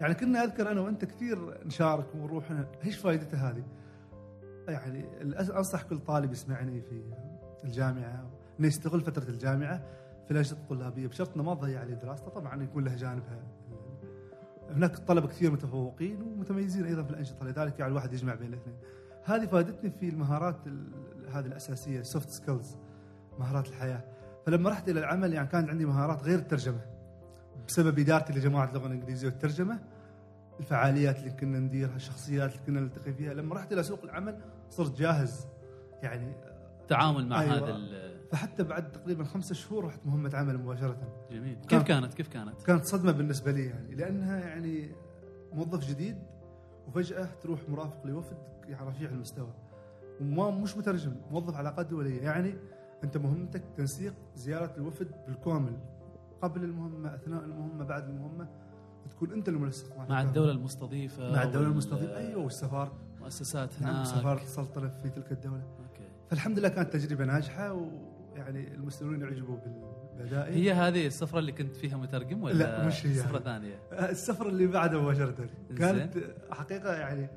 يعني 0.00 0.14
كنا 0.14 0.44
أذكر 0.44 0.70
أنا 0.70 0.80
وأنت 0.80 1.04
كثير 1.04 1.66
نشارك 1.66 2.14
ونروح 2.14 2.52
إيش 2.84 2.96
فائدته 2.96 3.50
هذه؟ 3.50 3.64
يعني 4.68 5.04
أنصح 5.56 5.82
كل 5.82 5.98
طالب 5.98 6.32
يسمعني 6.32 6.82
في 6.82 7.02
الجامعة. 7.64 8.30
إنه 8.60 8.66
يستغل 8.68 9.00
فترة 9.00 9.28
الجامعة 9.28 9.82
في 10.24 10.30
الانشطه 10.30 10.54
الطلابية. 10.54 11.06
بشرط 11.06 11.34
إنه 11.34 11.42
ما 11.42 11.54
تضيع 11.54 11.80
عليه 11.80 11.94
دراسته 11.94 12.28
طبعا 12.28 12.62
يكون 12.62 12.84
له 12.84 12.94
جانبها. 12.94 13.42
هناك 14.70 14.98
طلبة 14.98 15.28
كثير 15.28 15.50
متفوقين 15.50 16.22
ومتميزين 16.22 16.84
أيضا 16.86 17.02
في 17.02 17.10
الأنشطة 17.10 17.44
لذلك 17.46 17.78
يعني 17.78 17.90
الواحد 17.90 18.12
يجمع 18.12 18.34
بين 18.34 18.48
الاثنين. 18.48 18.76
هذه 19.24 19.46
فادتني 19.46 19.90
في 19.90 20.08
المهارات 20.08 20.66
ال- 20.66 20.92
هذه 21.32 21.46
الأساسية 21.46 22.02
soft 22.02 22.30
skills 22.30 22.76
مهارات 23.38 23.68
الحياة. 23.68 24.04
فلما 24.46 24.70
رحت 24.70 24.88
إلى 24.88 25.00
العمل 25.00 25.32
يعني 25.32 25.48
كان 25.48 25.68
عندي 25.70 25.86
مهارات 25.86 26.22
غير 26.22 26.38
الترجمة. 26.38 26.80
بسبب 27.68 27.98
إدارتي 27.98 28.32
لجماعة 28.32 28.68
اللغة 28.68 28.86
الإنجليزية 28.86 29.28
والترجمة 29.28 29.78
الفعاليات 30.60 31.18
اللي 31.18 31.30
كنا 31.30 31.58
نديرها 31.58 31.96
الشخصيات 31.96 32.52
اللي 32.52 32.62
كنا 32.66 32.80
نلتقي 32.80 33.12
فيها. 33.12 33.34
لما 33.34 33.54
رحت 33.54 33.72
إلى 33.72 33.82
سوق 33.82 34.02
العمل 34.04 34.40
صرت 34.70 34.98
جاهز. 34.98 35.46
يعني 36.02 36.32
تعامل 36.88 37.28
مع 37.28 37.40
أيوة. 37.40 37.56
هذا 37.56 37.76
فحتى 38.32 38.62
بعد 38.62 38.92
تقريبا 38.92 39.24
خمسة 39.24 39.54
شهور 39.54 39.84
رحت 39.84 40.00
مهمة 40.06 40.30
عمل 40.36 40.58
مباشرة. 40.58 40.96
جميل. 41.32 41.56
كيف 41.68 41.82
كانت؟ 41.82 42.14
كيف 42.14 42.28
كانت؟ 42.28 42.62
كانت 42.62 42.84
صدمة 42.84 43.12
بالنسبة 43.12 43.52
لي 43.52 43.66
يعني 43.66 43.94
لأنها 43.94 44.40
يعني 44.40 44.90
موظف 45.52 45.88
جديد 45.88 46.16
وفجأة 46.88 47.28
تروح 47.42 47.60
مرافق 47.68 48.06
لوفد 48.06 48.36
يعني 48.68 48.88
رفيع 48.88 49.10
المستوى. 49.10 49.52
وما 50.20 50.50
مش 50.50 50.76
مترجم 50.76 51.12
موظف 51.30 51.56
علاقات 51.56 51.86
دولية. 51.86 52.22
يعني 52.22 52.54
أنت 53.04 53.16
مهمتك 53.16 53.62
تنسيق 53.76 54.14
زيارة 54.36 54.72
الوفد 54.76 55.08
بالكامل 55.26 55.76
قبل 56.42 56.64
المهمة 56.64 57.14
أثناء 57.14 57.44
المهمة 57.44 57.84
بعد 57.84 58.08
المهمة 58.08 58.48
تكون 59.10 59.32
أنت 59.32 59.48
المنسق 59.48 59.96
مع 59.96 60.02
الكامل. 60.02 60.26
الدولة 60.28 60.52
المستضيفة 60.52 61.32
مع 61.32 61.42
الدولة 61.42 61.58
وال- 61.64 61.72
المستضيفة 61.72 62.16
أيوه 62.16 62.42
والسفاره 62.44 62.92
مؤسسات 63.20 63.82
نعم 63.82 63.94
هناك. 63.94 64.06
سفاره 64.06 64.42
السلطنه 64.42 64.88
في 65.02 65.10
تلك 65.10 65.32
الدولة. 65.32 65.62
أوكي. 65.62 66.08
فالحمد 66.30 66.58
لله 66.58 66.68
كانت 66.68 66.92
تجربة 66.92 67.24
ناجحة 67.24 67.72
ويعني 68.42 68.74
المسؤولين 68.74 69.20
يعجبوا 69.20 69.56
بالبدائل 70.16 70.54
هي 70.54 70.72
هذه 70.72 71.06
السفرة 71.06 71.38
اللي 71.38 71.52
كنت 71.52 71.76
فيها 71.76 71.96
مترجم 71.96 72.42
ولا 72.42 72.54
لا، 72.54 72.86
مش 72.86 73.06
هي 73.06 73.14
سفرة 73.14 73.38
هذه. 73.38 73.42
ثانية 73.44 73.78
السفرة 73.92 74.48
اللي 74.48 74.66
بعدها 74.66 75.00
مباشرة 75.00 75.34
كانت 75.78 76.18
حقيقة 76.50 76.94
يعني 76.94 77.28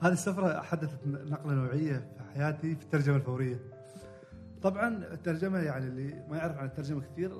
هذه 0.00 0.12
السفرة 0.12 0.60
حدثت 0.60 1.06
نقلة 1.06 1.54
نوعية 1.54 1.96
في 2.16 2.22
حياتي 2.34 2.74
في 2.74 2.82
الترجمة 2.82 3.16
الفورية. 3.16 3.58
طبعا 4.62 4.88
الترجمة 5.12 5.58
يعني 5.58 5.86
اللي 5.86 6.24
ما 6.30 6.36
يعرف 6.36 6.58
عن 6.58 6.66
الترجمة 6.66 7.02
كثير 7.12 7.30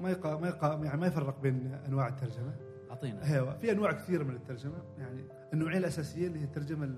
ما 0.00 0.10
يقا 0.10 0.36
ما 0.36 0.48
يقا 0.48 0.80
يعني 0.84 1.00
ما 1.00 1.06
يفرق 1.06 1.40
بين 1.42 1.74
أنواع 1.88 2.08
الترجمة. 2.08 2.54
أعطينا 2.90 3.24
أيوه 3.24 3.56
في 3.58 3.72
أنواع 3.72 3.92
كثيرة 3.92 4.24
من 4.24 4.34
الترجمة 4.34 4.82
يعني 4.98 5.24
النوعين 5.52 5.78
الأساسيين 5.78 6.26
اللي 6.26 6.40
هي 6.40 6.44
الترجمة 6.44 6.90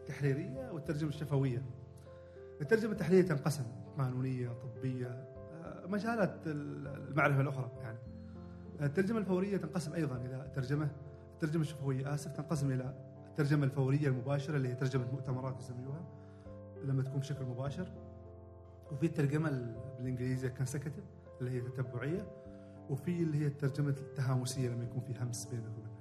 التحريرية 0.00 0.70
والترجمة 0.72 1.08
الشفوية. 1.08 1.62
الترجمة 2.60 2.92
التحريرية 2.92 3.28
تنقسم 3.28 3.64
قانونية، 3.98 4.48
طبية، 4.48 5.06
آه، 5.08 5.86
مجالات 5.86 6.34
المعرفة 6.46 7.40
الأخرى 7.40 7.70
يعني. 7.80 7.98
الترجمة 8.80 9.18
الفورية 9.18 9.56
تنقسم 9.56 9.92
أيضا 9.92 10.16
إلى 10.16 10.50
ترجمة 10.54 10.88
الترجمة 11.34 11.62
الشفوية 11.62 12.14
آسف 12.14 12.32
تنقسم 12.32 12.70
إلى 12.70 12.94
الترجمة 13.30 13.64
الفورية 13.64 14.08
المباشرة 14.08 14.56
اللي 14.56 14.68
هي 14.68 14.74
ترجمة 14.74 15.12
مؤتمرات 15.12 15.58
يسميوها 15.60 16.00
لما 16.84 17.02
تكون 17.02 17.20
بشكل 17.20 17.44
مباشر. 17.44 17.92
وفي 18.92 19.06
الترجمة 19.06 19.48
ال- 19.48 19.74
بالإنجليزية 19.98 20.48
كونسكتيف 20.48 21.04
اللي 21.40 21.50
هي 21.50 21.60
تتبعية 21.60 22.26
وفي 22.90 23.22
اللي 23.22 23.38
هي 23.42 23.46
الترجمة 23.46 23.88
التهامسية 24.00 24.68
لما 24.68 24.84
يكون 24.84 25.00
في 25.00 25.14
همس 25.22 25.44
بينك 25.46 25.64
وبين 25.78 25.92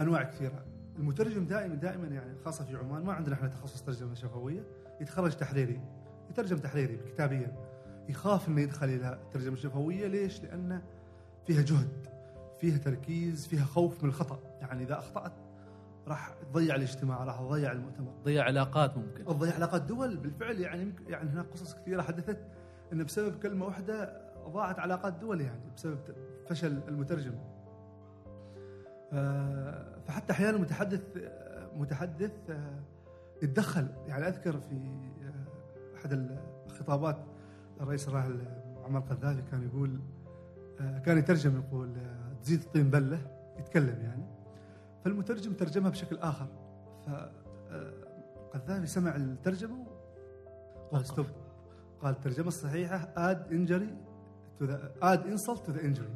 أنواع 0.00 0.22
كثيرة. 0.22 0.64
المترجم 0.98 1.46
دائما 1.46 1.74
دائما 1.74 2.06
يعني 2.06 2.38
خاصة 2.44 2.64
في 2.64 2.76
عمان 2.76 3.04
ما 3.04 3.12
عندنا 3.12 3.34
إحنا 3.34 3.48
تخصص 3.48 3.82
ترجمة 3.82 4.14
شفوية 4.14 4.62
يتخرج 5.00 5.32
تحريري. 5.36 5.80
يترجم 6.30 6.58
تحريري 6.58 6.96
كتابيا. 6.96 7.52
يخاف 8.08 8.48
إنه 8.48 8.60
يدخل 8.60 8.88
إلى 8.88 9.12
الترجمه 9.12 9.52
الشفويه 9.52 10.06
ليش؟ 10.06 10.42
لأن 10.42 10.82
فيها 11.46 11.62
جهد 11.62 12.06
فيها 12.60 12.78
تركيز 12.78 13.46
فيها 13.46 13.64
خوف 13.64 14.02
من 14.04 14.08
الخطأ. 14.08 14.38
يعني 14.60 14.82
إذا 14.82 14.98
أخطأت 14.98 15.32
راح 16.08 16.34
تضيع 16.52 16.74
الاجتماع 16.74 17.24
راح 17.24 17.40
تضيع 17.40 17.72
المؤتمر. 17.72 18.12
ضيع 18.24 18.44
علاقات 18.44 18.96
ممكن. 18.96 19.24
تضيع 19.24 19.54
علاقات 19.54 19.82
دول. 19.82 20.16
بالفعل 20.16 20.60
يعني 20.60 20.92
يعني 21.08 21.30
هناك 21.30 21.46
قصص 21.46 21.74
كثيرة 21.74 22.02
حدثت 22.02 22.38
إن 22.92 23.04
بسبب 23.04 23.38
كلمة 23.38 23.66
واحدة 23.66 24.26
ضاعت 24.48 24.78
علاقات 24.78 25.12
دول 25.12 25.40
يعني 25.40 25.70
بسبب 25.76 25.98
فشل 26.48 26.80
المترجم. 26.88 27.34
آه، 29.12 29.98
فحتى 30.06 30.32
أحيانا 30.32 30.58
متحدث 30.58 31.02
آه، 31.16 31.70
متحدث 31.76 32.50
آه، 32.50 32.80
يتدخل. 33.42 33.86
يعني 34.06 34.28
أذكر 34.28 34.60
في 34.60 34.74
أحد 35.96 36.36
الخطابات 36.66 37.16
الرئيس 37.80 38.08
الراحل 38.08 38.40
عمر 38.84 38.98
القذافي 38.98 39.42
كان 39.50 39.62
يقول 39.62 40.00
آه، 40.80 40.98
كان 40.98 41.18
يترجم 41.18 41.56
يقول 41.58 41.88
آه، 41.96 42.32
تزيد 42.42 42.60
الطين 42.60 42.90
بلة 42.90 43.18
يتكلم 43.58 44.00
يعني. 44.02 44.24
فالمترجم 45.04 45.52
ترجمها 45.52 45.90
بشكل 45.90 46.16
آخر. 46.16 46.46
فالقذافي 47.06 48.86
سمع 48.86 49.16
الترجمة 49.16 49.86
قال. 50.92 51.06
stop. 51.06 51.26
قال 52.00 52.14
الترجمة 52.14 52.48
الصحيحة 52.48 53.08
add 53.16 53.52
injury 53.52 53.96
to 54.58 54.64
the 54.64 54.92
add 55.02 55.26
insult 55.26 55.66
to 55.66 55.72
the 55.72 55.80
injury 55.84 56.08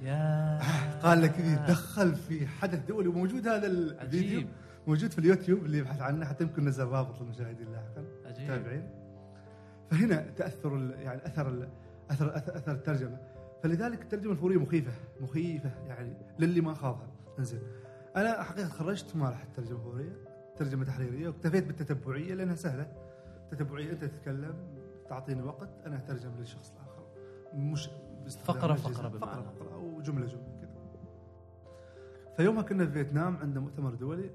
يا 0.00 0.58
قال 1.04 1.22
لك 1.22 1.38
يتدخل 1.38 2.14
في 2.14 2.46
حدث 2.46 2.86
دولي 2.86 3.08
وموجود 3.08 3.48
هذا 3.48 3.66
الفيديو 3.66 4.38
عجيب. 4.38 4.48
موجود 4.86 5.10
في 5.10 5.18
اليوتيوب 5.18 5.64
اللي 5.64 5.78
يبحث 5.78 6.00
عنه 6.00 6.24
حتى 6.26 6.44
يمكن 6.44 6.64
نزل 6.64 6.84
رابط 6.84 7.20
للمشاهدين 7.20 7.72
لاحقا. 7.72 8.04
عجيب. 8.26 8.82
فهنا 9.90 10.30
تأثر 10.30 10.94
يعني 10.98 11.26
أثر 11.26 11.68
اثر 12.10 12.36
اثر, 12.36 12.56
أثر 12.56 12.72
الترجمة. 12.72 13.18
فلذلك 13.62 14.02
الترجمة 14.02 14.32
الفورية 14.32 14.56
مخيفة 14.56 14.92
مخيفة 15.20 15.70
يعني 15.86 16.16
للي 16.38 16.60
ما 16.60 16.74
خاضها. 16.74 17.08
انزين. 17.38 17.62
أنا 18.16 18.42
حقيقة 18.42 18.68
تخرجت 18.68 19.16
ما 19.16 19.30
رحت 19.30 19.56
ترجمه 19.56 19.78
فوريه 19.78 20.12
ترجمة 20.56 20.84
تحريرية 20.84 21.28
واكتفيت 21.28 21.66
بالتتبعية 21.66 22.34
لأنها 22.34 22.54
سهلة. 22.54 22.92
تتبعية 23.50 23.90
أنت 23.92 24.04
تتكلم 24.04 24.54
تعطيني 25.08 25.42
وقت 25.42 25.68
أنا 25.86 25.96
أترجم 25.96 26.30
للشخص 26.38 26.72
الآخر. 26.72 27.06
مش. 27.54 27.90
فقرة 28.44 28.74
فقرة 28.74 29.08
بمعنى. 29.08 29.42
فقرة 29.42 29.74
أو 29.74 30.00
جملة 30.00 30.26
جملة 30.26 30.58
كذا 30.60 30.70
فيومها 32.36 32.62
كنا 32.62 32.86
في 32.86 32.92
فيتنام 32.92 33.36
عندنا 33.36 33.60
مؤتمر 33.60 33.94
دولي. 33.94 34.30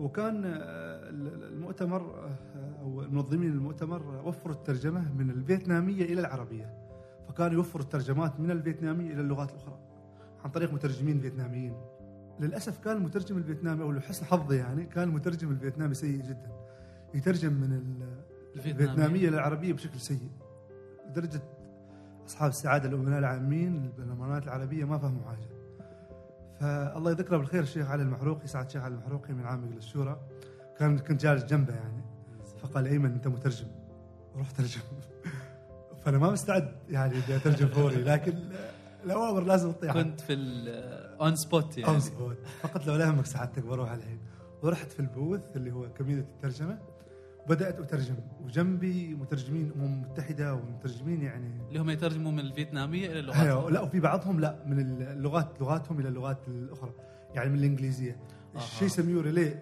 وكان 0.00 0.44
آه، 0.44 1.10
المؤتمر 1.10 2.00
آه، 2.00 2.36
أو 2.82 2.90
منظمين 3.10 3.50
المؤتمر 3.50 4.22
وفروا 4.24 4.54
الترجمة 4.54 5.12
من 5.12 5.30
الفيتنامية 5.30 6.04
إلى 6.04 6.20
العربية. 6.20 6.74
فكانوا 7.28 7.52
يوفروا 7.52 7.82
الترجمات 7.84 8.40
من 8.40 8.50
الفيتنامية 8.50 9.12
إلى 9.12 9.20
اللغات 9.20 9.50
الأخرى 9.50 9.78
عن 10.44 10.50
طريق 10.50 10.72
مترجمين 10.72 11.20
فيتناميين. 11.20 11.74
للأسف 12.40 12.84
كان 12.84 12.96
المترجم 12.96 13.36
الفيتنامي 13.36 13.82
أو 13.82 13.92
لحسن 13.92 14.26
حظي 14.26 14.56
يعني 14.56 14.84
كان 14.84 15.08
المترجم 15.08 15.50
الفيتنامي 15.50 15.94
سيء 15.94 16.22
جدا. 16.22 16.50
يترجم 17.14 17.52
من. 17.52 17.80
الفيتنامية. 18.56 19.30
للعربيه 19.30 19.72
بشكل 19.72 20.00
سيء. 20.00 20.30
لدرجة 21.08 21.42
أصحاب 22.26 22.50
السعادة 22.50 22.88
الأمناء 22.88 23.18
العامين 23.18 23.84
البرلمانات 23.84 24.42
العربية 24.42 24.84
ما 24.84 24.98
فهموا 24.98 25.24
حاجة. 25.24 25.59
فالله 26.60 27.10
يذكره 27.10 27.36
بالخير 27.36 27.62
الشيخ 27.62 27.90
علي 27.90 28.02
المحروقي 28.02 28.46
سعد 28.46 28.66
الشيخ 28.66 28.82
علي 28.82 28.94
المحروقي 28.94 29.32
من 29.32 29.46
عام 29.46 29.64
مجلس 29.64 29.84
الشورى. 29.84 30.20
كان 30.78 30.98
كنت 30.98 31.22
جالس 31.22 31.44
جنبه 31.44 31.74
يعني. 31.74 32.02
فقال 32.62 32.86
ايمن 32.86 33.12
أنت 33.12 33.28
مترجم؟ 33.28 33.66
روح 34.36 34.50
ترجم 34.50 34.80
فأنا 36.04 36.18
ما 36.18 36.30
مستعد 36.30 36.72
يعني 36.88 37.14
إني 37.14 37.36
أترجم 37.36 37.68
فوري 37.68 37.96
لكن 37.96 38.34
الأوامر 39.04 39.42
لازم 39.42 39.72
تطيح. 39.72 39.92
كنت 39.92 40.20
في 40.20 40.32
ال 40.32 40.67
on 40.67 41.36
spot 41.36 41.78
يعني. 41.78 41.90
on 41.90 42.00
spot 42.00 42.36
فقلت 42.62 42.86
له 42.86 42.96
لا 42.96 43.04
يهمك 43.04 43.26
سعادتك 43.26 43.62
بروح 43.62 43.90
الحين. 43.90 44.18
ورحت 44.62 44.90
في 44.90 45.00
ال 45.00 45.09
booth 45.09 45.56
اللي 45.56 45.72
هو 45.72 45.92
كابينة 45.92 46.20
الترجمة. 46.20 46.78
بدأت 47.48 47.80
أترجم. 47.80 48.14
وجنبي 48.44 49.14
مترجمين 49.14 49.72
أمم 49.76 50.02
متحدة 50.02 50.54
ومترجمين 50.54 51.22
يعني 51.22 51.68
اللي 51.68 51.80
هم 51.80 51.90
يترجموا 51.90 52.32
من 52.32 52.40
الفيتنامية 52.40 53.06
إلى 53.06 53.20
اللغات. 53.20 53.40
أيوه. 53.40 53.70
لا 53.70 53.80
وفي 53.80 54.00
بعضهم 54.00 54.40
لا 54.40 54.64
من 54.66 54.80
اللغات 55.02 55.60
لغاتهم 55.60 56.00
إلى 56.00 56.08
اللغات 56.08 56.48
الأخرى. 56.48 56.92
يعني 57.34 57.50
من 57.50 57.58
الإنجليزية. 57.58 58.16
آها. 58.54 58.58
الشيء 58.58 58.86
يسميه 58.86 59.20
relay 59.20 59.54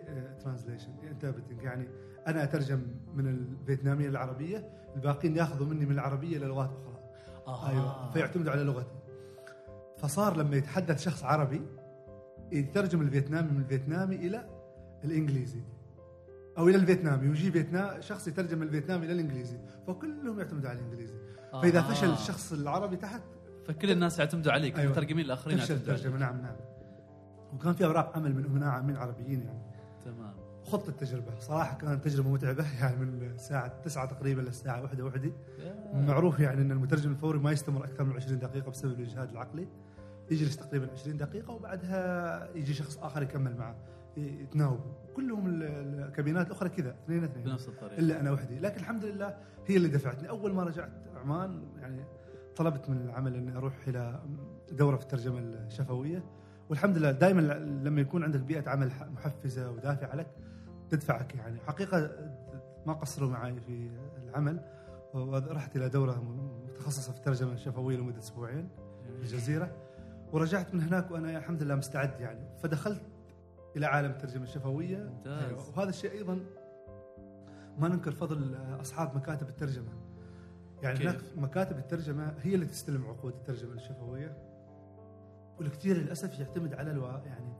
translation 0.44 0.92
interpreting 1.10 1.62
يعني 1.62 1.88
أنا 2.26 2.44
أترجم 2.44 2.82
من 3.14 3.26
الفيتنامية 3.28 4.08
للعربيه 4.08 4.70
الباقيين 4.96 5.36
ياخذوا 5.36 5.66
مني 5.66 5.86
من 5.86 5.92
العربية 5.92 6.36
إلى 6.36 6.46
لغات 6.46 6.70
أخرى. 6.70 6.98
آه. 7.46 7.68
أيوه 7.68 8.12
فيعتمدوا 8.12 8.52
على 8.52 8.62
لغتي. 8.62 8.94
فصار 9.98 10.36
لما 10.36 10.56
يتحدث 10.56 11.02
شخص 11.02 11.24
عربي 11.24 11.62
يترجم 12.52 13.00
الفيتنامي 13.00 13.50
من 13.52 13.60
الفيتنامي 13.60 14.16
إلى 14.16 14.46
الإنجليزي. 15.04 15.60
أو 16.58 16.68
إلى 16.68 16.76
الفيتنامي 16.76 17.28
ويجي 17.28 17.50
فيتنام 17.52 18.00
شخص 18.00 18.28
يترجم 18.28 18.62
الفيتنامي 18.62 19.04
إلى 19.06 19.12
الإنجليزي 19.12 19.58
فكلهم 19.86 20.38
يعتمدوا 20.38 20.70
على 20.70 20.78
الإنجليزي. 20.78 21.14
آه. 21.52 21.62
فاذا 21.62 21.82
فشل 21.82 22.12
الشخص 22.12 22.52
العربي 22.52 22.96
تحت 22.96 23.22
فكل 23.66 23.90
الناس 23.90 24.18
يعتمدوا 24.18 24.52
عليك 24.52 24.78
أيوة. 24.78 24.86
المترجمين 24.86 25.24
الآخرين 25.24 25.58
عليك. 25.58 25.70
الترجمه 25.70 26.18
نعم 26.18 26.40
نعم. 26.42 26.56
وكان 27.54 27.74
في 27.74 27.84
أوراق 27.84 28.16
عمل 28.16 28.34
من 28.34 28.44
أمناء 28.44 28.68
عامين 28.68 28.96
عربيين 28.96 29.42
يعني. 29.42 29.62
تمام. 30.04 30.34
خضت 30.64 30.88
التجربة. 30.88 31.38
صراحة 31.40 31.78
كانت 31.78 32.04
تجربة 32.04 32.28
متعبة 32.30 32.66
يعني 32.80 32.96
من 32.96 33.30
الساعة 33.34 33.68
9 33.82 34.06
تقريبا 34.06 34.40
للساعة 34.40 34.82
1 34.82 35.00
وحدي 35.00 35.32
معروف 35.94 36.40
يعني 36.40 36.62
إن 36.62 36.72
المترجم 36.72 37.10
الفوري 37.10 37.38
ما 37.38 37.52
يستمر 37.52 37.84
أكثر 37.84 38.04
من 38.04 38.16
20 38.16 38.38
دقيقة 38.38 38.70
بسبب 38.70 39.00
الإجهاد 39.00 39.30
العقلي. 39.30 39.68
يجلس 40.30 40.56
تقريبا 40.56 40.88
20 40.92 41.16
دقيقة 41.16 41.52
وبعدها 41.52 42.48
يجي 42.54 42.74
شخص 42.74 42.98
آخر 42.98 43.22
يكمل 43.22 43.56
معه. 43.56 43.76
يتناوب. 44.18 44.80
كلهم 45.16 45.46
ال- 45.46 45.62
الكابينات 45.62 46.46
الاخرى 46.46 46.68
كذا 46.68 46.90
اثنين 47.04 47.24
اثنين. 47.24 47.44
بنفس 47.44 47.68
الطريقة. 47.68 47.98
إلا 47.98 48.20
أنا 48.20 48.30
وحدي. 48.32 48.58
لكن 48.58 48.80
الحمد 48.80 49.04
لله 49.04 49.36
هي 49.66 49.76
اللي 49.76 49.88
دفعتني. 49.88 50.28
أول 50.28 50.54
ما 50.54 50.64
رجعت 50.64 50.92
عمان 51.16 51.62
يعني 51.80 52.04
طلبت 52.56 52.90
من 52.90 52.96
العمل 53.00 53.34
إني 53.34 53.56
أروح 53.56 53.74
إلى 53.88 54.20
دورة 54.72 54.96
في 54.96 55.02
الترجمة 55.02 55.38
الشفوية. 55.38 56.24
والحمد 56.70 56.98
لله 56.98 57.10
دائما 57.10 57.40
لما 57.84 58.00
يكون 58.00 58.24
عندك 58.24 58.40
بيئة 58.40 58.68
عمل 58.70 58.90
محفزة 59.14 59.70
ودافعة 59.70 60.16
لك 60.16 60.26
تدفعك 60.90 61.34
يعني. 61.34 61.58
حقيقة 61.66 62.10
ما 62.86 62.92
قصروا 62.92 63.30
معي 63.30 63.60
في 63.60 63.90
العمل. 64.24 64.60
ورحت 65.14 65.76
إلى 65.76 65.88
دورة 65.88 66.22
متخصصة 66.68 67.12
في 67.12 67.18
الترجمة 67.18 67.52
الشفوية 67.52 67.96
لمدة 67.96 68.18
أسبوعين 68.18 68.68
في 69.16 69.22
الجزيرة. 69.22 69.76
ورجعت 70.32 70.74
من 70.74 70.80
هناك 70.80 71.10
وأنا 71.10 71.38
الحمد 71.38 71.62
لله 71.62 71.74
مستعد 71.74 72.20
يعني. 72.20 72.40
فدخلت 72.62 73.02
إلى 73.78 73.86
عالم 73.86 74.10
الترجمه 74.10 74.42
الشفويه 74.42 74.96
ممتاز. 74.96 75.42
أيوة. 75.42 75.68
وهذا 75.76 75.88
الشيء 75.88 76.12
أيضا 76.12 76.40
ما 77.78 77.88
ننكر 77.88 78.12
فضل 78.12 78.56
أصحاب 78.80 79.16
مكاتب 79.16 79.48
الترجمة 79.48 79.92
يعني؟ 80.82 80.98
هناك 80.98 81.20
مكاتب 81.36 81.78
الترجمة 81.78 82.34
هي 82.42 82.54
اللي 82.54 82.66
تستلم 82.66 83.06
عقود 83.06 83.34
الترجمة 83.34 83.74
الشفوية 83.74 84.36
والكثير 85.58 85.96
للأسف 85.96 86.40
يعتمد 86.40 86.74
على 86.74 86.90
الوا 86.90 87.08
يعني 87.08 87.52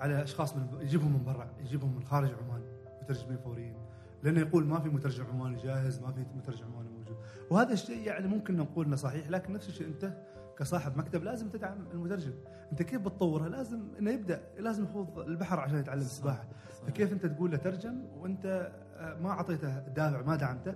على 0.00 0.22
أشخاص 0.22 0.56
من 0.56 0.66
يجيبهم 0.80 1.12
من 1.12 1.24
برا 1.24 1.50
يجيبهم 1.60 1.96
من 1.96 2.02
خارج 2.02 2.30
عمان 2.42 2.62
مترجمين 3.02 3.38
فوريين 3.38 3.76
لأنه 4.22 4.40
يقول 4.40 4.64
ما 4.64 4.80
في 4.80 4.88
مترجم 4.88 5.26
عماني 5.26 5.56
جاهز 5.56 6.00
ما 6.00 6.12
في 6.12 6.24
مترجم 6.36 6.64
عماني 6.64 6.88
موجود 6.88 7.16
وهذا 7.50 7.72
الشيء 7.72 8.06
يعني 8.06 8.26
ممكن 8.28 8.56
نقول 8.56 8.86
إنه 8.86 8.96
صحيح 8.96 9.30
لكن 9.30 9.52
نفس 9.52 9.68
الشيء 9.68 9.86
أنت 9.86 10.12
كصاحب 10.58 10.98
مكتب 10.98 11.24
لازم 11.24 11.48
تدعم 11.48 11.86
المترجم 11.92 12.32
أنت 12.72 12.82
كيف 12.82 13.00
بتطوره 13.00 13.48
لازم 13.48 13.80
إنه 13.98 14.10
يبدأ 14.10 14.42
لازم 14.58 14.84
يخوض 14.84 15.18
البحر 15.18 15.60
عشان 15.60 15.78
يتعلم 15.78 16.00
السباحة. 16.00 16.48
فكيف 16.86 17.12
أنت 17.12 17.26
تقول 17.26 17.50
له 17.50 17.56
ترجم 17.56 18.04
وأنت 18.16 18.72
آه، 18.96 19.20
ما 19.20 19.30
أعطيته 19.30 19.78
دافع 19.78 20.22
ما 20.22 20.36
دعمته 20.36 20.74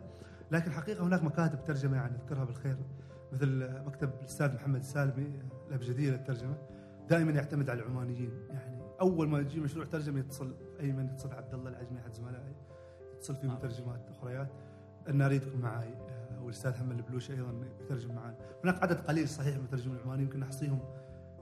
لكن 0.51 0.71
حقيقة 0.71 1.07
هناك 1.07 1.25
مكاتب 1.25 1.65
ترجمة 1.65 1.97
يعني 1.97 2.17
أذكرها 2.17 2.45
بالخير 2.45 2.77
مثل 3.33 3.63
آه، 3.63 3.83
مكتب 3.83 4.11
الأستاذ 4.21 4.55
محمد 4.55 4.81
السالمي 4.81 5.27
آه، 5.27 5.69
الابجديه 5.69 6.11
للترجمه 6.11 6.55
دائما 7.09 7.33
يعتمد 7.33 7.71
على 7.71 7.83
العمانيين. 7.83 8.33
يعني 8.51 8.83
أول 9.01 9.29
ما 9.29 9.39
يجي 9.39 9.61
مشروع 9.61 9.85
ترجمة 9.85 10.21
يتصل 10.21 10.55
أيمن 10.81 11.07
يتصل 11.07 11.33
عبد 11.33 11.55
الله 11.55 11.71
العجمي 11.71 12.01
أحد 12.01 12.13
زملائي 12.13 12.55
يتصل 13.15 13.37
في 13.37 13.47
نعم. 13.47 13.57
مترجمات 13.57 14.09
أخريات. 14.11 14.49
ان 15.09 15.23
اريدكم 15.23 15.61
معي 15.61 15.89
آه، 15.89 16.10
والأستاذ 16.43 16.71
محمد 16.71 16.97
البلوشي 16.97 17.33
أيضا 17.33 17.55
يترجم 17.81 18.15
معنا 18.15 18.35
هناك 18.65 18.83
عدد 18.83 18.97
قليل 18.97 19.29
صحيح 19.29 19.55
من 19.55 19.59
المترجمين 19.59 19.97
العمانيين 19.97 20.27
يمكن 20.27 20.41
نحصيهم 20.41 20.81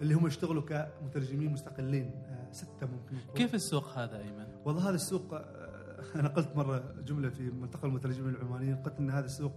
اللي 0.02 0.14
هم 0.14 0.26
يشتغلوا 0.26 0.62
كمترجمين 0.62 1.52
مستقلين 1.52 2.10
آه، 2.26 2.52
ستة 2.52 2.86
ممكن 2.86 3.16
يكون. 3.16 3.34
كيف 3.34 3.54
السوق 3.54 3.98
هذا 3.98 4.18
أيمن؟ 4.18 4.46
والله 4.64 4.88
هذا 4.88 4.94
السوق 4.94 5.34
آه، 5.34 6.02
أنا 6.20 6.28
قلت 6.28 6.56
مرة 6.56 6.94
جملة 7.06 7.28
في 7.28 7.42
ملتقى 7.42 7.88
المترجمين 7.88 8.34
العمانيين 8.34 8.76
قلت 8.76 8.98
إن 8.98 9.10
هذا 9.10 9.26
السوق 9.26 9.52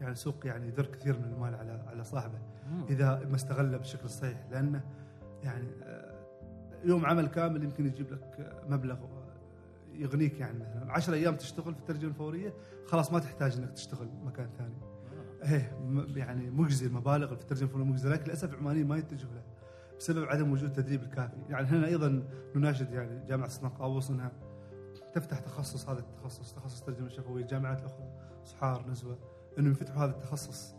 يعني 0.00 0.14
سوق 0.14 0.46
يعني 0.46 0.68
يدر 0.68 0.86
كثير 0.86 1.18
من 1.18 1.24
المال 1.24 1.54
على 1.54 1.82
على 1.86 2.04
صاحبه 2.04 2.38
مم. 2.70 2.84
إذا 2.90 3.26
ما 3.30 3.36
استغله 3.36 3.76
بالشكل 3.76 4.04
الصحيح 4.04 4.46
لأنه 4.50 4.82
يعني 5.42 5.68
آه، 5.82 6.12
يوم 6.84 7.06
عمل 7.06 7.26
كامل 7.26 7.64
يمكن 7.64 7.86
يجيب 7.86 8.12
لك 8.12 8.54
مبلغ 8.68 8.96
يغنيك 9.94 10.40
يعني 10.40 10.58
مثلا. 10.58 10.92
10 10.92 11.14
أيام 11.14 11.36
تشتغل 11.36 11.74
في 11.74 11.80
الترجمة 11.80 12.10
الفورية 12.10 12.54
خلاص 12.86 13.12
ما 13.12 13.18
تحتاج 13.18 13.56
إنك 13.56 13.70
تشتغل 13.70 14.08
مكان 14.24 14.48
ثاني. 14.58 14.74
آه. 15.42 15.52
إيه 15.52 15.76
يعني 16.16 16.50
مجزي 16.50 16.86
المبالغ 16.86 17.26
في 17.26 17.42
الترجمة 17.42 17.68
الفورية 17.68 17.84
مجزية. 17.84 18.08
لكن 18.10 18.24
للأسف 18.24 18.54
العمانيين 18.54 18.88
ما 18.88 18.96
يتجهوا 18.96 19.32
لها 19.34 19.44
بسبب 19.98 20.24
عدم 20.24 20.52
وجود 20.52 20.68
التدريب 20.70 21.02
الكافي. 21.02 21.36
يعني 21.48 21.66
هنا 21.66 21.86
أيضا 21.86 22.22
نناشد 22.56 22.92
يعني 22.92 23.26
جامعة 23.26 23.48
سنة 23.48 23.68
قابوس 23.68 24.10
إنها 24.10 24.32
تفتح 25.14 25.38
تخصص 25.38 25.88
هذا 25.88 25.98
التخصص 25.98 26.54
تخصص 26.54 26.80
الترجمه 26.80 27.06
الشفويه 27.06 27.42
الجامعات 27.42 27.80
الاخرى 27.80 28.08
صحار 28.44 28.90
نزوه 28.90 29.18
إنه 29.58 29.70
يفتحوا 29.70 30.04
هذا 30.04 30.10
التخصص. 30.10 30.74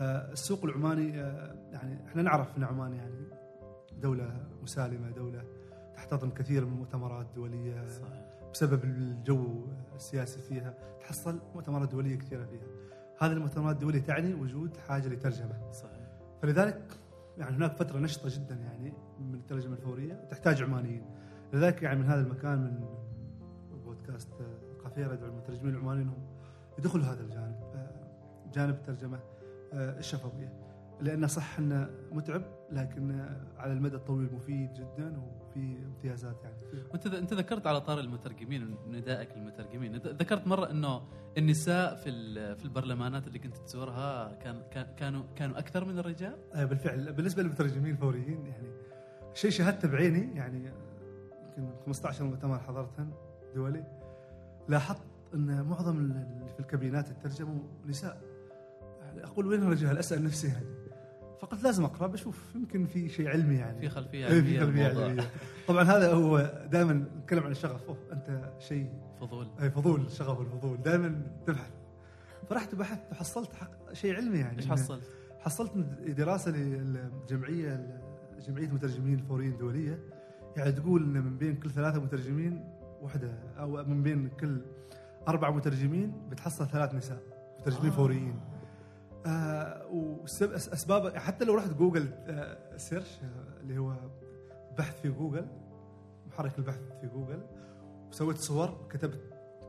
آه، 0.00 0.32
السوق 0.32 0.64
العماني 0.64 1.20
آه، 1.20 1.68
يعني 1.72 2.06
إحنا 2.06 2.22
نعرف 2.22 2.56
إن 2.56 2.64
عمان 2.64 2.94
يعني 2.94 3.26
دولة 3.92 4.46
مسالمة 4.62 5.10
دولة 5.10 5.44
تحتضن 5.94 6.30
كثير 6.30 6.64
من 6.64 6.72
المؤتمرات 6.72 7.26
الدولية. 7.26 7.86
صحيح. 7.86 8.21
بسبب 8.52 8.84
الجو 8.84 9.66
السياسي 9.94 10.40
فيها 10.42 10.74
تحصل 11.00 11.38
مؤتمرات 11.54 11.88
دولية 11.88 12.16
كثيرة 12.16 12.44
فيها. 12.44 12.66
هذه 13.18 13.32
المؤتمرات 13.32 13.74
الدولية 13.74 14.00
تعني 14.00 14.34
وجود 14.34 14.76
حاجة 14.76 15.08
لترجمة. 15.08 15.72
صحيح. 15.72 16.08
فلذلك 16.42 16.82
يعني 17.38 17.56
هناك 17.56 17.76
فترة 17.76 17.98
نشطة 17.98 18.28
جدا 18.28 18.54
يعني 18.54 18.92
من 19.20 19.34
الترجمة 19.34 19.74
الفورية 19.74 20.14
تحتاج 20.30 20.62
عمانيين. 20.62 21.04
لذلك 21.52 21.82
يعني 21.82 21.98
من 21.98 22.06
هذا 22.06 22.20
المكان 22.20 22.58
من 22.58 22.86
بودكاست 23.84 24.28
قفيره 24.84 25.14
يدعو 25.14 25.28
المترجمين 25.28 25.74
العمانيين 25.74 26.06
انهم 26.08 26.26
يدخلوا 26.78 27.04
هذا 27.04 27.20
الجانب 27.20 27.56
آه، 27.74 28.50
جانب 28.54 28.74
الترجمة 28.74 29.18
آه، 29.72 29.98
الشفوية. 29.98 30.61
لأنه 31.02 31.26
صح 31.26 31.58
إنه 31.58 31.90
متعب 32.12 32.42
لكن 32.72 33.26
على 33.56 33.72
المدى 33.72 33.96
الطويل 33.96 34.28
مفيد 34.34 34.72
جدا 34.72 35.18
وفي 35.20 35.76
امتيازات 35.86 36.36
يعني 36.44 36.84
وأنت 36.90 37.06
أنت 37.06 37.32
ذكرت 37.34 37.66
على 37.66 37.80
طار 37.80 38.00
المترجمين 38.00 38.76
ندائك 38.90 39.28
للمترجمين 39.36 39.96
ذكرت 39.96 40.46
مرة 40.46 40.70
إنه 40.70 41.02
النساء 41.38 41.94
في 41.94 42.10
في 42.56 42.64
البرلمانات 42.64 43.26
اللي 43.26 43.38
كنت 43.38 43.56
تزورها 43.56 44.34
كان 44.34 44.62
كان- 44.70 44.94
كانوا 44.96 45.22
كانوا 45.36 45.58
أكثر 45.58 45.84
من 45.84 45.98
الرجال؟ 45.98 46.36
آه، 46.54 46.64
بالفعل. 46.64 47.12
بالنسبة 47.12 47.42
للمترجمين 47.42 47.92
الفوريين 47.92 48.46
يعني 48.46 48.68
شيء 49.34 49.50
شاهدته 49.50 49.88
بعيني 49.88 50.36
يعني 50.36 50.72
يمكن 51.58 51.72
15 51.86 52.24
مؤتمر 52.24 52.58
حضرتها 52.58 53.06
دولي 53.54 53.84
لاحظت 54.68 55.02
إن 55.34 55.62
معظم 55.62 55.96
اللي 55.98 56.46
في 56.54 56.60
الكابينات 56.60 57.10
الترجمة 57.10 57.62
نساء. 57.86 58.22
يعني 59.02 59.24
أقول 59.24 59.46
وين 59.46 59.62
الرجال؟ 59.62 59.98
أسأل 59.98 60.24
نفسي 60.24 60.46
يعني. 60.48 60.66
فقلت 61.42 61.62
لازم 61.62 61.84
أقرأ 61.84 62.06
بشوف 62.06 62.54
يمكن 62.54 62.86
في 62.86 63.08
شيء 63.08 63.28
علمي 63.28 63.54
يعني. 63.54 63.80
في 63.80 63.88
خلفية 63.88 64.26
إيه، 64.26 64.40
في 64.42 64.58
علمية 64.58 64.60
خلفية 64.60 64.82
للموضوع. 64.88 65.04
علمية. 65.04 65.30
طبعا 65.68 65.82
هذا 65.82 66.12
هو 66.12 66.38
دائما 66.70 66.92
نتكلم 66.92 67.42
عن 67.42 67.50
الشغف. 67.50 67.82
أوه 67.88 67.96
أنت 68.12 68.52
شيء 68.58 68.90
فضول. 69.20 69.46
اي 69.62 69.70
فضول 69.70 70.00
الشغف 70.00 70.38
والفضول 70.38 70.82
دائما 70.82 71.22
تبحث. 71.46 71.70
فرحت 72.48 72.74
بحثت 72.74 73.12
وحصلت 73.12 73.54
حق 73.54 73.92
شيء 73.92 74.16
علمي 74.16 74.38
يعني. 74.38 74.58
إيش 74.58 74.68
حصلت؟ 74.68 75.02
حصلت 75.40 75.72
دراسة 76.08 76.50
للجمعية 76.50 78.00
جمعيه 78.48 78.66
المترجمين 78.66 79.14
الفوريين 79.14 79.52
الدولية. 79.52 79.98
يعني 80.56 80.72
تقول 80.72 81.02
إن 81.02 81.24
من 81.24 81.38
بين 81.38 81.56
كل 81.56 81.70
ثلاثة 81.70 82.00
مترجمين 82.00 82.64
وحدة 83.02 83.32
أو 83.58 83.84
من 83.84 84.02
بين 84.02 84.28
كل 84.28 84.60
أربع 85.28 85.50
مترجمين 85.50 86.12
بتحصل 86.30 86.66
ثلاث 86.66 86.94
نساء 86.94 87.22
مترجمين 87.60 87.92
آه. 87.92 87.96
فوريين. 87.96 88.40
آه 89.26 89.86
واسباب 89.86 91.16
حتى 91.16 91.44
لو 91.44 91.54
رحت 91.54 91.70
جوجل 91.70 92.08
آه 92.26 92.76
search 92.76 93.18
آه 93.22 93.60
اللي 93.60 93.78
هو 93.78 93.94
بحث 94.78 95.00
في 95.00 95.08
جوجل 95.08 95.46
محرك 96.26 96.58
البحث 96.58 96.80
في 97.00 97.06
جوجل 97.06 97.42
وسويت 98.08 98.36
صور 98.36 98.86
كتبت 98.90 99.20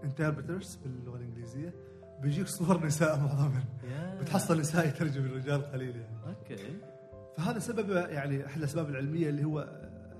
interpreters 0.03 0.75
باللغة 0.75 1.17
الإنجليزية 1.17 1.73
بيجيك 2.21 2.47
صور 2.47 2.85
نساء 2.85 3.19
معظمها 3.19 3.63
يا. 3.83 4.21
بتحصل 4.21 4.59
نساء 4.59 4.87
يترجم 4.87 5.25
الرجال 5.25 5.71
قليل 5.71 5.95
يعني 5.95 6.17
أوكي. 6.27 6.79
فهذا 7.37 7.59
سبب 7.59 7.89
يعني 7.89 8.45
أحد 8.45 8.57
الأسباب 8.57 8.89
العلمية 8.89 9.29
اللي 9.29 9.43
هو 9.45 9.59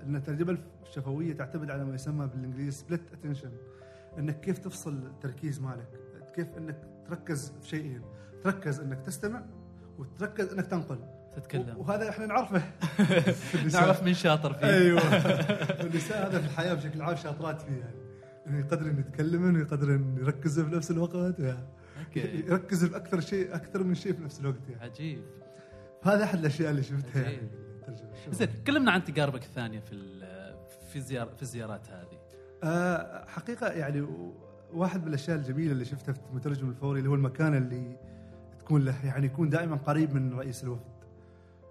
إن 0.03 0.15
الترجمة 0.15 0.57
الشفوية 0.87 1.33
تعتمد 1.33 1.71
على 1.71 1.85
ما 1.85 1.95
يسمى 1.95 2.27
بالإنجليزي 2.27 2.71
split 2.71 3.01
attention 3.13 3.51
إنك 4.17 4.39
كيف 4.39 4.57
تفصل 4.57 4.93
التركيز 4.93 5.59
مالك 5.61 5.87
كيف 6.35 6.57
إنك 6.57 6.87
تركز 7.07 7.53
في 7.61 7.67
شيئين. 7.67 8.01
تركز 8.43 8.79
إنك 8.79 9.01
تستمع 9.01 9.41
وتركز 9.97 10.53
إنك 10.53 10.65
تنقل. 10.65 10.99
تتكلم. 11.35 11.77
وهذا 11.77 12.09
إحنا 12.09 12.25
نعرفه. 12.25 12.61
نعرف 13.73 14.03
مين 14.03 14.13
شاطر 14.13 14.53
فيه. 14.53 14.67
أيوه. 14.67 15.01
النساء 15.81 16.27
هذا 16.27 16.39
في 16.39 16.45
الحياة 16.45 16.73
بشكل 16.73 17.01
عام 17.01 17.15
شاطرات 17.15 17.61
فيه 17.61 17.71
يعني. 17.71 18.03
إنه 18.47 18.59
يقدرون 18.59 18.99
يتكلمون 18.99 19.55
ويقدرون 19.55 20.17
يركزوا 20.17 20.65
في 20.65 20.75
نفس 20.75 20.91
الوقت. 20.91 21.39
يعني 21.39 21.57
أوكي. 22.05 22.43
يركزوا 22.47 22.89
في 22.89 22.95
أكثر 22.95 23.19
شيء 23.19 23.55
أكثر 23.55 23.83
من 23.83 23.95
شيء 23.95 24.13
في 24.13 24.23
نفس 24.23 24.39
الوقت 24.39 24.69
يعني. 24.69 24.83
عجيب. 24.83 25.23
هذا 26.03 26.23
أحد 26.23 26.39
الأشياء 26.39 26.71
اللي 26.71 26.83
شفتها 26.83 27.21
يعني. 27.21 27.35
عجيب. 27.35 27.49
بالترجمة. 27.87 28.09
زين 28.31 28.49
كلمنا 28.67 28.91
عن 28.91 29.03
تجاربك 29.03 29.43
الثانية 29.43 29.79
في 29.79 30.23
في 30.91 31.01
زيار 31.01 31.27
في 31.27 31.41
الزيارات 31.41 31.87
هذه. 31.89 32.19
آه 32.63 33.25
حقيقة 33.25 33.67
يعني 33.67 34.07
واحد 34.73 35.01
من 35.01 35.07
الأشياء 35.07 35.37
الجميلة 35.37 35.71
اللي 35.71 35.85
شفتها 35.85 36.13
في 36.13 36.19
المترجم 36.31 36.69
الفوري 36.69 36.99
اللي 36.99 37.09
هو 37.09 37.15
المكان 37.15 37.55
اللي 37.55 37.97
تكون 38.65 38.81
له 38.85 39.05
يعني 39.05 39.25
يكون 39.25 39.49
دائما 39.49 39.75
قريب 39.75 40.13
من 40.15 40.33
رئيس 40.33 40.63
الوفد. 40.63 40.93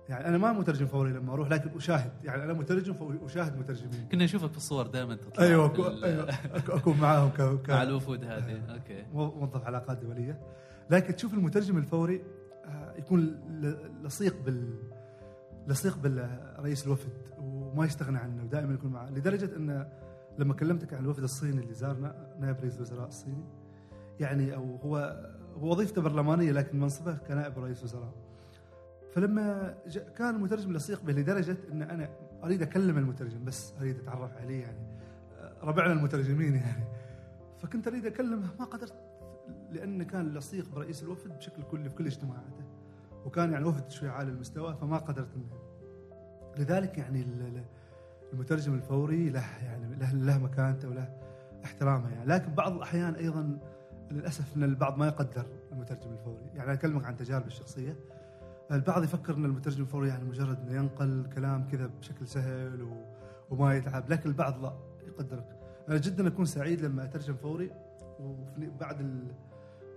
يعني 0.09 0.26
أنا 0.28 0.38
ما 0.38 0.53
مترجم 0.53 0.86
فوري 0.86 1.12
لما 1.12 1.32
أروح 1.32 1.51
لكن 1.51 1.70
أشاهد. 1.76 2.11
يعني 2.24 2.45
أنا 2.45 2.53
مترجم 2.53 2.93
فأشاهد 2.95 3.59
مترجمين. 3.59 4.09
كنا 4.12 4.24
نشوفك 4.24 4.51
في 4.51 4.57
الصور 4.57 4.86
دائما 4.86 5.14
تطلع. 5.14 5.45
أيوه 5.45 6.05
أيوه 6.05 6.26
أكو- 6.30 6.70
اكون 6.70 6.97
معاهم 7.01 7.30
ك- 7.30 7.62
ك- 7.62 7.70
مع 7.70 7.82
الوفود 7.82 8.24
هذه. 8.24 8.61
أوكي. 8.74 9.05
موظف 9.14 9.64
علاقات 9.66 9.99
دولية. 9.99 10.40
لكن 10.90 11.16
تشوف 11.16 11.34
المترجم 11.34 11.78
الفوري 11.78 12.22
آه، 12.64 12.95
يكون 12.99 13.20
لصيق 14.05 14.36
بال 14.45 14.74
لصيق 15.68 15.99
بالرئيس 15.99 16.86
الوفد 16.86 17.12
وما 17.38 17.84
يستغنى 17.84 18.18
عنه 18.18 18.43
ودائما 18.45 18.74
يكون 18.74 18.90
معه. 18.93 19.11
لدرجة 19.11 19.57
أن 19.57 19.88
لما 20.38 20.55
كلمتك 20.55 20.95
عن 20.95 21.05
الوفد 21.05 21.22
الصيني 21.22 21.61
اللي 21.62 21.74
زارنا 21.74 22.26
نائب 22.40 22.57
رئيس 22.61 22.76
الوزراء 22.76 23.09
الصيني 23.09 23.45
يعني 24.20 24.55
أو 24.55 24.76
هو 24.76 25.16
وظيفته 25.61 26.03
برلمانية 26.03 26.53
لكن 26.53 26.80
منصبه 26.80 27.14
كنائب 27.28 27.59
رئيس 27.59 27.82
وزراء. 27.84 28.12
فلما 29.14 29.74
كان 30.16 30.34
المترجم 30.34 30.72
لصيق 30.72 31.03
به 31.05 31.12
لدرجة 31.12 31.57
إن 31.72 31.82
أنا 31.82 32.09
أريد 32.44 32.62
أكلم 32.62 32.98
المترجم 32.98 33.44
بس 33.44 33.72
أريد 33.80 33.98
أتعرف 33.98 34.36
عليه 34.36 34.61
يعني. 34.62 34.78
آه، 35.38 35.53
ربعنا 35.62 35.92
المترجمين 35.92 36.55
يعني. 36.55 36.84
فكنت 37.59 37.88
أريد 37.88 38.07
أكلمه 38.07 38.48
ما 38.59 38.64
قدرت 38.64 38.94
لأن 39.72 40.03
كان 40.03 40.34
لصيق 40.34 40.68
برئيس 40.74 41.03
الوفد 41.03 41.36
بشكل 41.36 41.62
كلي 41.62 41.88
في 41.90 41.96
كل 41.96 42.07
اجتماعاته. 42.07 42.64
وكان 43.24 43.53
يعني 43.53 43.64
وفد 43.64 43.90
شوي 43.90 44.09
عالي 44.09 44.30
المستوى 44.30 44.74
فما 44.74 44.98
قدرت 44.98 45.28
إنه. 45.36 45.59
لذلك 46.59 46.98
يعني 46.98 47.22
ال- 47.22 47.42
ال- 47.42 47.64
المترجم 48.32 48.74
الفوري 48.74 49.30
له 49.30 49.44
يعني 49.64 49.96
له 50.12 50.38
مكانته 50.38 50.88
وله 50.88 51.09
احترامه 51.64 52.11
يعني. 52.14 52.24
لكن 52.26 52.53
بعض 52.55 52.72
الأحيان 52.72 53.14
أيضا 53.14 53.59
للأسف 54.13 54.57
إن 54.57 54.63
البعض 54.63 54.99
ما 54.99 55.07
يقدر 55.07 55.47
المترجم 55.73 56.13
الفوري. 56.13 56.51
يعني 56.55 56.73
أكلمك 56.73 57.05
عن 57.05 57.17
تجاربي 57.17 57.47
الشخصية. 57.47 57.97
البعض 58.71 59.05
يفكر 59.05 59.35
إن 59.35 59.45
المترجم 59.45 59.83
الفوري 59.83 60.09
يعني 60.09 60.25
مجرد 60.25 60.61
إنه 60.61 60.77
ينقل 60.77 61.27
كلام 61.35 61.69
كذا 61.69 61.87
بشكل 61.87 62.29
سهل 62.29 62.83
و... 62.83 62.97
وما 63.51 63.75
يتعب 63.75 64.11
لكن 64.11 64.29
البعض 64.29 64.63
لا 64.63 64.73
يقدرك. 65.07 65.47
أنا 65.89 65.99
جدا 65.99 66.27
أكون 66.27 66.45
سعيد 66.45 66.81
لما 66.81 67.05
أترجم 67.05 67.35
فوري 67.35 67.71
وبعد 68.21 69.01
ال... 69.01 69.33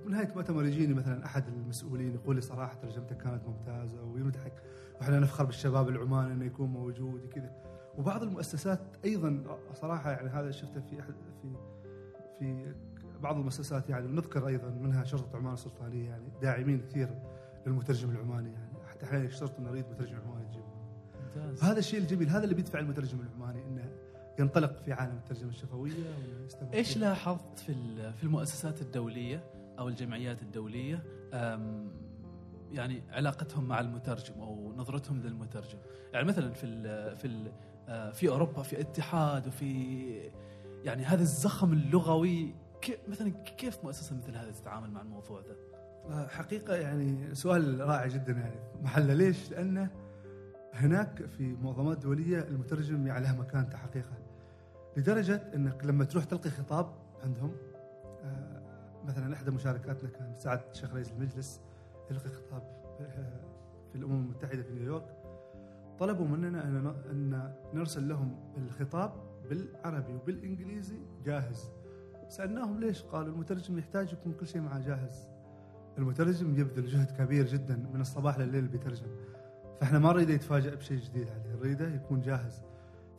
بنهايه 0.06 0.34
مؤتمر 0.36 0.66
يجيني 0.66 0.94
مثلا 0.94 1.26
أحد 1.26 1.48
المسؤولين 1.48 2.14
يقول 2.14 2.36
لي 2.36 2.42
صراحة 2.42 2.76
ترجمتك 2.76 3.18
كانت 3.18 3.42
ممتازة 3.48 4.04
ويمدحك 4.04 4.54
وإحنا 5.00 5.20
نفخر 5.20 5.44
بالشباب 5.46 5.90
العماني 5.90 6.34
إنه 6.34 6.46
يكون 6.46 6.70
موجود 6.70 7.26
كذا 7.26 7.52
وبعض 7.98 8.24
المؤسسات 8.24 8.80
أيضا 9.06 9.44
صراحة 9.74 10.12
يعني 10.12 10.30
هذا 10.30 10.52
شفته 10.52 10.82
في 10.82 11.00
أحد 11.00 11.14
في 11.42 11.50
في 12.40 12.74
بعض 13.26 13.38
المؤسسات 13.38 13.90
يعني 13.90 14.08
ونذكر 14.08 14.48
أيضا 14.48 14.70
منها 14.70 15.04
شرطة 15.04 15.38
عمان 15.38 15.54
السلطانية 15.54 16.10
يعني 16.10 16.32
داعمين 16.42 16.82
كثير 16.82 17.10
للمترجم 17.68 18.10
العماني 18.10 18.52
يعني 18.52 18.74
حتى 18.90 19.06
أحيانا 19.06 19.26
يشترطوا 19.26 19.64
نريد 19.64 19.86
مترجم 19.90 20.18
عماني 20.26 20.46
تجيبه 20.46 20.66
ممتاز. 21.24 21.64
هذا 21.64 21.80
الشيء 21.80 22.00
الجميل 22.00 22.30
هذا 22.30 22.44
اللي 22.44 22.56
بيدفع 22.56 22.80
المترجم 22.80 23.20
العماني 23.20 23.66
إنه 23.68 23.92
ينطلق 24.40 24.78
في 24.78 24.94
عالم 24.94 25.18
الترجمة 25.18 25.50
الشفوية 25.50 25.94
ويستمر 26.42 26.74
إيش. 26.74 26.98
لاحظت 26.98 27.60
في 27.60 27.74
في 28.12 28.24
المؤسسات 28.24 28.82
الدولية 28.82 29.44
أو 29.80 29.88
الجمعيات 29.88 30.42
الدولية؟ 30.42 31.04
يعني 32.72 33.04
علاقتهم 33.10 33.68
مع 33.68 33.80
المترجم 33.80 34.42
أو 34.42 34.74
نظرتهم 34.78 35.22
للمترجم. 35.22 35.78
يعني 36.14 36.28
مثلا 36.28 36.54
في 36.54 36.66
ال 36.66 37.16
في 37.16 37.26
ال 37.26 37.52
آه، 37.90 38.12
في 38.12 38.30
أوروبا 38.30 38.62
في 38.62 38.82
اتحاد 38.82 39.48
وفي 39.48 40.32
يعني 40.84 41.04
هذا 41.04 41.22
الزخم 41.22 41.74
اللغوي 41.74 42.56
مثلا 43.08 43.30
كيف 43.30 43.84
مؤسسة 43.84 44.16
مثل 44.16 44.36
هذه 44.36 44.52
تتعامل 44.52 44.92
مع 44.92 45.02
الموضوع 45.02 45.42
ذا؟ 45.42 45.56
آه، 46.10 46.28
حقيقة 46.28 46.76
يعني 46.76 47.36
سؤال 47.36 47.80
رائع 47.80 48.08
جدا 48.08 48.34
يعني 48.34 48.60
محلة 48.82 49.14
ليش؟ 49.14 49.52
لأنه 49.52 49.90
هناك 50.74 51.26
في 51.26 51.44
منظمات 51.44 51.98
دولية 51.98 52.40
المترجم 52.40 53.08
يعني 53.08 53.26
له 53.26 53.36
مكانته 53.36 53.78
حقيقة 53.78 54.18
لدرجة 54.98 55.36
أنك 55.56 55.86
لما 55.86 56.06
تروح 56.06 56.24
تلقي 56.24 56.50
خطاب 56.50 56.94
عندهم 57.24 57.56
آه، 58.24 58.62
مثلا 59.06 59.34
إحدى 59.34 59.52
مشاركاتنا 59.52 60.10
كان 60.10 60.36
سعد 60.38 60.62
الشيخ 60.72 60.94
رئيس 60.94 61.12
المجلس 61.12 61.62
يلقي 62.12 62.30
خطاب 62.30 62.64
آه، 63.02 63.42
في 63.92 63.96
الأمم 63.96 64.24
المتحدة 64.24 64.64
في 64.64 64.74
نيويورك 64.74 65.18
طلبوا 66.00 66.28
مننا 66.28 66.64
أن 67.12 67.54
نرسل 67.74 68.08
لهم 68.08 68.54
الخطاب 68.58 69.14
بالعربي 69.50 70.14
وبالإنجليزي 70.14 71.00
جاهز 71.26 71.72
سألناهم 72.30 72.80
ليش؟ 72.80 73.04
قالوا 73.04 73.34
المترجم 73.34 73.78
يحتاج 73.78 74.14
يكون 74.14 74.34
كل 74.34 74.48
شيء 74.48 74.62
معه 74.62 74.80
جاهز. 74.80 75.28
المترجم 75.98 76.60
يبذل 76.60 76.86
جهد 76.86 77.12
كبير 77.12 77.46
جدا 77.46 77.76
من 77.94 78.02
الصباح 78.02 78.40
لليل 78.40 78.68
بيترجم. 78.68 79.08
فإحنا 79.80 80.00
ما 80.00 80.14
نريده 80.14 80.34
يتفاجئ 80.34 80.76
بشيء 80.76 81.00
جديد 81.00 81.28
عليه 81.30 81.56
نريده 81.60 81.88
يكون 81.88 82.22
جاهز. 82.22 82.62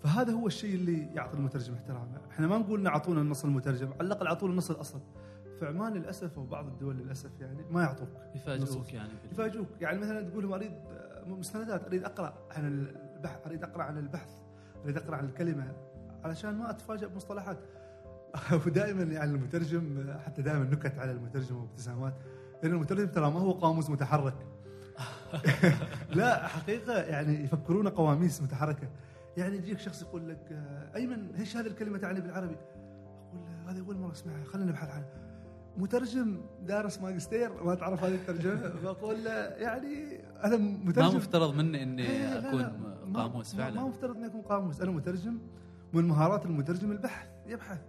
فهذا 0.03 0.33
هو 0.33 0.47
الشيء 0.47 0.75
اللي 0.75 1.15
يعطي 1.15 1.37
المترجم 1.37 1.75
احترامه. 1.75 2.21
إحنا 2.31 2.47
ما 2.47 2.59
نقول 2.59 2.87
اعطونا 2.87 3.21
النص 3.21 3.45
المترجم 3.45 3.93
على 3.93 4.07
الأقل 4.07 4.27
اعطونا 4.27 4.53
النص 4.53 4.71
الأصل. 4.71 5.01
في 5.59 5.67
عمان 5.67 5.93
للاسف 5.93 6.39
وبعض 6.39 6.67
الدول 6.67 6.97
للأسف 6.97 7.41
يعني 7.41 7.65
ما 7.71 7.83
يعطوك 7.83 8.09
يفاجئوك. 8.35 8.95
يعني 8.95 9.11
يفاجئوك. 9.33 9.69
يعني 9.81 9.99
مثلا 9.99 10.29
تقول 10.29 10.43
لهم 10.43 10.53
اريد 10.53 10.73
مستندات 11.27 11.85
أريد 11.85 12.05
أقرأ 12.05 12.35
عن 12.51 12.67
البحث 12.67 13.47
أريد 13.47 13.63
أقرأ 13.65 13.83
عن 13.83 13.99
البحث 13.99 14.31
أريد 14.85 14.97
أقرأ 14.97 15.17
عن 15.17 15.25
الكلمة 15.25 15.73
علشان 16.25 16.55
ما 16.55 16.71
اتفاجئ 16.71 17.09
بمصطلحات. 17.09 17.59
ودائما 18.66 19.03
يعني 19.03 19.30
المترجم 19.30 20.14
حتى 20.26 20.43
دائما 20.43 20.64
نكت 20.64 20.99
على 20.99 21.12
المترجم 21.12 21.57
وابتسامات 21.57 22.14
لأن 22.62 22.72
المترجم 22.72 23.07
ترى 23.07 23.30
ما 23.30 23.41
هو 23.41 23.53
قاموس 23.53 23.91
متحرك. 23.91 24.34
لا 26.14 26.47
حقيقة 26.47 26.99
يعني 27.03 27.45
يفكرون 27.45 27.89
قواميس 27.89 28.43
متحركة. 28.43 28.89
يعني 29.37 29.57
يجيك 29.57 29.78
شخص 29.78 30.03
يقول 30.03 30.28
لك 30.28 30.62
أيمن 30.97 31.34
إيش 31.39 31.57
هذه 31.57 31.66
الكلمة 31.66 31.99
تعني 31.99 32.20
بالعربي؟ 32.20 32.57
أقول 32.57 33.41
هذه 33.68 33.80
أول 33.87 33.97
مرة 33.97 34.12
أسمعها 34.12 34.45
خلينا 34.45 34.70
نبحث 34.70 34.91
عنها. 34.91 35.09
مترجم 35.76 36.41
دارس 36.62 37.01
ماجستير 37.01 37.62
ما 37.64 37.74
تعرف 37.74 38.05
هذه 38.05 38.14
الترجمة. 38.14 38.72
بقول 38.84 39.24
له 39.24 39.30
يعني 39.32 40.20
أنا 40.45 40.57
ما 40.57 40.78
مترجم 40.84 41.16
مفترض 41.16 41.55
مني 41.55 41.82
إني 41.82 42.03
إيه، 42.03 42.39
أكون 42.39 42.61
ما- 43.07 43.20
قاموس 43.22 43.55
ما- 43.55 43.64
ما 43.64 43.70
فعلا؟ 43.70 43.87
مفترض 43.87 44.16
إني 44.16 44.26
أكون 44.26 44.41
قاموس. 44.43 44.80
أنا 44.80 44.91
مترجم 44.91 45.39
من 45.93 46.05
مهارات 46.09 46.47
المترجم 46.47 46.93
البحث 46.93 47.28
يبحث. 47.47 47.80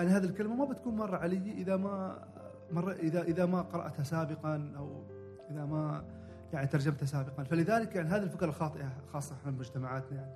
عن 0.00 0.08
هذه 0.08 0.24
الكلمة 0.24 0.54
ما 0.54 0.64
بتكون 0.64 0.96
مرة 0.96 1.16
علي 1.16 1.52
إذا 1.52 1.76
ما 1.76 2.24
مرة 2.70 2.92
اذا 2.92 3.22
إذا 3.22 3.46
ما 3.46 3.62
قرأتها 3.62 4.02
سابقا 4.02 4.72
أو 4.76 5.04
إذا 5.50 5.64
ما 5.64 6.04
يعني 6.52 6.66
ترجمتها 6.66 7.06
سابقا. 7.06 7.42
فلذلك 7.42 7.96
يعني 7.96 8.08
هذه 8.08 8.22
الفكرة 8.22 8.46
الخاطئة 8.46 8.92
خاصة 9.12 9.34
إحنا 9.34 9.50
بمجتمعاتنا 9.50 10.18
يعني. 10.18 10.32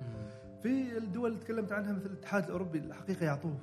في 0.63 0.97
الدول 0.97 1.31
اللي 1.31 1.43
تكلمت 1.43 1.71
عنها 1.71 1.93
مثل 1.93 2.05
الاتحاد 2.05 2.43
الأوروبي 2.43 2.79
الحقيقة 2.79 3.25
يعطوه 3.25 3.57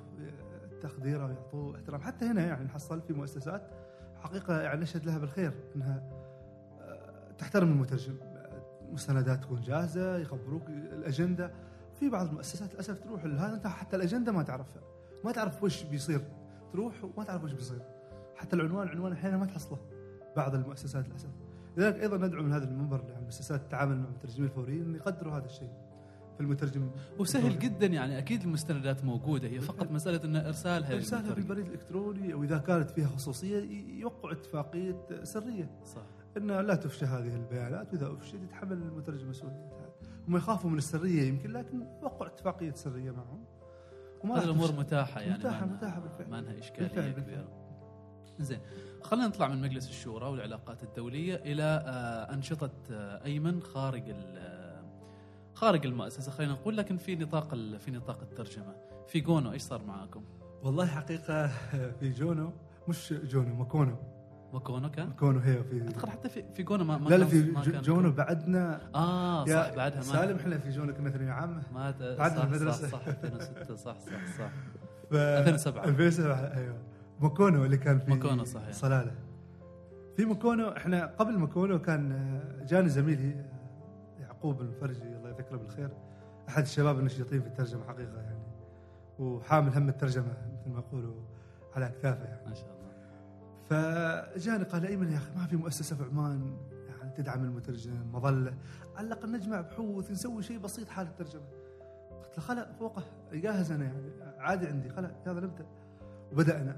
تقديره 0.83 1.27
ويعطوه 1.27 1.77
احترام. 1.77 2.01
حتى 2.01 2.25
هنا 2.25 2.47
يعني 2.47 2.65
نحصل 2.65 3.01
في 3.01 3.13
مؤسسات 3.13 3.63
حقيقة 4.23 4.61
يعني 4.61 4.81
نشهد 4.81 5.07
لها 5.07 5.19
بالخير 5.19 5.53
إنها 5.77 6.03
آه، 6.81 7.33
تحترم 7.39 7.73
المترجم. 7.73 8.17
مستندات 8.93 9.43
تكون 9.43 9.61
جاهزة 9.61 10.17
يخبروك 10.17 10.69
الأجندة. 10.69 11.51
في 12.01 12.09
بعض 12.09 12.27
المؤسسات 12.27 12.75
للأسف 12.75 12.99
تروح 12.99 13.25
هذا 13.25 13.55
أنت 13.55 13.67
حتى 13.67 13.97
الأجندة 13.97 14.33
ما 14.33 14.43
تعرفها. 14.43 14.83
ما 15.25 15.33
تعرف 15.33 15.63
وش 15.63 15.83
بيصير. 15.83 16.21
تروح 16.73 16.95
وما 17.05 17.25
تعرف 17.25 17.45
وش 17.45 17.53
بيصير. 17.53 17.79
حتى 18.37 18.57
العنوان 18.57 18.89
عنوان 18.89 19.13
أحيانا 19.13 19.37
ما 19.37 19.47
تحصله. 19.47 19.79
بعض 20.37 20.55
المؤسسات 20.55 21.09
للأسف. 21.09 21.29
لذلك 21.77 22.01
أيضا 22.03 22.17
ندعو 22.17 22.43
من 22.43 22.53
هذا 22.53 22.65
المنبر 22.65 23.05
للمؤسسات 23.19 23.61
التعامل 23.61 23.97
مع 23.99 24.05
المترجمين 24.09 24.45
الفوريين 24.51 24.83
إن 24.85 24.95
يقدروا 24.95 25.33
هذا 25.33 25.45
الشيء 25.47 25.71
فالمترجم 26.39 26.91
وسهل 27.19 27.59
جدا 27.59 27.87
يعني 27.87 28.19
أكيد 28.19 28.43
المستندات 28.43 29.05
موجودة. 29.05 29.49
هي 29.49 29.61
فقط 29.61 29.91
مسألة 29.91 30.25
إن 30.25 30.37
إرسالها 30.37 30.95
إرسالها 30.95 31.23
للمترجم. 31.23 31.35
بالبريد 31.49 31.67
الإلكتروني 31.67 32.33
أو 32.33 32.43
إذا 32.43 32.59
كانت 32.59 32.91
فيها 32.91 33.07
خصوصية 33.09 33.59
ي- 33.59 34.01
يوقعوا 34.01 34.33
اتفاقية 34.35 35.07
سرية. 35.23 35.71
صح. 35.85 36.03
إن 36.37 36.47
لا 36.47 36.75
تفشى 36.75 37.05
هذه 37.05 37.35
البيانات 37.37 37.93
وإذا 37.93 38.13
افشت 38.13 38.35
يتحمل 38.35 38.73
المترجم 38.73 39.31
مسؤوليتها 39.31 39.91
هم 40.29 40.37
يخافوا 40.37 40.71
من 40.71 40.79
السرية 40.79 41.23
يمكن 41.23 41.51
لكن 41.53 41.81
وقعوا 42.03 42.27
اتفاقية 42.27 42.73
سرية 42.73 43.11
معهم. 43.11 43.45
وما 44.25 44.39
هذه 44.39 44.45
الأمور. 44.45 44.73
متاحة 44.73 45.21
يعني 45.21 45.43
لها- 45.43 45.65
متاحة 45.67 46.01
بالفعل. 46.01 46.31
ما 46.31 46.41
لها 46.41 46.59
إشكالية 46.59 46.89
بالفعل- 46.89 47.23
كبيرة. 47.23 47.49
زين 48.41 48.59
خلينا 49.03 49.27
نطلع 49.27 49.49
من 49.49 49.61
مجلس 49.63 49.89
الشورى 49.89 50.27
والعلاقات 50.27 50.83
الدولية 50.83 51.35
إلى 51.35 51.63
آه، 51.87 52.35
أنشطة 52.35 52.71
آه، 52.91 53.25
أيمن 53.25 53.63
خارج 53.63 54.11
ال- 54.11 54.39
آه، 54.39 54.83
خارج 55.55 55.87
المؤسسة 55.87 56.33
خلينا 56.33 56.53
نقول 56.53 56.77
لكن 56.77 56.97
في 56.97 57.17
نطاق 57.17 57.55
ال- 57.55 57.79
في 57.79 57.91
نطاق 57.91 58.21
الترجمة 58.23 58.75
في 59.09 59.21
جونو 59.21 59.53
إيش 59.53 59.63
صار 59.63 59.85
معاكم؟ 59.85 60.25
والله 60.63 60.87
حقيقة 60.87 61.47
في 62.01 62.11
جونو 62.11 62.53
مش 62.89 63.13
جونو 63.13 63.55
ماكونو 63.55 63.97
ماكونو 64.53 64.91
كان؟ 64.91 65.09
ماكونو 65.09 65.39
هي 65.39 65.65
في 65.65 65.83
أعتقد 65.83 66.09
حتى 66.09 66.29
في 66.29 66.45
في 66.55 66.63
جونو 66.63 66.85
ما, 66.85 66.99
ما 66.99 67.09
لا 67.09 67.15
لا 67.17 67.25
في 67.27 67.43
جونو. 67.83 68.13
بعدنا 68.13 68.81
آه 68.95 69.45
صح 69.47 69.75
بعدها 69.77 69.97
ما 69.97 70.03
سالم 70.03 70.37
إحنا 70.39 70.59
في 70.59 70.71
جونو 70.71 70.95
كنا 70.95 71.11
ثانويه 71.11 71.31
عامه 71.33 71.63
ما 71.75 71.95
صح, 72.19 72.25
المدرسة. 72.43 72.89
صح 72.89 72.99
صح 72.99 73.09
2006 73.09 73.75
صح 73.77 73.99
صح 73.99 74.39
صح 74.39 74.51
ف 75.11 75.15
2007. 75.15 75.85
2007 75.85 76.37
أيوه 76.37 76.75
ماكونو 77.21 77.65
اللي 77.65 77.77
كان 77.77 77.99
في 77.99 78.11
ماكونو 78.11 78.45
صحيح. 78.45 78.73
صلالة 78.73 79.13
في 80.17 80.25
ماكونو 80.25 80.69
إحنا 80.69 81.07
قبل 81.07 81.39
ماكونو 81.39 81.79
كان 81.83 82.13
آه، 82.13 82.65
جاني 82.65 82.89
زميلي 82.89 83.31
آه، 83.33 84.23
يعقوب 84.23 84.61
المفرجي 84.61 85.03
الله 85.03 85.29
يذكره 85.29 85.57
بالخير 85.57 85.91
أحد 86.49 86.63
الشباب 86.63 86.99
النشيطين 86.99 87.41
في 87.41 87.47
الترجمة 87.47 87.85
حقيقة 87.89 88.21
يعني 88.21 88.39
وحامل 89.19 89.73
هم 89.73 89.89
الترجمة 89.89 90.27
مثل 90.61 90.71
ما 90.75 90.79
يقولوا 90.79 91.15
على 91.77 91.87
اكتافه 91.87 92.25
يعني 92.25 92.49
ما 92.49 92.55
شاء 92.55 92.65
الله 92.67 92.82
فجاني 93.71 94.65
قال 94.65 94.87
أيمن 94.87 95.13
يا 95.13 95.17
أخي 95.17 95.31
ما 95.37 95.47
في 95.47 95.57
مؤسسة 95.57 95.97
في 95.97 96.05
عمان 96.05 96.57
يعني 96.89 97.11
تدعم 97.17 97.45
المترجم؟ 97.45 98.13
مظله 98.13 98.55
على 98.97 99.07
الاقل 99.07 99.33
نجمع 99.33 99.61
بحوث 99.61 100.11
نسوي 100.11 100.43
شيء 100.43 100.59
بسيط 100.59 100.89
حال 100.89 101.07
الترجمة. 101.07 101.43
قلت 102.25 102.39
له 102.39 102.45
خلا 102.45 102.73
فوقه 102.73 103.03
جاهز 103.33 103.73
أنا 103.73 103.85
يعني 103.85 104.11
عادي 104.39 104.67
عندي. 104.67 104.89
خلا 104.89 105.11
يلا 105.27 105.41
نبدأ. 105.41 105.67
وبدأنا. 106.33 106.77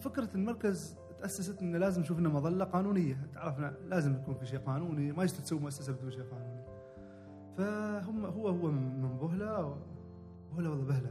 فكرة 0.00 0.28
المركز 0.34 0.96
تأسست 1.20 1.62
انه 1.62 1.78
لازم 1.78 2.00
نشوف 2.02 2.18
لنا 2.18 2.28
مظله 2.28 2.64
قانونية. 2.64 3.26
تعرفنا 3.34 3.74
لازم 3.86 4.14
يكون 4.14 4.34
في 4.34 4.46
شيء 4.46 4.58
قانوني 4.58 5.12
ما 5.12 5.24
يصير 5.24 5.40
تسوي 5.40 5.58
مؤسسة 5.60 5.92
بدون 5.92 6.10
شيء 6.10 6.22
قانوني. 6.22 6.62
فهم 7.58 8.24
هو 8.26 8.48
هو 8.48 8.70
من 8.70 9.18
بهلة 9.18 9.76
بهلة 10.52 10.70
والله 10.70 10.84
بهلة. 10.84 11.10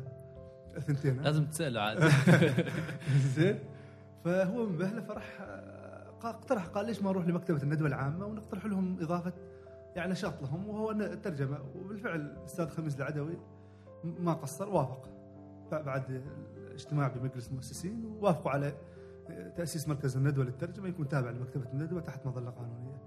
الثنتين؟ 0.77 1.21
لازم 1.21 1.45
تسأله 1.45 1.81
عاد. 1.81 1.99
زين. 3.35 3.59
فهو 4.27 4.65
من 4.65 4.77
بهله 4.77 5.01
فرح 5.01 5.41
آه، 5.41 6.13
اقترح 6.23 6.65
قال 6.65 6.85
ليش 6.85 7.01
ما 7.01 7.11
نروح 7.11 7.27
لمكتبة 7.27 7.63
الندوة 7.63 7.87
العامة 7.87 8.25
ونقترح 8.25 8.65
لهم 8.65 8.97
إضافة 9.01 9.33
يعني 9.95 10.11
نشاط 10.11 10.41
لهم 10.41 10.69
وهو 10.69 10.91
الترجمه 10.91 11.59
وبالفعل 11.75 12.21
الاستاذ 12.21 12.69
خميس 12.69 12.95
العدوي 12.95 13.37
ما 14.03 14.33
قصر 14.33 14.69
وافق 14.69 15.09
بعد 15.71 16.23
اجتماع 16.73 17.07
بمجلس 17.07 17.49
المؤسسين 17.49 18.05
ووافقوا 18.05 18.51
على 18.51 18.73
تأسيس 19.55 19.87
مركز 19.87 20.17
الندوة 20.17 20.45
للترجمة 20.45 20.87
يكون 20.87 21.07
تابع 21.07 21.29
لمكتبة 21.29 21.71
الندوة 21.73 22.01
تحت 22.01 22.25
مظله 22.25 22.49
قانونيه. 22.49 23.01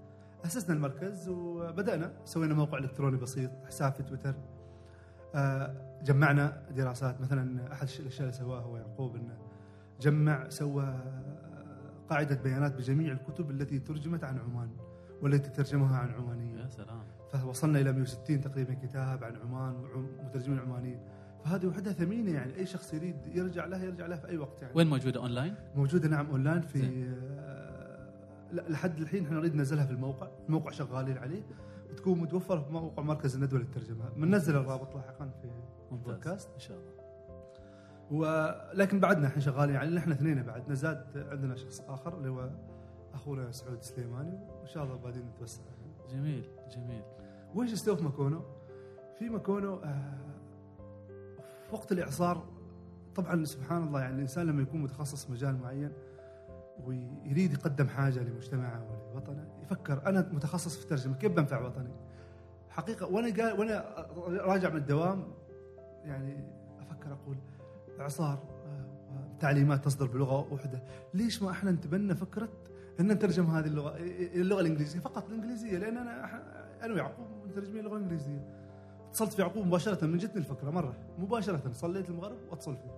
أسسنا 0.45 0.75
المركز 0.75 1.29
وبدأنا 1.29 2.13
سوينا 2.25 2.55
موقع 2.55 2.79
إلكتروني 2.79 3.17
بسيط 3.17 3.51
حساب 3.67 3.93
في 3.93 4.03
تويتر 4.03 4.35
آه، 5.35 6.01
جمعنا 6.03 6.63
دراسات 6.71 7.21
مثلا 7.21 7.73
أحد 7.73 7.89
الأشياء 8.01 8.21
اللي 8.21 8.33
سواها 8.33 8.61
هو 8.61 8.77
يعقوب 8.77 9.17
إنه 9.17 9.50
جمع 10.01 10.49
سوى 10.49 10.95
قاعدة 12.11 12.35
بيانات 12.43 12.77
بجميع 12.77 13.13
الكتب 13.13 13.51
التي 13.51 13.79
ترجمت 13.79 14.25
عن 14.25 14.39
عمان 14.39 14.71
والتي 15.23 15.51
ترجمها 15.51 15.97
عن 15.99 16.11
عمانية. 16.15 16.61
يا 16.61 16.69
سلام. 16.69 17.03
فوصلنا 17.33 17.81
إلى 17.81 17.93
160 17.93 18.41
تقريبا 18.41 18.75
كتاب 18.75 19.25
عن 19.25 19.37
عمان 19.37 19.75
ومترجمين 19.95 20.59
عمانيين. 20.59 21.01
فهذه 21.45 21.67
وحدها 21.67 21.93
ثمينة 21.93 22.31
يعني 22.33 22.57
أي 22.57 22.67
شخص 22.67 22.95
يريد 22.95 23.17
يرجع 23.35 23.67
لها 23.67 23.85
يرجع 23.85 24.07
لها 24.07 24.17
في 24.17 24.29
أي 24.29 24.39
وقت 24.39 24.63
يعني. 24.63 24.75
وين 24.77 24.87
موجودة؟ 24.87 25.21
أونلاين؟ 25.21 25.55
موجودة 25.77 26.09
نعم 26.09 26.27
أونلاين 26.27 26.61
زين. 26.63 26.69
في 26.69 27.09
آه، 27.39 28.11
لا، 28.53 28.63
لحد 28.69 29.01
الحين 29.01 29.25
إحنا 29.25 29.37
نريد 29.39 29.55
ننزلها 29.55 29.85
في 29.87 29.93
الموقع. 29.93 30.29
الموقع 30.47 30.71
شغالين 30.71 31.19
عليه 31.19 31.43
وتكون 31.91 32.19
متوفرة 32.21 32.61
في 32.61 32.73
موقع 32.73 33.03
مركز 33.03 33.35
الندوة 33.35 33.59
للترجمة. 33.59 34.09
بننزل 34.17 34.57
الرابط 34.57 34.95
لاحقا 34.95 35.31
في 35.43 35.51
ممتاز. 35.91 36.07
بودكاست. 36.15 36.49
إن 36.55 36.61
شاء 36.61 36.77
الله. 36.79 37.00
ولكن 38.11 39.01
بعدنا 39.01 39.27
إحنا 39.27 39.43
شغالين 39.43 39.75
يعني 39.75 39.99
إحنا 39.99 40.15
اثنين 40.15 40.43
بعد 40.43 40.71
نزاد 40.71 41.27
عندنا 41.31 41.57
شخص 41.57 41.81
آخر 41.81 42.19
اللي 42.19 42.29
هو 42.29 42.51
أخونا 43.15 43.53
سعود 43.53 43.83
سليماني 43.83 44.39
وإن 44.59 44.67
شاء 44.67 44.85
الله 44.85 44.97
بعدين 44.97 45.23
نتوسع 45.27 45.63
جميل 46.11 46.45
جميل 46.77 47.03
وش 47.55 47.73
استوى 47.73 47.97
في 47.97 48.05
ماكونو؟ 48.05 48.43
في 49.19 49.29
ماكونو 49.29 49.75
آه، 49.77 50.19
في 51.69 51.75
وقت 51.75 51.93
الإعصار 51.93 52.45
طبعا 53.15 53.45
سبحان 53.45 53.83
الله 53.83 54.01
يعني 54.01 54.15
الإنسان 54.15 54.47
لما 54.47 54.63
يكون 54.63 54.83
متخصص 54.83 55.25
في 55.25 55.33
مجال 55.33 55.61
معين 55.61 55.93
ويريد 56.85 57.53
يقدم 57.53 57.89
حاجة 57.89 58.21
لمجتمعه 58.23 58.85
ولوطنه 59.13 59.49
يفكر 59.63 60.07
أنا 60.07 60.29
متخصص 60.33 60.77
في 60.77 60.83
الترجمة 60.83 61.15
كيف 61.15 61.33
بنفع 61.33 61.67
وطني؟ 61.67 61.93
حقيقة 62.69 63.07
وأنا 63.07 63.29
قا 63.29 63.53
وأنا 63.53 64.07
راجع 64.43 64.71
من 64.71 64.77
الدوام 64.77 65.25
يعني 66.05 66.45
أفكر 66.81 67.13
أقول 67.13 67.37
اعصار 68.01 68.39
تعليمات 69.41 69.85
تصدر 69.85 70.07
بلغة 70.07 70.53
واحدة، 70.53 70.83
ليش 71.15 71.43
ما 71.43 71.51
أحنا 71.51 71.71
نتبنى 71.71 72.15
فكرة 72.15 72.49
إن 73.01 73.09
نترجم 73.13 73.47
هذه 73.47 73.67
اللغة 73.67 73.97
اللغة 74.35 74.61
الإنجليزية؟ 74.61 75.01
فقط 75.01 75.29
الإنجليزية 75.29 75.79
لأن 75.79 75.97
أنا 75.97 76.43
أنا 76.85 76.95
ويعقوب 76.95 77.27
مترجمين 77.47 77.81
اللغة 77.81 77.97
الإنجليزية. 77.97 78.61
اتصلت 79.09 79.33
في 79.33 79.43
يعقوب 79.43 79.67
مباشرة 79.67 80.07
من 80.07 80.19
جتني 80.19 80.39
الفكرة 80.39 80.71
مرة 80.71 80.95
مباشرة 81.19 81.73
صليت 81.73 82.09
المغرب 82.09 82.37
واتصل 82.51 82.77
فيه. 82.77 82.91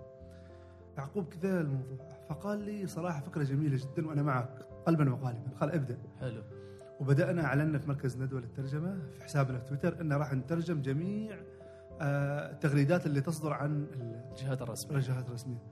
يعقوب 0.98 1.24
كذا 1.28 1.60
الموضوع. 1.60 1.98
فقال 2.28 2.58
لي 2.58 2.86
صراحة 2.86 3.20
فكرة 3.20 3.42
جميلة 3.42 3.76
جدا 3.76 4.08
وأنا 4.08 4.22
معك 4.22 4.66
قلبا 4.86 5.12
وقالبا. 5.12 5.48
قال 5.60 5.70
ابدأ. 5.70 5.98
حلو. 6.20 6.42
وبدأنا 7.00 7.44
اعلنا 7.44 7.78
في 7.78 7.88
مركز 7.88 8.16
ندوة 8.16 8.40
للترجمة 8.40 8.98
في 9.18 9.24
حسابنا 9.24 9.58
في 9.58 9.68
تويتر 9.68 10.00
ان 10.00 10.12
راح 10.12 10.32
نترجم 10.34 10.82
جميع 10.82 11.36
التغريدات 12.02 13.06
اللي 13.06 13.20
تصدر 13.20 13.52
عن 13.52 13.86
الجهات 14.30 14.62
الرسمية. 14.62 14.96
الجهات 14.96 15.28
الرسمية. 15.28 15.62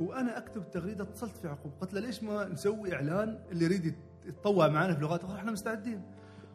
وأنا 0.00 0.38
أكتب 0.38 0.60
التغريدة 0.62 1.04
اتصلت 1.04 1.36
في 1.36 1.46
يعقوب 1.46 1.72
قلت 1.80 1.94
له 1.94 2.00
ليش 2.00 2.22
ما 2.22 2.44
نسوي 2.48 2.94
إعلان 2.94 3.38
اللي 3.52 3.64
يريد 3.64 3.84
يت- 3.84 3.94
يتطوع 4.26 4.68
معنا 4.68 4.94
في 4.94 5.00
لغات 5.00 5.24
أخرى 5.24 5.36
إحنا 5.38 5.52
مستعدين. 5.52 6.02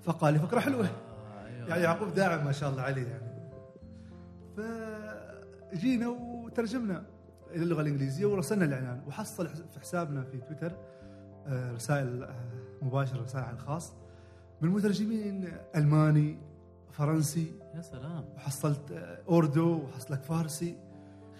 فقال 0.02 0.34
لي 0.34 0.40
فكرة 0.40 0.60
حلوة. 0.60 0.86
آه، 0.86 1.46
أيوة. 1.48 1.68
يعني 1.70 1.84
يعقوب 1.84 2.14
داعم 2.14 2.46
ما 2.46 2.52
شاء 2.52 2.70
الله 2.70 2.82
عليه 2.82 3.08
يعني. 3.08 3.34
فجينا 4.58 6.08
وترجمنا 6.08 7.04
إلى 7.52 7.64
اللغة 7.64 7.82
الإنجليزية 7.82 8.26
ورسلنا 8.26 8.66
الإعلان. 8.66 9.02
وحصل 9.08 9.48
في 9.48 9.80
حسابنا 9.80 10.24
في 10.24 10.38
تويتر 10.38 10.72
آه، 11.48 11.72
رسائل 11.72 12.24
آه، 12.24 12.36
مباشرة 12.82 13.22
رسائل 13.24 13.46
على 13.46 13.54
الخاص 13.56 13.94
من 14.62 14.70
مترجمين 14.70 15.54
ألماني 15.76 16.38
فرنسي 16.94 17.52
يا 17.76 17.82
سلام. 17.82 18.26
وحصلت 18.36 18.92
آه، 18.92 19.20
اردو 19.30 19.76
وحصلك 19.84 20.24
فارسي 20.24 20.78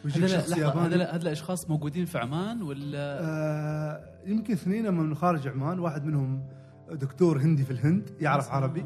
ويجيك 0.06 0.26
شخص 0.26 0.50
لحظة، 0.50 0.62
ياباني. 0.62 0.96
هذول 0.96 1.22
الاشخاص 1.22 1.70
موجودين 1.70 2.06
في 2.06 2.18
عمان 2.18 2.62
ولا؟ 2.62 3.20
آه 3.22 4.20
يمكن 4.26 4.54
اثنين 4.54 4.94
من 4.94 5.16
خارج 5.16 5.48
عمان 5.48 5.80
واحد 5.80 6.06
منهم 6.06 6.48
دكتور 6.92 7.38
هندي 7.38 7.64
في 7.64 7.72
الهند 7.72 8.10
يعرف 8.22 8.46
سلام. 8.46 8.56
عربي 8.56 8.86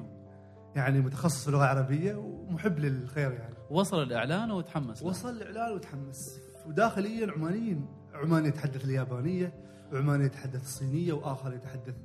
يعني 0.75 1.01
متخصص 1.01 1.41
في 1.41 1.47
اللغة 1.47 1.63
العربيه 1.63 2.15
ومحب 2.15 2.79
للخير 2.79 3.31
يعني. 3.31 3.55
وصل 3.69 4.03
الإعلان 4.03 4.51
وتحمس. 4.51 5.03
وصل 5.03 5.29
الإعلان 5.29 5.75
وتحمس. 5.75 6.39
وداخليا 6.67 7.31
عمانيين 7.31 7.85
عماني 8.13 8.47
يتحدث 8.47 8.85
اليابانية 8.85 9.53
وعماني 9.93 10.25
يتحدث 10.25 10.61
الصينية 10.61 11.13
وآخر 11.13 11.53
يتحدث 11.53 11.95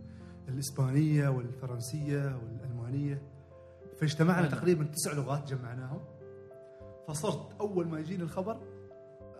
الإسبانية 0.49 1.29
والفرنسية 1.29 2.37
والألمانية. 2.37 3.23
فاجتمعنا. 4.03 4.47
تقريبا 4.49 4.85
تسع 4.85 5.13
لغات 5.13 5.49
جمعناهم. 5.55 6.01
فصرت 7.09 7.61
أول 7.61 7.87
ما 7.89 8.01
يجيني 8.01 8.23
الخبر 8.23 8.61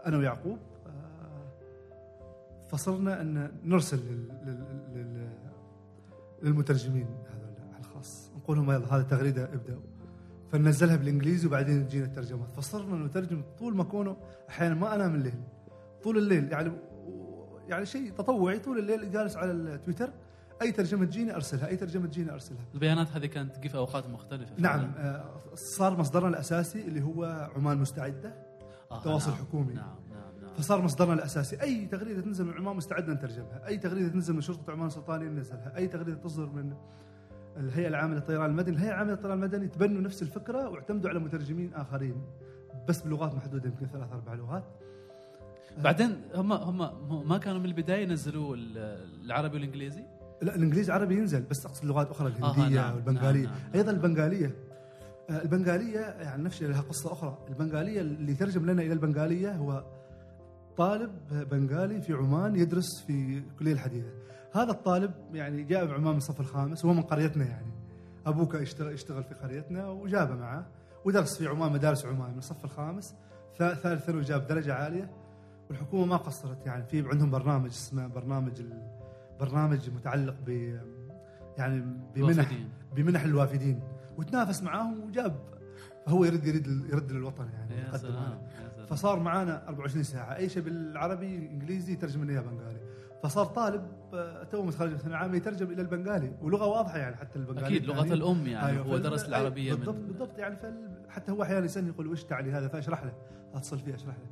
أنا 0.07 0.17
ويعقوب 0.19 0.59
آه، 0.87 1.49
فصرنا 2.69 3.21
أن 3.21 3.53
نرسل 3.65 3.97
لل- 3.99 4.29
لل- 4.47 4.95
لل- 4.95 5.37
للمترجمين 6.43 7.07
هذول 7.07 7.79
الخاص 7.81 8.31
نقول 8.37 8.57
لهم 8.57 8.71
يلا 8.71 8.97
هذه 8.97 9.03
تغريدة 9.03 9.45
ابدأوا. 9.45 9.81
فننزلها 10.53 10.97
بالإنجليزي 10.97 11.47
وبعدين 11.47 11.89
تجينا 11.89 12.05
الترجمات 12.07 12.51
فصرنا 12.51 13.07
نترجم 13.07 13.43
طول 13.59 13.77
ما 13.77 13.85
كونه 13.85 14.17
أحيانا 14.49 14.75
ما 14.75 14.95
أنام 14.95 15.15
الليل. 15.15 15.35
طول 16.03 16.19
الليل 16.19 16.53
يعني 16.53 16.73
يعني 17.69 17.87
شيء 17.87 18.11
تطوعي. 18.13 18.59
طول 18.59 18.79
الليل 18.79 19.11
جالس 19.11 19.37
على 19.37 19.51
التويتر. 19.53 20.11
أي 20.63 20.73
ترجمة 20.73 21.05
تجيني 21.05 21.35
أرسلها 21.35 21.69
أي 21.69 21.77
ترجمة 21.77 22.07
تجيني 22.07 22.33
أرسلها 22.33 22.65
البيانات 22.75 23.09
هذه 23.13 23.27
كانت 23.27 23.57
تجي 23.57 23.69
في 23.69 23.77
أوقات 23.77 24.07
مختلفة 24.07 24.55
نعم 24.59 24.93
فعلاً. 24.93 25.17
آه، 25.17 25.41
صار 25.55 25.97
مصدرنا 25.99 26.29
الأساسي 26.29 26.81
اللي 26.81 27.03
هو 27.03 27.51
عمان 27.57 27.79
مستعدة 27.79 28.35
آه 28.91 29.03
تواصل 29.03 29.31
نعم. 29.31 29.41
حكومي. 29.41 29.75
نعم 29.75 29.95
نعم 30.11 30.43
نعم 30.43 30.55
فصار 30.55 30.83
مصدرنا 30.83 31.13
الأساسي 31.15 31.63
أي 31.63 31.87
تغريدة 31.87 32.21
تنزل 32.21 32.45
من 32.45 32.53
عمان 32.53 32.77
مستعدنا 32.77 33.15
نترجمها 33.15 33.67
أي 33.67 33.79
تغريدة 33.79 34.09
تنزل 34.09 34.35
من 34.35 34.41
شرطة 34.41 34.73
عمان 34.73 34.87
السلطانيه 34.87 35.29
ننزلها 35.29 35.77
أي 35.77 35.89
تغريدة 35.89 36.17
تصدر 36.19 36.47
من 36.47 36.75
الهيئة 37.57 37.89
العامة 37.89 38.15
للطيران 38.15 38.51
المدني 38.51 38.77
الهيئة 38.77 38.93
العامة 38.93 39.11
للطيران 39.11 39.39
المدني 39.39 39.69
تبنوا 39.69 40.01
نفس 40.01 40.23
الفكرة 40.23 40.69
واعتمدوا 40.69 41.11
على 41.11 41.19
مترجمين 41.19 41.75
آخرين 41.75 42.23
بس 42.89 43.03
بلغات 43.03 43.35
محدودة 43.35 43.69
يمكن 43.69 43.87
ثلاث 43.87 44.13
أربع 44.13 44.35
لغات 44.35 44.65
بعدين 45.79 46.23
هم 46.35 46.53
هم 46.53 47.29
ما 47.29 47.39
كانوا 47.39 47.59
من 47.61 47.65
البداية 47.67 48.03
ينزلوا 48.03 48.57
ال- 48.57 48.79
العربي 49.25 49.55
والإنجليزي 49.55 50.05
لا 50.43 50.55
الانجليزي 50.55 50.93
عربي 50.93 51.17
ينزل 51.17 51.43
بس 51.43 51.67
أقصد 51.67 51.85
لغات 51.85 52.11
أخرى 52.11 52.29
الهندية 52.29 52.81
نعم، 52.81 52.95
والبنغاليه 52.95 53.45
نعم، 53.45 53.53
نعم،. 53.55 53.71
أيضا 53.75 53.91
البنغالية. 53.93 54.55
آه، 55.31 55.43
البنغالية 55.43 56.01
يعني 56.01 56.43
نفس 56.43 56.63
لها 56.63 56.81
قصة 56.81 57.13
أخرى. 57.13 57.39
البنغالية 57.49 58.01
اللي 58.01 58.35
ترجم 58.35 58.67
لنا 58.71 58.83
إلى 58.83 58.93
البنغالية 58.93 59.53
هو 59.53 59.85
طالب 60.77 61.11
بنغالي 61.51 62.01
في 62.01 62.13
عمان 62.13 62.57
يدرس 62.57 63.05
في 63.07 63.39
الكليه 63.39 63.73
الحديثة. 63.73 64.09
هذا 64.55 64.71
الطالب 64.71 65.11
يعني 65.33 65.63
جاء 65.63 65.87
بعمان 65.87 66.11
من 66.13 66.17
الصف 66.17 66.41
الخامس 66.41 66.85
وهو 66.85 66.95
من 66.95 67.03
قريتنا 67.03 67.45
يعني. 67.45 67.73
يشتغل 68.55 68.93
يشتغل 68.93 69.25
في 69.25 69.35
قريتنا 69.35 69.89
وجابه 69.89 70.35
معه 70.35 70.67
ودرس 71.05 71.39
في 71.39 71.47
عمان 71.47 71.73
مدارس 71.73 72.07
عمان 72.07 72.31
من 72.33 72.39
الصف 72.39 72.65
الخامس 72.65 73.15
ثا- 73.59 73.75
ثالث 73.75 74.05
ثانوي 74.05 74.23
جاب 74.23 74.47
درجة 74.47 74.75
عالية. 74.75 75.11
والحكومة 75.71 76.05
ما 76.05 76.17
قصرت 76.17 76.67
يعني 76.67 76.85
في 76.85 77.09
عندهم 77.09 77.31
برنامج 77.31 77.71
اسمه 77.71 78.07
برنامج 78.07 78.61
ال- 78.61 79.02
برنامج 79.41 79.91
متعلق 79.91 80.35
ب 80.47 80.79
يعني 81.59 81.85
بمنح 82.15 82.39
الوافدين. 82.39 82.69
بمنح 82.97 83.23
الوافدين. 83.23 83.81
وتنافس 84.19 84.63
معاهم 84.63 85.01
وجاب. 85.01 85.37
فهو 86.07 86.25
يرد 86.25 86.47
يرد 86.47 86.67
يرد 86.67 87.13
للوطن 87.13 87.49
يعني 87.53 87.81
يقدم 87.81 88.15
فصار 88.87 89.21
معانا 89.21 89.69
24 89.69 90.03
ساعة. 90.03 90.37
اي 90.37 90.49
شيء 90.49 90.63
بالعربي 90.63 91.37
إنجليزي 91.37 91.93
يترجم 91.93 92.25
لنا 92.25 92.41
بنغالي. 92.41 92.81
فصار 93.23 93.47
طالب 93.47 93.87
آه، 94.15 94.45
تو 94.45 94.63
متخرج 94.63 94.91
من 94.91 94.99
ثانويه 94.99 95.17
عامه 95.17 95.37
يترجم 95.37 95.71
إلى 95.71 95.83
البنغالي. 95.83 96.33
ولغة 96.43 96.67
واضحة 96.67 96.99
يعني 96.99 97.17
حتى 97.17 97.39
البنغالي 97.39 97.67
أكيد 97.67 97.87
لغة 97.87 98.03
الثانية. 98.03 98.15
الأم 98.15 98.47
يعني 98.47 98.67
أيوة، 98.67 98.85
هو 98.85 98.99
درس 98.99 99.25
العربية 99.25 99.75
بالضبط 99.75 99.97
من 99.97 100.07
بالضبط 100.07 100.39
يعني. 100.39 100.57
حتى 101.09 101.33
هو 101.33 101.43
أحيانا 101.43 101.65
يسألني 101.65 101.89
يقول 101.89 102.07
وش 102.07 102.25
تعني 102.25 102.51
هذا؟ 102.51 102.69
فأشرح 102.69 103.05
له. 103.05 103.13
أتصل 103.55 103.79
فيه 103.79 103.95
أشرح 103.95 104.17
له. 104.17 104.27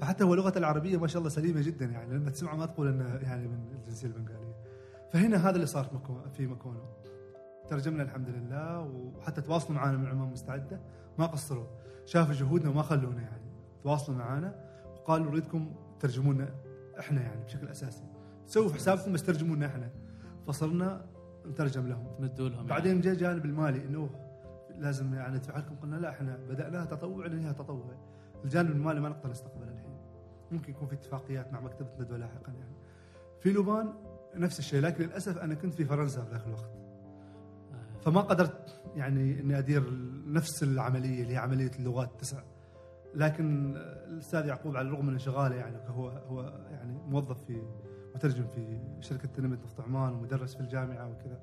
فحتى 0.00 0.24
هو 0.24 0.34
لغته 0.34 0.58
العربية 0.58 0.96
ما 0.96 1.06
شاء 1.06 1.18
الله 1.18 1.30
سليمة 1.30 1.60
جدا 1.62 1.84
يعني 1.86 2.14
لما 2.14 2.30
تسمعه 2.30 2.56
ما 2.56 2.66
تقول 2.66 2.88
إنه 2.88 3.04
يعني 3.22 3.48
من 3.48 3.58
الجنسية 3.80 4.06
البنغالية. 4.08 4.54
فهنا 5.12 5.36
هذا 5.48 5.54
اللي 5.54 5.66
صار 5.66 5.84
في 5.84 5.90
مكو- 5.98 6.28
في 6.36 6.46
مكونة. 6.46 6.80
ترجمنا 7.68 8.02
الحمد 8.02 8.28
لله 8.28 8.80
وحتى 8.80 9.40
تواصلوا 9.40 9.78
معنا 9.78 9.96
من 9.96 10.06
عمان 10.06 10.28
مستعدة. 10.28 10.80
ما 11.18 11.26
قصروا. 11.26 11.66
شافوا 12.04 12.34
جهودنا 12.34 12.70
وما 12.70 12.82
خلونا 12.82 13.22
يعني. 13.22 13.46
تواصلوا 13.82 14.18
معنا 14.18 14.54
وقالوا 14.96 15.30
نريدكم 15.30 15.74
ترجمونا 16.00 16.48
إحنا 16.98 17.20
يعني 17.22 17.44
بشكل 17.44 17.68
أساسي. 17.68 18.04
سووا 18.46 18.72
حسابكم 18.72 19.12
بس 19.12 19.22
ترجمونا 19.22 19.66
إحنا. 19.66 19.90
فصرنا 20.46 21.06
نترجم 21.46 21.86
لهم. 21.88 22.06
تمدوا 22.18 22.48
لهم 22.48 22.66
بعدين 22.66 23.00
جاء 23.00 23.12
الجانب 23.12 23.44
المالي 23.44 23.84
إنه 23.84 24.10
لازم 24.78 25.14
يعني 25.14 25.36
ندفع 25.36 25.58
لكم 25.58 25.76
قلنا 25.76 25.96
لا 25.96 26.10
إحنا 26.10 26.36
بدأناها 26.48 26.84
تطوع 26.84 27.26
ننهيها 27.26 27.52
تطوع. 27.52 27.94
الجانب 28.44 28.70
المالي 28.70 29.00
ما 29.00 29.08
نقدر 29.08 29.30
نستقبله. 29.30 29.75
ممكن 30.52 30.72
يكون 30.72 30.88
في 30.88 30.94
اتفاقيات 30.94 31.52
مع 31.52 31.60
مكتبة 31.60 31.88
ندوه 32.00 32.18
لاحقا 32.18 32.52
يعني. 32.52 32.76
في 33.40 33.52
لبنان 33.52 33.92
نفس 34.34 34.58
الشيء 34.58 34.80
لكن 34.80 35.04
للأسف 35.04 35.38
أنا 35.38 35.54
كنت 35.54 35.74
في 35.74 35.84
فرنسا 35.84 36.24
في 36.24 36.30
ذاك 36.30 36.46
الوقت. 36.46 36.70
يعني. 37.70 38.00
فما 38.00 38.20
قدرت 38.20 38.82
يعني 38.96 39.40
إني 39.40 39.58
أدير 39.58 39.92
نفس 40.26 40.62
العملية 40.62 41.22
اللي 41.22 41.32
هي 41.32 41.38
عملية 41.38 41.70
اللغات 41.78 42.10
التسع 42.10 42.42
لكن 43.14 43.76
الأستاذ 44.06 44.46
يعقوب 44.46 44.76
على 44.76 44.88
الرغم 44.88 45.06
من 45.06 45.12
انشغاله 45.12 45.54
يعني 45.54 45.76
هو 45.88 46.08
هو 46.08 46.42
يعني 46.70 46.98
موظف 47.08 47.44
في 47.44 47.62
مترجم 48.14 48.46
في 48.46 48.80
شركة 49.00 49.28
تنمية 49.28 49.58
نفط 49.64 49.80
عمان 49.80 50.12
ومدرس 50.12 50.54
في 50.54 50.60
الجامعة 50.60 51.10
وكذا. 51.10 51.40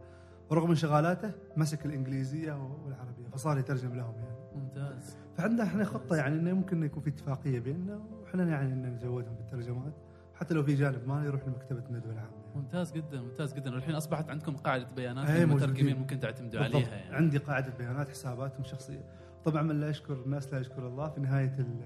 ورغم 0.49 0.69
انشغالاته 0.69 1.31
مسك 1.57 1.85
الإنجليزية 1.85 2.53
والعربية 2.53 3.27
فصار 3.27 3.57
يترجم 3.57 3.95
لهم 3.95 4.15
يعني. 4.15 4.37
ممتاز. 4.55 5.17
فعندنا 5.37 5.63
إحنا 5.63 5.83
خطة 5.83 6.15
يعني 6.15 6.35
إنه 6.35 6.53
ممكن 6.53 6.83
يكون 6.83 7.03
في 7.03 7.09
اتفاقية 7.09 7.59
بيننا 7.59 8.01
وإحنا 8.33 8.51
يعني 8.51 8.73
إن 8.73 8.93
نزودهم 8.95 9.35
بالترجمات 9.35 9.93
حتى 10.35 10.53
لو 10.53 10.63
في 10.63 10.75
جانب 10.75 11.07
مالي 11.07 11.25
يروح 11.25 11.47
لمكتبة 11.47 11.83
الندوه 11.89 12.11
العامه 12.13 12.31
يعني. 12.31 12.55
ممتاز 12.55 12.91
جدا 12.91 13.21
ممتاز 13.21 13.53
جدا. 13.53 13.73
والحين 13.73 13.95
أصبحت 13.95 14.29
عندكم 14.29 14.55
قاعدة 14.55 14.87
بيانات 14.95 15.29
أي 15.29 15.45
للمترجمين. 15.45 15.97
ممكن 15.99 16.19
تعتمدوا 16.19 16.59
بالضبط. 16.61 16.75
عليها 16.75 16.95
يعني. 16.97 17.15
عندي 17.15 17.37
قاعدة 17.37 17.73
بيانات 17.77 18.09
حساباتهم 18.09 18.61
الشخصيه 18.61 19.03
طبعا 19.45 19.61
من 19.61 19.79
لا 19.79 19.89
يشكر 19.89 20.13
الناس 20.13 20.53
لا 20.53 20.59
يشكر 20.59 20.87
الله 20.87 21.09
في 21.09 21.21
نهاية 21.21 21.55
ال 21.59 21.77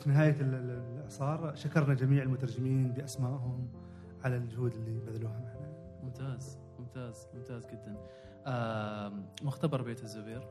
في 0.00 0.08
نهاية 0.10 0.40
ال- 0.40 0.54
ال- 0.54 0.70
الإعصار 0.94 1.54
شكرنا 1.54 1.94
جميع 1.94 2.22
المترجمين 2.22 2.92
بأسمائهم 2.92 3.68
على 4.24 4.36
الجهود 4.36 4.74
اللي 4.74 5.00
بذلوها 5.00 5.32
معنا. 5.40 5.72
ممتاز 6.02 6.58
ممتاز 6.78 7.26
ممتاز 7.34 7.66
جدا. 7.66 7.96
آم، 8.46 9.26
مختبر 9.42 9.82
بيت 9.82 10.02
الزبير. 10.02 10.48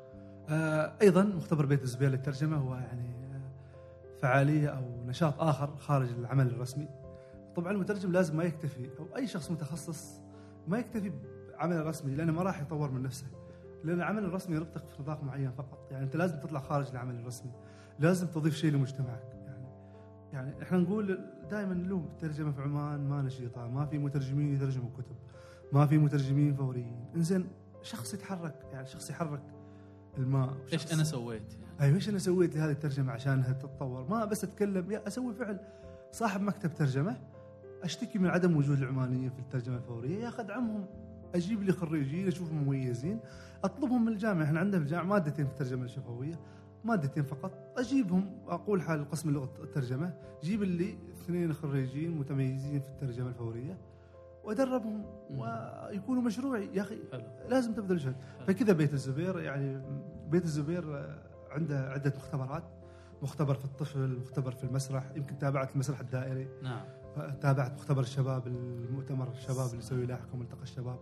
آه، 0.49 0.93
أيضا 1.01 1.23
مختبر 1.23 1.65
بيت 1.65 1.83
الزبير 1.83 2.09
للترجمة 2.09 2.57
هو 2.57 2.75
يعني 2.75 3.09
آه، 3.09 3.24
فعالية 4.21 4.69
أو 4.69 5.05
نشاط 5.05 5.41
آخر 5.41 5.75
خارج 5.75 6.09
العمل 6.09 6.47
الرسمي. 6.47 6.87
طبعا 7.55 7.71
المترجم 7.71 8.11
لازم 8.11 8.37
ما 8.37 8.43
يكتفي 8.43 8.89
أو 8.99 9.15
أي 9.15 9.27
شخص 9.27 9.51
متخصص 9.51 10.21
ما 10.67 10.77
يكتفي 10.77 11.11
بعمل 11.53 11.75
الرسمي 11.75 12.15
لأنه 12.15 12.31
ما 12.33 12.41
راح 12.43 12.61
يطور 12.61 12.91
من 12.91 13.03
نفسه. 13.03 13.25
لأن 13.83 13.97
العمل 13.97 14.25
الرسمي 14.25 14.55
يرتق 14.55 14.89
في 14.89 15.01
نطاق 15.01 15.23
معين 15.23 15.51
فقط، 15.51 15.87
يعني 15.91 16.03
أنت 16.05 16.15
لازم 16.15 16.39
تطلع 16.39 16.59
خارج 16.59 16.87
العمل 16.91 17.15
الرسمي. 17.15 17.51
لازم 17.99 18.27
تضيف 18.27 18.55
شيء 18.55 18.71
لمجتمعك 18.71 19.23
يعني 19.45 19.67
يعني 20.33 20.63
إحنا 20.63 20.77
نقول 20.77 21.19
دائما 21.51 21.73
نلوم 21.73 22.05
الترجمه 22.05 22.51
في 22.51 22.61
عمان 22.61 23.09
ما 23.09 23.21
نشيطة، 23.21 23.67
ما 23.67 23.85
في 23.85 23.97
مترجمين 23.97 24.55
يترجموا 24.55 24.89
كتب. 24.97 25.15
ما 25.73 25.85
في 25.85 25.97
مترجمين 25.97 26.53
فوريين، 26.55 27.05
إنزين 27.15 27.47
شخص 27.81 28.13
يتحرك 28.13 28.55
يعني 28.73 28.87
شخص 28.87 29.09
يحرك 29.09 29.43
الماء 30.17 30.53
إيش 30.73 30.81
شخص- 30.83 30.93
أنا 30.93 31.03
سويت 31.03 31.53
أيوه 31.81 31.95
إيش 31.95 32.09
أنا 32.09 32.17
سويت 32.17 32.55
لهذه 32.55 32.71
الترجمة 32.71 33.11
عشانها 33.11 33.51
تتطور 33.51 34.07
ما 34.09 34.25
بس 34.25 34.43
أتكلم 34.43 34.91
يا 34.91 35.07
أسوي 35.07 35.33
فعل. 35.33 35.59
صاحب 36.11 36.41
مكتب 36.41 36.73
ترجمة 36.73 37.17
أشتكي 37.83 38.19
من 38.19 38.29
عدم 38.29 38.57
وجود 38.57 38.77
العمانيين 38.77 39.29
في 39.29 39.39
الترجمة 39.39 39.77
الفورية. 39.77 40.19
يا 40.19 40.27
أخي 40.27 40.41
أدعمهم. 40.41 40.85
أجيب 41.35 41.63
لي 41.63 41.71
خريجين 41.71 42.27
اشوفهم 42.27 42.63
مميزين. 42.63 43.19
أطلبهم 43.63 44.05
من 44.05 44.11
الجامعة. 44.11 44.43
إحنا 44.43 44.59
عندنا 44.59 44.79
في 44.79 44.85
الجامعة 44.85 45.05
مادتين 45.05 45.45
في 45.45 45.51
الترجمه 45.51 45.83
الشفوية 45.83 46.39
مادتين 46.83 47.23
فقط. 47.23 47.51
أجيبهم. 47.77 48.37
أقول 48.47 48.81
حال 48.81 49.09
قسم 49.09 49.29
اللغة 49.29 49.49
الترجمة. 49.63 50.13
جيب 50.43 50.63
لي 50.63 50.97
اثنين 51.11 51.53
خريجين 51.53 52.17
متميزين 52.17 52.79
في 52.79 52.89
الترجمة 52.89 53.27
الفورية 53.29 53.77
وأدربهم. 54.43 55.05
ويكونوا 55.29 56.21
مشروعي. 56.21 56.69
يا 56.73 56.81
أخي 56.81 56.99
لازم 57.49 57.73
تبذل 57.73 57.97
جهد. 57.97 58.15
فكذا 58.47 58.73
بيت 58.73 58.93
الزبير 58.93 59.39
يعني 59.39 59.81
بيت 60.29 60.43
الزبير 60.43 61.15
عنده 61.55 61.89
عدة 61.89 62.13
مختبرات. 62.17 62.63
مختبر 63.21 63.53
في 63.55 63.65
الطفل 63.65 64.19
مختبر 64.21 64.51
في 64.51 64.63
المسرح 64.63 65.11
يمكن 65.15 65.37
تابعت 65.37 65.73
المسرح 65.73 65.99
الدائري. 65.99 66.47
نعم. 66.63 66.81
تابعت 67.41 67.73
مختبر 67.73 68.01
الشباب 68.01 68.47
المؤتمر 68.47 69.31
الشباب 69.31 69.65
اللي 69.65 69.77
يسوي 69.77 70.05
لاحقا 70.05 70.37
ملتقى 70.37 70.63
الشباب. 70.63 70.99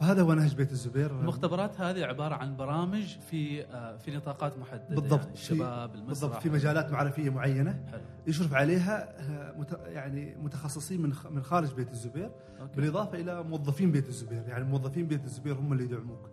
فهذا 0.00 0.22
هو 0.22 0.34
نهج 0.34 0.54
بيت 0.54 0.72
الزبير. 0.72 1.10
المختبرات 1.10 1.80
هذه 1.80 2.04
عبارة 2.04 2.34
عن 2.34 2.56
برامج 2.56 3.18
في 3.18 3.64
آه، 3.64 3.96
في 3.96 4.16
نطاقات 4.16 4.58
محددة 4.58 4.94
بالضبط. 5.00 5.20
يعني 5.20 5.36
في- 5.36 5.40
الشباب 5.42 5.94
المسرح. 5.94 6.08
بالضبط 6.08 6.34
في 6.42 6.50
مجالات 6.50 6.92
معرفية 6.92 7.30
معينة. 7.30 7.84
حلو. 7.92 8.00
يشرف 8.26 8.54
عليها 8.54 9.20
آه، 9.20 9.86
يعني 9.86 10.36
متخصصين 10.36 11.02
من 11.02 11.12
من 11.30 11.42
خارج 11.42 11.74
بيت 11.74 11.90
الزبير. 11.90 12.30
أوكي. 12.60 12.76
بالإضافة 12.76 13.18
إلى 13.20 13.42
موظفين 13.42 13.92
بيت 13.92 14.08
الزبير. 14.08 14.42
يعني 14.48 14.64
موظفين 14.64 15.06
بيت 15.06 15.24
الزبير 15.24 15.54
هم 15.58 15.72
اللي 15.72 15.84
يدعموك. 15.84 16.30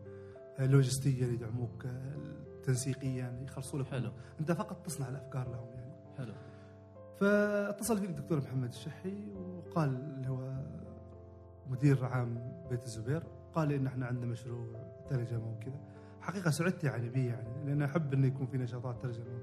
آه، 0.59 0.65
لوجستيا 0.65 1.27
يدعموك 1.27 1.85
تنسيقيا 2.67 3.39
يخلصوا 3.43 3.79
لك 3.79 3.87
حلو. 3.87 4.11
أنت 4.39 4.51
فقط 4.51 4.85
تصنع 4.85 5.09
الأفكار 5.09 5.49
لهم 5.49 5.69
يعني. 5.73 5.91
حلو. 6.17 6.33
فاتصل 7.19 7.97
فيني 7.97 8.09
الدكتور 8.09 8.37
محمد 8.37 8.69
الشحي 8.69 9.33
وقال 9.35 9.89
اللي 9.89 10.29
هو 10.29 10.63
مدير 11.67 12.05
عام 12.05 12.63
بيت 12.69 12.83
الزبير 12.83 13.23
قال 13.53 13.67
لي 13.67 13.75
إن 13.75 13.87
إحنا 13.87 14.05
عندنا 14.05 14.25
مشروع 14.25 14.67
ترجمة 15.09 15.51
وكذا. 15.51 15.79
حقيقة 16.21 16.51
سعدت 16.51 16.83
يعني 16.83 17.09
به 17.09 17.25
يعني 17.27 17.65
لأن 17.65 17.81
أحب 17.81 18.13
انه 18.13 18.27
يكون 18.27 18.47
في 18.47 18.57
نشاطات 18.57 19.01
ترجمة. 19.01 19.39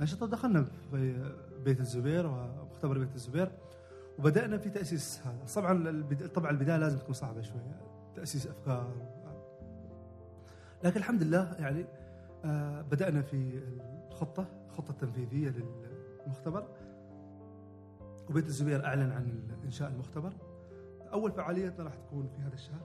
نشاطات 0.00 0.28
دخلنا 0.28 0.64
في 0.90 1.32
بيت 1.64 1.80
الزبير 1.80 2.26
ومختبر 2.26 2.98
بيت 2.98 3.14
الزبير 3.14 3.50
وبدأنا 4.18 4.58
في 4.58 4.70
تأسيس 4.70 5.20
هذا. 5.26 5.44
طبعا 5.54 6.04
طبعا 6.34 6.50
البداية 6.50 6.78
لازم 6.78 6.98
تكون 6.98 7.14
صعبة 7.14 7.40
شوية 7.40 7.80
تأسيس 8.14 8.46
أفكار. 8.46 8.94
لكن 10.84 10.96
الحمد 10.96 11.22
لله 11.22 11.56
يعني 11.58 11.84
آه، 12.44 12.82
بدأنا 12.82 13.22
في 13.22 13.62
الخطة 14.10 14.46
الخطه 14.68 14.90
التنفيذيه 14.90 15.54
للمختبر. 16.26 16.64
وبيت 18.30 18.46
الزبير 18.46 18.84
أعلن 18.84 19.12
عن 19.12 19.42
إنشاء 19.64 19.90
المختبر. 19.90 20.32
أول 21.12 21.32
فعاليتنا 21.32 21.84
راح 21.84 21.94
تكون 21.94 22.28
في 22.36 22.42
هذا 22.42 22.54
الشهر. 22.54 22.80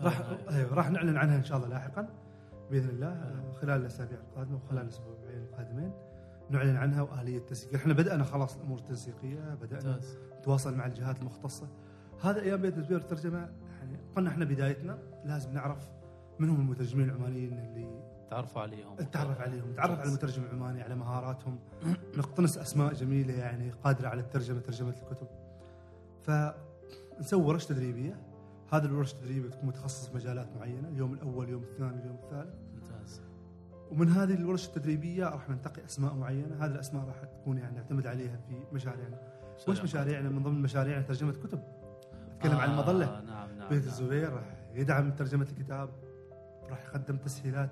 إن 0.00 0.04
راح. 0.06 0.22
أيوه 0.50 0.74
راح 0.74 0.90
نعلن 0.90 1.16
عنها 1.16 1.36
إن 1.36 1.44
شاء 1.44 1.56
الله 1.56 1.68
لاحقا 1.68 2.08
بإذن 2.70 2.88
الله 2.88 3.08
آه، 3.08 3.52
خلال 3.52 3.80
الأسابيع 3.80 4.18
القادمة 4.18 4.56
وخلال 4.56 4.82
الأسبوعين 4.82 5.42
القادمين 5.42 5.92
نعلن 6.50 6.76
عنها 6.76 7.02
وآلية 7.02 7.38
التنسيق 7.38 7.74
إحنا 7.74 7.92
بدأنا 7.92 8.24
خلاص 8.24 8.56
الأمور 8.56 8.78
التنسيقية 8.78 9.54
بدأنا 9.54 9.92
ممتاز. 9.92 10.18
نتواصل 10.38 10.74
مع 10.74 10.86
الجهات 10.86 11.20
المختصة. 11.20 11.68
هذا 12.22 12.40
أيام 12.40 12.60
بيت 12.60 12.78
الزبير 12.78 12.98
الترجمه 12.98 13.38
يعني 13.78 13.98
قلنا 14.16 14.30
إحنا 14.30 14.44
بدايتنا 14.44 14.98
لازم 15.24 15.52
نعرف 15.52 15.88
من 16.38 16.50
هم 16.50 16.60
المترجمين 16.60 17.08
العمانيين 17.08 17.58
اللي 17.58 18.04
تعرفوا 18.30 18.62
عليهم. 18.62 18.96
نتعرف 19.00 19.40
عليهم. 19.40 19.70
نتعرف 19.70 19.98
على. 19.98 20.08
المترجم 20.08 20.42
العماني 20.44 20.82
على 20.82 20.94
مهاراتهم. 20.94 21.58
نقتنص 22.18 22.58
أسماء 22.58 22.92
جميلة 22.92 23.34
يعني 23.34 23.70
قادرة 23.70 24.08
على 24.08 24.20
الترجمة 24.20 24.60
ترجمة 24.60 24.94
الكتب. 25.02 25.26
فنسوي 26.22 27.44
ورش 27.44 27.66
تدريبية. 27.66 28.20
هذه 28.72 28.84
الورش 28.84 29.12
التدريبيه 29.12 29.50
تكون 29.50 29.68
متخصصه 29.68 30.10
في 30.10 30.16
مجالات 30.16 30.48
معينة 30.56 30.88
اليوم 30.88 31.14
الأول 31.14 31.44
اليوم 31.44 31.62
الثاني 31.62 32.00
اليوم 32.00 32.16
الثالث. 32.24 32.54
ممتاز. 32.74 33.20
ومن 33.90 34.08
هذه 34.08 34.34
الورش 34.34 34.68
التدريبية 34.68 35.24
راح 35.24 35.50
ننتقي 35.50 35.84
أسماء 35.84 36.14
معينة. 36.14 36.56
هذه 36.64 36.70
الأسماء 36.70 37.04
راح 37.04 37.24
تكون 37.24 37.58
يعني 37.58 37.76
نعتمد 37.76 38.06
عليها 38.06 38.36
في 38.36 38.62
مشاريعنا. 38.72 39.18
وش 39.68 39.80
مشاريعنا؟ 39.82 40.28
من 40.28 40.42
ضمن 40.42 40.62
مشاريعنا 40.62 41.02
ترجمة 41.02 41.32
كتب. 41.32 41.62
نتكلم 42.36 42.56
عن 42.56 42.70
المظلة. 42.70 43.06
آه 43.06 43.20
نعم 43.20 43.58
نعم 43.58 43.68
بيت 43.68 43.78
نعم. 43.78 43.88
الزبير 43.88 44.32
راح 44.32 44.56
يدعم 44.74 45.10
ترجمة 45.10 45.46
الكتاب. 45.52 45.90
راح 46.70 46.84
يقدم 46.84 47.16
تسهيلات. 47.16 47.70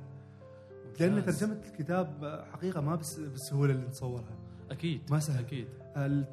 لأن. 1.00 1.24
ترجمة 1.24 1.56
الكتاب 1.66 2.42
حقيقة 2.52 2.80
ما 2.80 2.96
بس 2.96 3.20
بالسهولة 3.20 3.72
اللي 3.72 3.86
نتصورها 3.86 4.36
أكيد 4.70 5.00
ما 5.10 5.18
سهل. 5.18 5.44
أكيد. 5.44 5.68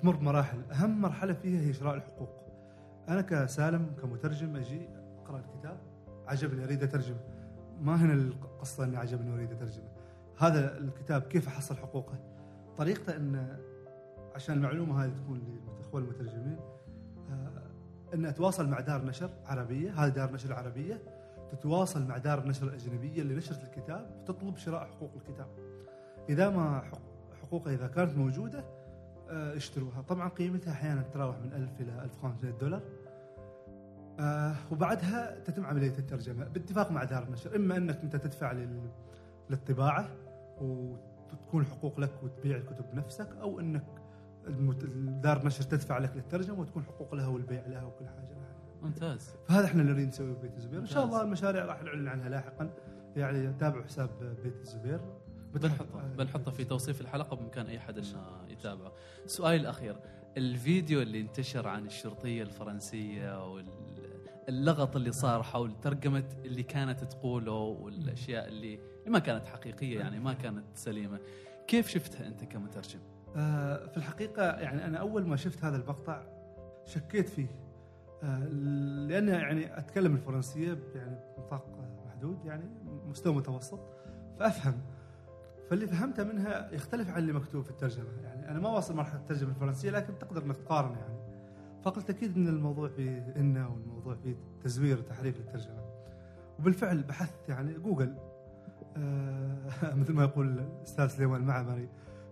تمر 0.01 0.15
بمراحل 0.15 0.61
أهم 0.71 1.01
مرحلة 1.01 1.33
فيها 1.33 1.61
هي 1.61 1.73
شراء 1.73 1.95
الحقوق. 1.95 2.29
أنا 3.09 3.21
كسالم 3.21 3.91
كمترجم 4.01 4.55
أجي 4.55 4.89
أقرأ 5.23 5.39
الكتاب. 5.39 5.77
عجبني 6.27 6.63
أريد 6.63 6.83
أترجمه. 6.83 7.19
ما 7.81 7.95
هنا 7.95 8.13
القصة 8.13 8.83
إني 8.83 8.97
عجبني 8.97 9.31
وأريد 9.31 9.51
أترجمه. 9.51 9.89
هذا 10.37 10.77
الكتاب 10.77 11.21
كيف 11.21 11.47
احصل 11.47 11.77
حقوقه؟ 11.77 12.19
طريقته 12.77 13.15
إن 13.15 13.57
عشان 14.35 14.55
المعلومة 14.55 15.03
هذه 15.03 15.09
تكون 15.09 15.39
للاخوه 15.39 16.01
المترجمين 16.01 16.57
آه، 17.29 17.61
إن 18.13 18.25
أتواصل 18.25 18.69
مع 18.69 18.79
دار 18.79 19.05
نشر 19.05 19.29
عربية. 19.45 20.03
هذه 20.03 20.09
دار 20.09 20.33
نشر 20.33 20.53
عربية. 20.53 21.01
تتواصل 21.51 22.07
مع 22.07 22.17
دار 22.17 22.39
النشر 22.39 22.67
الأجنبية 22.67 23.21
اللي 23.21 23.35
نشرت 23.35 23.63
الكتاب 23.63 24.11
وتطلب 24.21 24.57
شراء 24.57 24.85
حقوق 24.87 25.11
الكتاب. 25.15 25.47
إذا 26.29 26.49
ما 26.49 26.81
حق- 26.81 27.33
حقوقها 27.41 27.73
إذا 27.73 27.87
كانت 27.87 28.17
موجودة 28.17 28.63
آه، 29.29 29.55
اشتروها. 29.55 30.01
طبعا 30.01 30.29
قيمتها 30.29 30.71
أحيانا 30.71 31.01
تتراوح 31.01 31.37
من 31.39 31.53
1000 31.53 31.81
إلى 31.81 32.03
1500 32.03 32.51
دولار. 32.51 32.81
آه، 34.19 34.55
وبعدها 34.71 35.39
تتم 35.39 35.65
عملية 35.65 35.97
الترجمة 35.99 36.45
باتفاق 36.47 36.91
مع 36.91 37.03
دار 37.03 37.23
النشر. 37.23 37.55
إما 37.55 37.77
أنك 37.77 37.99
أنت 38.03 38.15
تدفع 38.15 38.51
لل- 38.51 38.89
للطباعة 39.49 40.09
وتكون 40.61 41.61
الحقوق 41.61 41.99
لك 41.99 42.11
وتبيع 42.23 42.57
الكتب 42.57 42.85
بنفسك 42.93 43.29
أنك 43.59 43.85
المت- 44.47 44.85
دار 45.23 45.37
النشر 45.41 45.63
تدفع 45.63 45.97
لك 45.97 46.15
للترجمة 46.15 46.59
وتكون 46.59 46.83
حقوق 46.83 47.15
لها 47.15 47.27
والبيع 47.27 47.65
لها 47.67 47.83
وكل 47.83 48.07
حاجة 48.07 48.33
لها. 48.33 48.48
ممتاز 48.83 49.29
فهذا 49.47 49.65
إحنا 49.65 49.81
اللي 49.81 49.93
نريد 49.93 50.07
نسويه 50.07 50.33
ببيت 50.33 50.57
الزبير 50.57 50.79
إن 50.79 50.85
شاء. 50.85 51.05
الله 51.05 51.21
المشاريع 51.21 51.65
راح 51.65 51.83
نعلن 51.83 52.07
عنها 52.07 52.29
لاحقا 52.29 52.73
يعني 53.15 53.53
تابعوا 53.53 53.83
حساب 53.83 54.09
بيت 54.43 54.61
الزبير 54.61 54.99
بنحطه 55.53 56.01
بنحطه 56.17 56.51
في 56.51 56.63
توصيف 56.63 57.01
الحلقة 57.01 57.35
بامكان 57.35 57.65
أي 57.65 57.79
حد 57.79 57.97
انه 57.97 58.25
يتابعه. 58.47 58.91
سؤالي 59.25 59.55
الاخير 59.61 59.95
الفيديو 60.37 61.01
اللي 61.01 61.21
انتشر 61.21 61.67
عن 61.67 61.85
الشرطية 61.85 62.43
الفرنسية 62.43 63.53
واللغط 64.47 64.95
اللي 64.95 65.11
صار 65.11 65.43
حول 65.43 65.73
ترجمة 65.81 66.23
اللي 66.45 66.63
كانت 66.63 67.03
تقوله 67.03 67.53
والأشياء 67.53 68.47
اللي 68.47 68.79
ما 69.07 69.19
كانت 69.19 69.45
حقيقية 69.45 69.99
يعني 69.99 70.19
ما 70.19 70.33
كانت 70.33 70.65
سليمة. 70.73 71.19
كيف 71.67 71.87
شفتها 71.87 72.27
أنت 72.27 72.43
كمترجم؟ 72.43 72.99
آه، 73.35 73.85
في 73.87 73.97
الحقيقة 73.97 74.43
يعني 74.43 74.85
أنا 74.85 74.97
أول 74.97 75.27
ما 75.27 75.35
شفت 75.35 75.63
هذا 75.63 75.75
المقطع 75.77 76.23
شكيت 76.85 77.29
فيه 77.29 77.47
آه، 78.23 78.45
لأن 79.07 79.27
يعني 79.27 79.77
أتكلم 79.77 80.15
الفرنسية 80.15 80.77
يعني 80.95 81.17
بنطاق 81.37 81.79
محدود 82.05 82.45
يعني 82.45 82.63
مستوى 83.09 83.33
متوسط 83.33 83.79
فأفهم. 84.39 84.81
فاللي 85.69 85.87
فهمته 85.87 86.23
منها 86.23 86.71
يختلف 86.71 87.09
عن 87.09 87.17
اللي 87.17 87.33
مكتوب 87.33 87.63
في 87.63 87.69
الترجمة. 87.69 88.21
يعني 88.23 88.51
أنا 88.51 88.59
ما 88.59 88.69
واصل 88.69 88.95
مرحلة 88.95 89.19
الترجمة 89.19 89.49
الفرنسية 89.49 89.91
لكن 89.91 90.17
تقدر 90.19 90.43
أنك 90.43 90.57
تقارن 90.57 90.91
يعني. 90.91 91.19
فقلت 91.83 92.09
أكيد 92.09 92.37
أن 92.37 92.47
الموضوع 92.47 92.87
فيه 92.87 93.33
إن 93.37 93.57
والموضوع 93.57 94.15
فيه 94.15 94.35
تزوير 94.63 94.99
وتحريف 94.99 95.37
للترجمة. 95.37 95.83
وبالفعل 96.59 97.03
بحثت 97.03 97.49
يعني 97.49 97.73
جوجل. 97.73 98.15
آه، 98.97 99.95
مثل 99.99 100.13
ما 100.13 100.23
يقول 100.23 100.59
الأستاذ 100.59 101.07
سليمان 101.07 101.41
المعمري. 101.41 101.89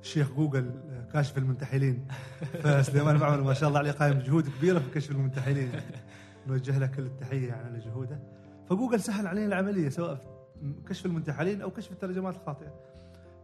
شيخ 0.07 0.31
جوجل 0.31 0.71
آه، 0.89 1.11
كاشف 1.13 1.37
المنتحلين. 1.37 2.07
فسليمان 2.63 3.15
المعمري 3.15 3.41
ما 3.41 3.53
شاء 3.53 3.69
الله 3.69 3.79
عليه 3.79 3.91
قايم 3.91 4.13
بجهود 4.13 4.49
كبيرة 4.49 4.79
في 4.79 4.89
كشف 4.89 5.11
المنتحلين. 5.11 5.71
نوجه 6.47 6.79
له 6.79 6.87
كل 6.87 7.01
التحية 7.01 7.47
يعني 7.47 7.67
على 7.67 7.79
جهوده. 7.79 8.19
فجوجل 8.69 8.99
سهل 8.99 9.27
علينا 9.27 9.47
العملية 9.47 9.89
سواء 9.89 10.15
في 10.15 10.27
كشف 10.89 11.05
المنتحلين 11.05 11.61
أو 11.61 11.71
كشف 11.71 11.91
الترجمات 11.91 12.35
الخاطئة. 12.35 12.73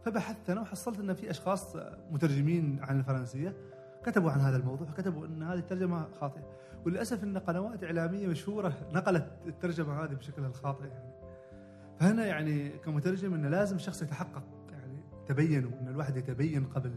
فبحثت 0.04 0.50
أنا 0.50 0.60
وحصلت 0.60 1.00
أن 1.00 1.14
في 1.14 1.30
أشخاص 1.30 1.76
آه، 1.76 1.98
مترجمين 2.10 2.78
عن 2.82 2.98
الفرنسية 2.98 3.56
كتبوا 4.04 4.30
عن 4.30 4.40
هذا 4.40 4.56
الموضوع 4.56 4.86
كتبوا 4.96 5.26
أن 5.26 5.42
هذه 5.42 5.58
الترجمة 5.58 6.06
خاطئة. 6.20 6.42
وللأسف 6.86 7.24
إن 7.24 7.38
قنوات 7.38 7.84
إعلامية 7.84 8.26
مشهورة 8.26 8.72
نقلت 8.92 9.26
الترجمة 9.46 10.04
هذه 10.04 10.14
بشكلها 10.14 10.48
الخاطئ 10.48 10.84
يعني. 10.84 11.14
فهنا 12.00 12.26
يعني 12.26 12.68
كمترجم 12.68 13.34
انه 13.34 13.48
لازم 13.48 13.76
الشخص 13.76 14.02
يتحقق 14.02 14.42
تبينوا 15.26 15.70
إن 15.80 15.88
الواحد 15.88 16.16
يتبين 16.16 16.64
قبل 16.64 16.92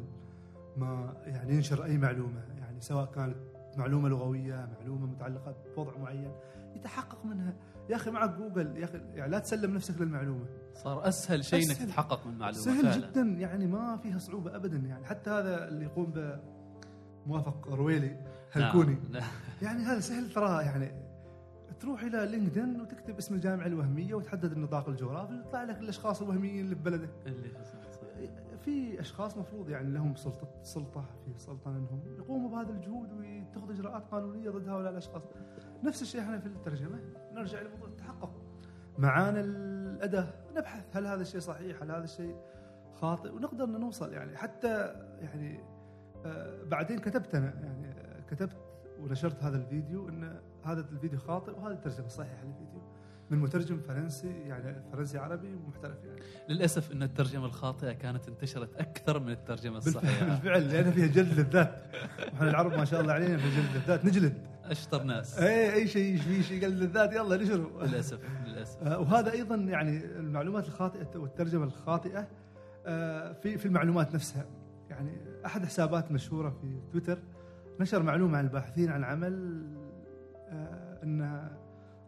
ما 0.78 1.13
يعني 1.25 1.55
ينشر 1.55 1.84
أي 1.84 1.97
معلومة 1.97 2.43
يعني 2.57 2.82
سواء 2.82 3.05
كانت 3.05 3.36
معلومة 3.78 4.09
لغوية 4.09 4.69
معلومة 4.80 5.05
متعلقة 5.05 5.55
بوضع 5.75 5.97
معين 5.97 6.32
يتحقق 6.75 7.25
منها 7.25 7.53
يا 7.89 7.95
أخي 7.95 8.11
معك 8.11 8.36
جوجل 8.36 8.78
يا 8.78 8.86
أخي 8.86 8.97
يعني 9.15 9.32
لا 9.32 9.39
تسلم 9.39 9.73
نفسك 9.73 10.01
للمعلومة 10.01 10.45
صار 10.73 11.07
أسهل 11.07 11.43
شيء 11.45 11.69
إنك. 11.69 11.78
تتحقق 11.78 12.28
من 12.28 12.38
معلومة 12.38 12.63
سهل 12.63 12.84
فعلا. 12.84 12.97
جدا 12.97 13.21
يعني 13.21 13.67
ما 13.67 13.97
فيها 13.97 14.19
صعوبة 14.19 14.55
ابدا 14.55 14.78
يعني 14.78 15.05
حتى 15.05 15.30
هذا 15.30 15.67
اللي 15.67 15.86
يقوم 15.86 16.13
بموافق 17.25 17.67
رويلي 17.67 18.25
هلكوني 18.51 18.97
نعم. 19.11 19.23
يعني 19.61 19.84
هذا 19.84 19.99
سهل 19.99 20.30
ترى 20.34 20.63
يعني 20.63 20.91
تروح 21.80 22.03
إلى 22.03 22.25
لينكدين 22.25 22.82
وتكتب 22.82 23.17
اسم 23.17 23.36
الجامعة 23.36 23.65
الوهمية 23.65 24.13
وتحدد 24.13 24.51
النطاق 24.51 24.89
الجغرافي 24.89 25.39
يطلع 25.39 25.63
لك 25.63 25.80
الأشخاص 25.80 26.21
الوهميين 26.21 26.65
اللي 26.65 26.75
ببلدك 26.75 27.09
اللي. 27.25 27.49
في 28.68 28.99
أشخاص 28.99 29.38
مفروض 29.38 29.70
يعني 29.70 29.91
لهم 29.91 30.15
سلطه 30.15 30.47
سلطة 30.63 31.05
في 31.26 31.39
سلطة 31.39 31.72
انهم 31.72 32.01
يقوموا 32.18 32.49
بهذه 32.49 32.70
الجهود 32.70 33.13
ويتخذوا 33.13 33.74
إجراءات 33.74 34.03
قانونية 34.11 34.49
ضد 34.49 34.70
هؤلاء 34.70 34.91
الاشخاص. 34.91 35.22
نفس 35.84 36.01
الشيء 36.01 36.22
إحنا 36.22 36.39
في 36.39 36.45
الترجمة 36.45 36.99
نرجع 37.34 37.61
لموضوع 37.61 37.88
التحقق. 37.88 38.32
معانا 38.97 39.39
الأداة 39.39 40.34
نبحث 40.55 40.97
هل 40.97 41.07
هذا 41.07 41.22
الشيء 41.22 41.39
صحيح؟ 41.39 41.82
هل 41.82 41.91
هذا 41.91 42.03
الشيء 42.03 42.36
خاطئ؟ 42.93 43.32
ونقدر 43.32 43.65
نوصل 43.65 44.13
يعني 44.13 44.38
حتى 44.38 44.93
يعني 45.22 45.63
آه، 46.26 46.63
بعدين 46.63 46.99
كتبت 46.99 47.36
أنا 47.36 47.53
يعني 47.63 47.88
آه، 47.88 48.20
كتبت 48.30 48.57
ونشرت 48.99 49.43
هذا 49.43 49.57
الفيديو 49.57 50.09
إن 50.09 50.39
هذا 50.63 50.82
الفيديو 50.91 51.20
خاطئ 51.20 51.51
وهذه 51.51 51.74
الترجمة 51.74 52.05
الصحيحه 52.05 52.43
للفيديو 52.43 52.82
من 53.30 53.39
مترجم 53.39 53.80
فرنسي 53.80 54.28
يعني 54.28 54.84
فرنسي 54.91 55.17
عربي 55.17 55.55
محترف 55.67 56.03
يعني. 56.03 56.21
للأسف 56.49 56.91
إن 56.91 57.03
الترجمة 57.03 57.45
الخاطئة 57.45 57.91
كانت 57.91 58.28
انتشرت 58.28 58.75
أكثر 58.75 59.19
من 59.19 59.32
الترجمة 59.32 59.78
الصحيحة. 59.78 60.25
بالفعل 60.25 60.69
لأن 60.71 60.91
فيها 60.91 61.07
جلد 61.07 61.39
للذات 61.39 61.82
إحنا 62.34 62.49
العرب 62.49 62.71
ما 62.71 62.86
شاء 62.86 63.01
الله 63.01 63.13
علينا 63.13 63.38
في 63.38 63.49
جلد 63.49 63.75
للذات 63.75 64.05
نجلد. 64.05 64.47
أشطر 64.63 65.03
ناس. 65.03 65.39
اي 65.39 65.73
أي 65.73 65.88
شيء 65.88 66.17
في 66.17 66.43
شيء 66.43 66.61
جلد 66.61 66.73
للذات 66.84 67.13
يلا 67.13 67.38
نشره 67.38 67.84
للأسف 67.84 68.19
للأسف. 68.45 68.84
آه، 68.84 68.99
وهذا 68.99 69.32
أيضا 69.32 69.55
يعني 69.55 70.05
المعلومات 70.05 70.67
الخاطئة 70.67 71.19
والترجمة 71.19 71.63
الخاطئة 71.63 72.28
آه، 72.86 73.34
في 73.34 73.57
في 73.57 73.65
المعلومات 73.65 74.15
نفسها. 74.15 74.45
يعني 74.89 75.11
أحد 75.45 75.65
حسابات 75.65 76.11
مشهورة 76.11 76.49
في 76.49 76.80
تويتر 76.91 77.19
نشر 77.80 78.03
معلومة 78.03 78.38
عن 78.38 78.43
الباحثين 78.43 78.91
عن 78.91 79.03
عمل 79.03 79.63
آه، 80.49 80.99
إن 81.03 81.49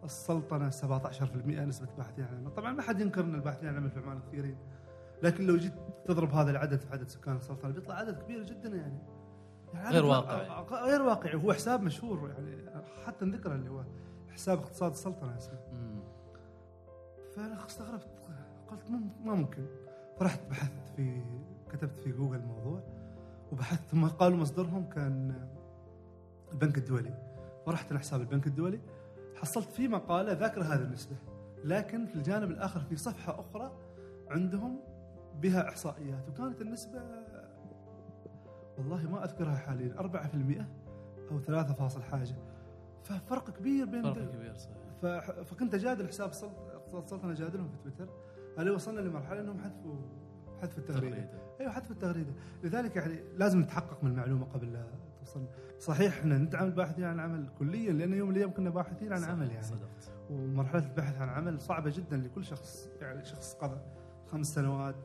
السلطنة 0.04 0.70
17% 0.70 1.66
نسبة 1.66 1.88
الباحثين 1.92 2.26
عن 2.26 2.34
العمل، 2.34 2.52
طبعا 2.54 2.72
ما 2.74 2.82
حد 2.82 3.00
ينكر 3.02 3.22
إن 3.24 3.36
الباحثين 3.36 3.68
عن 3.68 3.74
العمل 3.74 3.92
في 3.92 4.00
عمان 4.00 4.20
كثيرين. 4.20 4.58
لكن 5.24 5.46
لو 5.48 5.58
جيت 5.58 5.74
تضرب 6.06 6.32
هذا 6.34 6.52
العدد 6.52 6.80
في 6.80 6.92
عدد 6.92 7.08
سكان 7.10 7.36
السلطنة 7.36 7.72
بيطلع 7.72 7.96
عدد 7.96 8.20
كبير 8.24 8.44
جدا 8.44 8.70
يعني, 8.70 9.00
يعني 9.74 9.90
غير 9.90 10.04
ما- 10.04 10.10
واقعي. 10.10 10.48
غير 10.90 11.02
واقعي. 11.02 11.36
هو 11.36 11.54
حساب 11.54 11.82
مشهور 11.82 12.30
يعني 12.30 12.70
حتى 13.06 13.26
نذكره 13.26 13.56
اللي 13.56 13.70
هو 13.70 13.84
حساب 14.30 14.58
اقتصاد 14.60 14.92
السلطنة 14.92 15.38
اسمه 15.38 15.60
مم. 15.74 16.00
فأنا 17.36 17.66
استغربت 17.66 18.08
قلت 18.70 18.90
ما 19.26 19.36
ممكن. 19.36 19.66
فرحت 20.20 20.40
بحثت 20.50 20.90
في 20.96 21.22
كتبت 21.72 21.98
في 21.98 22.12
جوجل 22.12 22.36
الموضوع 22.36 22.84
وبحثت 23.52 23.86
ثم 23.90 24.08
قالوا 24.08 24.38
مصدرهم 24.38 24.90
كان 24.90 25.48
البنك 26.52 26.78
الدولي. 26.78 27.14
فرحت 27.66 27.94
لحساب 27.94 28.22
البنك 28.22 28.48
الدولي 28.48 28.80
حصلت 29.42 29.72
في 29.72 29.88
مقالة 29.88 30.34
ذاكرة 30.34 30.64
هذه 30.64 30.82
النسبة 30.82 31.16
لكن 31.64 32.06
في 32.06 32.16
الجانب 32.16 32.52
الآخر 32.52 32.80
في 32.80 32.96
صفحة 32.96 33.40
أخرى 33.40 33.72
عندهم 34.30 34.80
بها 35.42 35.70
إحصائيات 35.70 36.30
وكانت 36.30 36.62
النسبة 36.62 37.02
والله 38.78 39.10
ما 39.10 39.24
أذكرها 39.24 39.56
حاليا 39.56 39.96
4% 39.98 41.32
أو 41.32 41.40
3 41.40 41.74
فاصل 41.74 42.04
حاجة. 42.04 42.36
ففرق 43.04 43.50
كبير 43.50 43.86
بين 43.86 44.14
فرق 44.14 44.32
كبير 44.32 44.54
صحيح. 44.54 45.32
فكنت 45.44 45.74
أجادل 45.74 46.08
حساب 46.08 46.30
السلطنه 46.30 46.76
اقتصاد 46.76 47.04
السلطنه 47.04 47.32
أجادلهم 47.32 47.70
في 47.70 47.78
تويتر 47.84 48.14
هل 48.58 48.70
وصلنا 48.70 49.00
لمرحلة 49.00 49.40
إنهم 49.40 49.60
حذفوا 49.60 49.96
حذف 50.62 50.78
التغريدة؟ 50.78 51.16
تغريدة. 51.16 51.40
أيوه 51.60 51.72
حذف 51.72 51.92
التغريدة. 51.92 52.34
لذلك 52.64 52.96
يعني 52.96 53.24
لازم 53.38 53.60
نتحقق 53.60 54.04
من 54.04 54.12
المعلومة 54.12 54.46
قبل 54.46 54.74
لا 54.74 54.84
توصل 55.30 55.46
صحيح 55.80 56.18
إحنا 56.18 56.38
ندعم 56.38 56.66
الباحثين 56.68 57.04
عن 57.06 57.16
العمل 57.16 57.50
كليا 57.60 57.94
لأن 57.94 58.14
يوم 58.14 58.30
من 58.30 58.36
الأيام 58.36 58.54
كنا 58.54 58.70
باحثين 58.70 59.14
عن 59.14 59.24
عمل 59.24 59.52
يعني. 59.52 59.64
صدقت. 59.64 60.12
ومرحلة 60.30 60.86
البحث 60.86 61.22
عن 61.22 61.30
عمل 61.30 61.62
صعبة 61.62 61.90
جدا 61.90 62.18
لكل 62.18 62.46
شخص 62.46 62.90
يعني 63.02 63.26
شخص 63.26 63.54
قضى 63.54 63.80
خمس 64.32 64.54
سنوات 64.56 64.96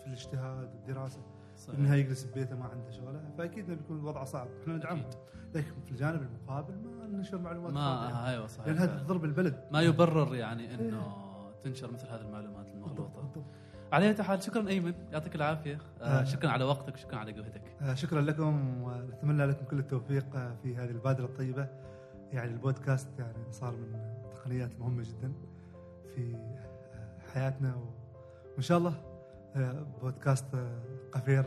في 0.00 0.06
الاجتهاد 0.06 0.74
والدراسه 0.74 1.20
صحيح. 1.56 1.76
بالنهايه 1.76 2.00
يجلس 2.00 2.24
ببيته 2.24 2.56
ما 2.56 2.64
عنده 2.64 2.90
شغله 2.90 3.30
فأكيد 3.38 3.70
بيكون 3.70 3.98
الوضع 3.98 4.24
صعب. 4.24 4.48
إحنا 4.62 4.76
ندعمه. 4.76 5.10
لكن 5.54 5.80
في 5.84 5.90
الجانب 5.90 6.22
المقابل 6.22 6.74
ما 6.74 7.06
ننشر 7.06 7.38
معلومات 7.38 7.72
ما 7.72 7.80
خاطئة. 7.80 8.28
أيوه 8.28 8.46
صحيح. 8.46 8.66
لأن 8.66 8.78
هذا. 8.78 8.98
تضرب 8.98 9.24
البلد. 9.24 9.64
ما 9.72 9.80
يبرر 9.80 10.34
يعني 10.34 10.74
إنه 10.74 11.16
تنشر 11.62 11.92
مثل 11.92 12.06
هذه 12.06 12.20
المعلومات 12.20 12.66
المغلوطة. 12.66 13.25
على 13.96 14.06
اية 14.10 14.22
حال 14.22 14.42
شكرا 14.42 14.68
أيمن. 14.68 14.94
يعطيك 15.12 15.34
العافية. 15.34 15.78
آه 16.00 16.04
آه. 16.20 16.24
شكرا 16.24 16.50
على 16.50 16.64
وقتك. 16.64 16.94
وشكرا 16.94 17.16
على 17.18 17.32
جهدك. 17.32 17.62
آه، 17.80 17.94
شكرا 17.94 18.20
لكم 18.20 18.82
ونتمنى 18.82 19.46
لكم 19.46 19.64
كل 19.64 19.78
التوفيق 19.78 20.36
آه، 20.36 20.56
في 20.62 20.76
هذه 20.76 20.90
البادرة 20.90 21.24
الطيبة. 21.24 21.68
يعني 22.32 22.50
البودكاست 22.52 23.08
يعني 23.18 23.52
صار 23.52 23.72
من 23.76 23.94
التقنيات 24.24 24.72
المهمة 24.72 25.02
جدا 25.02 25.32
في 26.14 26.36
حياتنا 27.34 27.74
و- 27.76 27.94
وإن 28.52 28.62
شاء 28.62 28.78
الله 28.78 28.94
آه، 29.56 29.86
بودكاست 30.02 30.54
آه، 30.54 30.80
قفير 31.12 31.44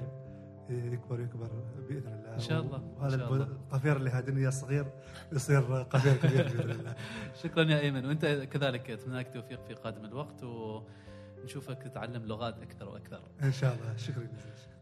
يكبر 0.69 1.19
يكبر 1.19 1.47
بإذن 1.89 2.13
الله. 2.13 2.33
إن 2.33 2.39
شاء 2.39 2.61
الله، 2.61 2.81
وهذا. 2.99 3.15
القفير 3.15 3.97
اللي 3.97 4.09
هادني 4.09 4.47
الصغير 4.47 4.85
يصير 5.31 5.61
قفير 5.83 6.13
كبير 6.17 6.43
بإذن 6.47 6.71
الله. 6.71 6.95
شكرا 7.43 7.63
يا 7.63 7.79
أيمن. 7.79 8.05
وأنت 8.05 8.25
كذلك 8.25 8.89
أتمنى 8.91 9.17
لك 9.19 9.27
التوفيق 9.27 9.65
في 9.67 9.73
قادم 9.73 10.05
الوقت 10.05 10.43
ونشوفك 11.41 11.83
تتعلم 11.83 12.25
لغات 12.25 12.61
أكثر 12.61 12.89
وأكثر. 12.89 13.21
إن 13.43 13.51
شاء 13.51 13.75
الله. 13.75 13.97
شكرا 13.97 14.23
جزيلا. 14.23 14.78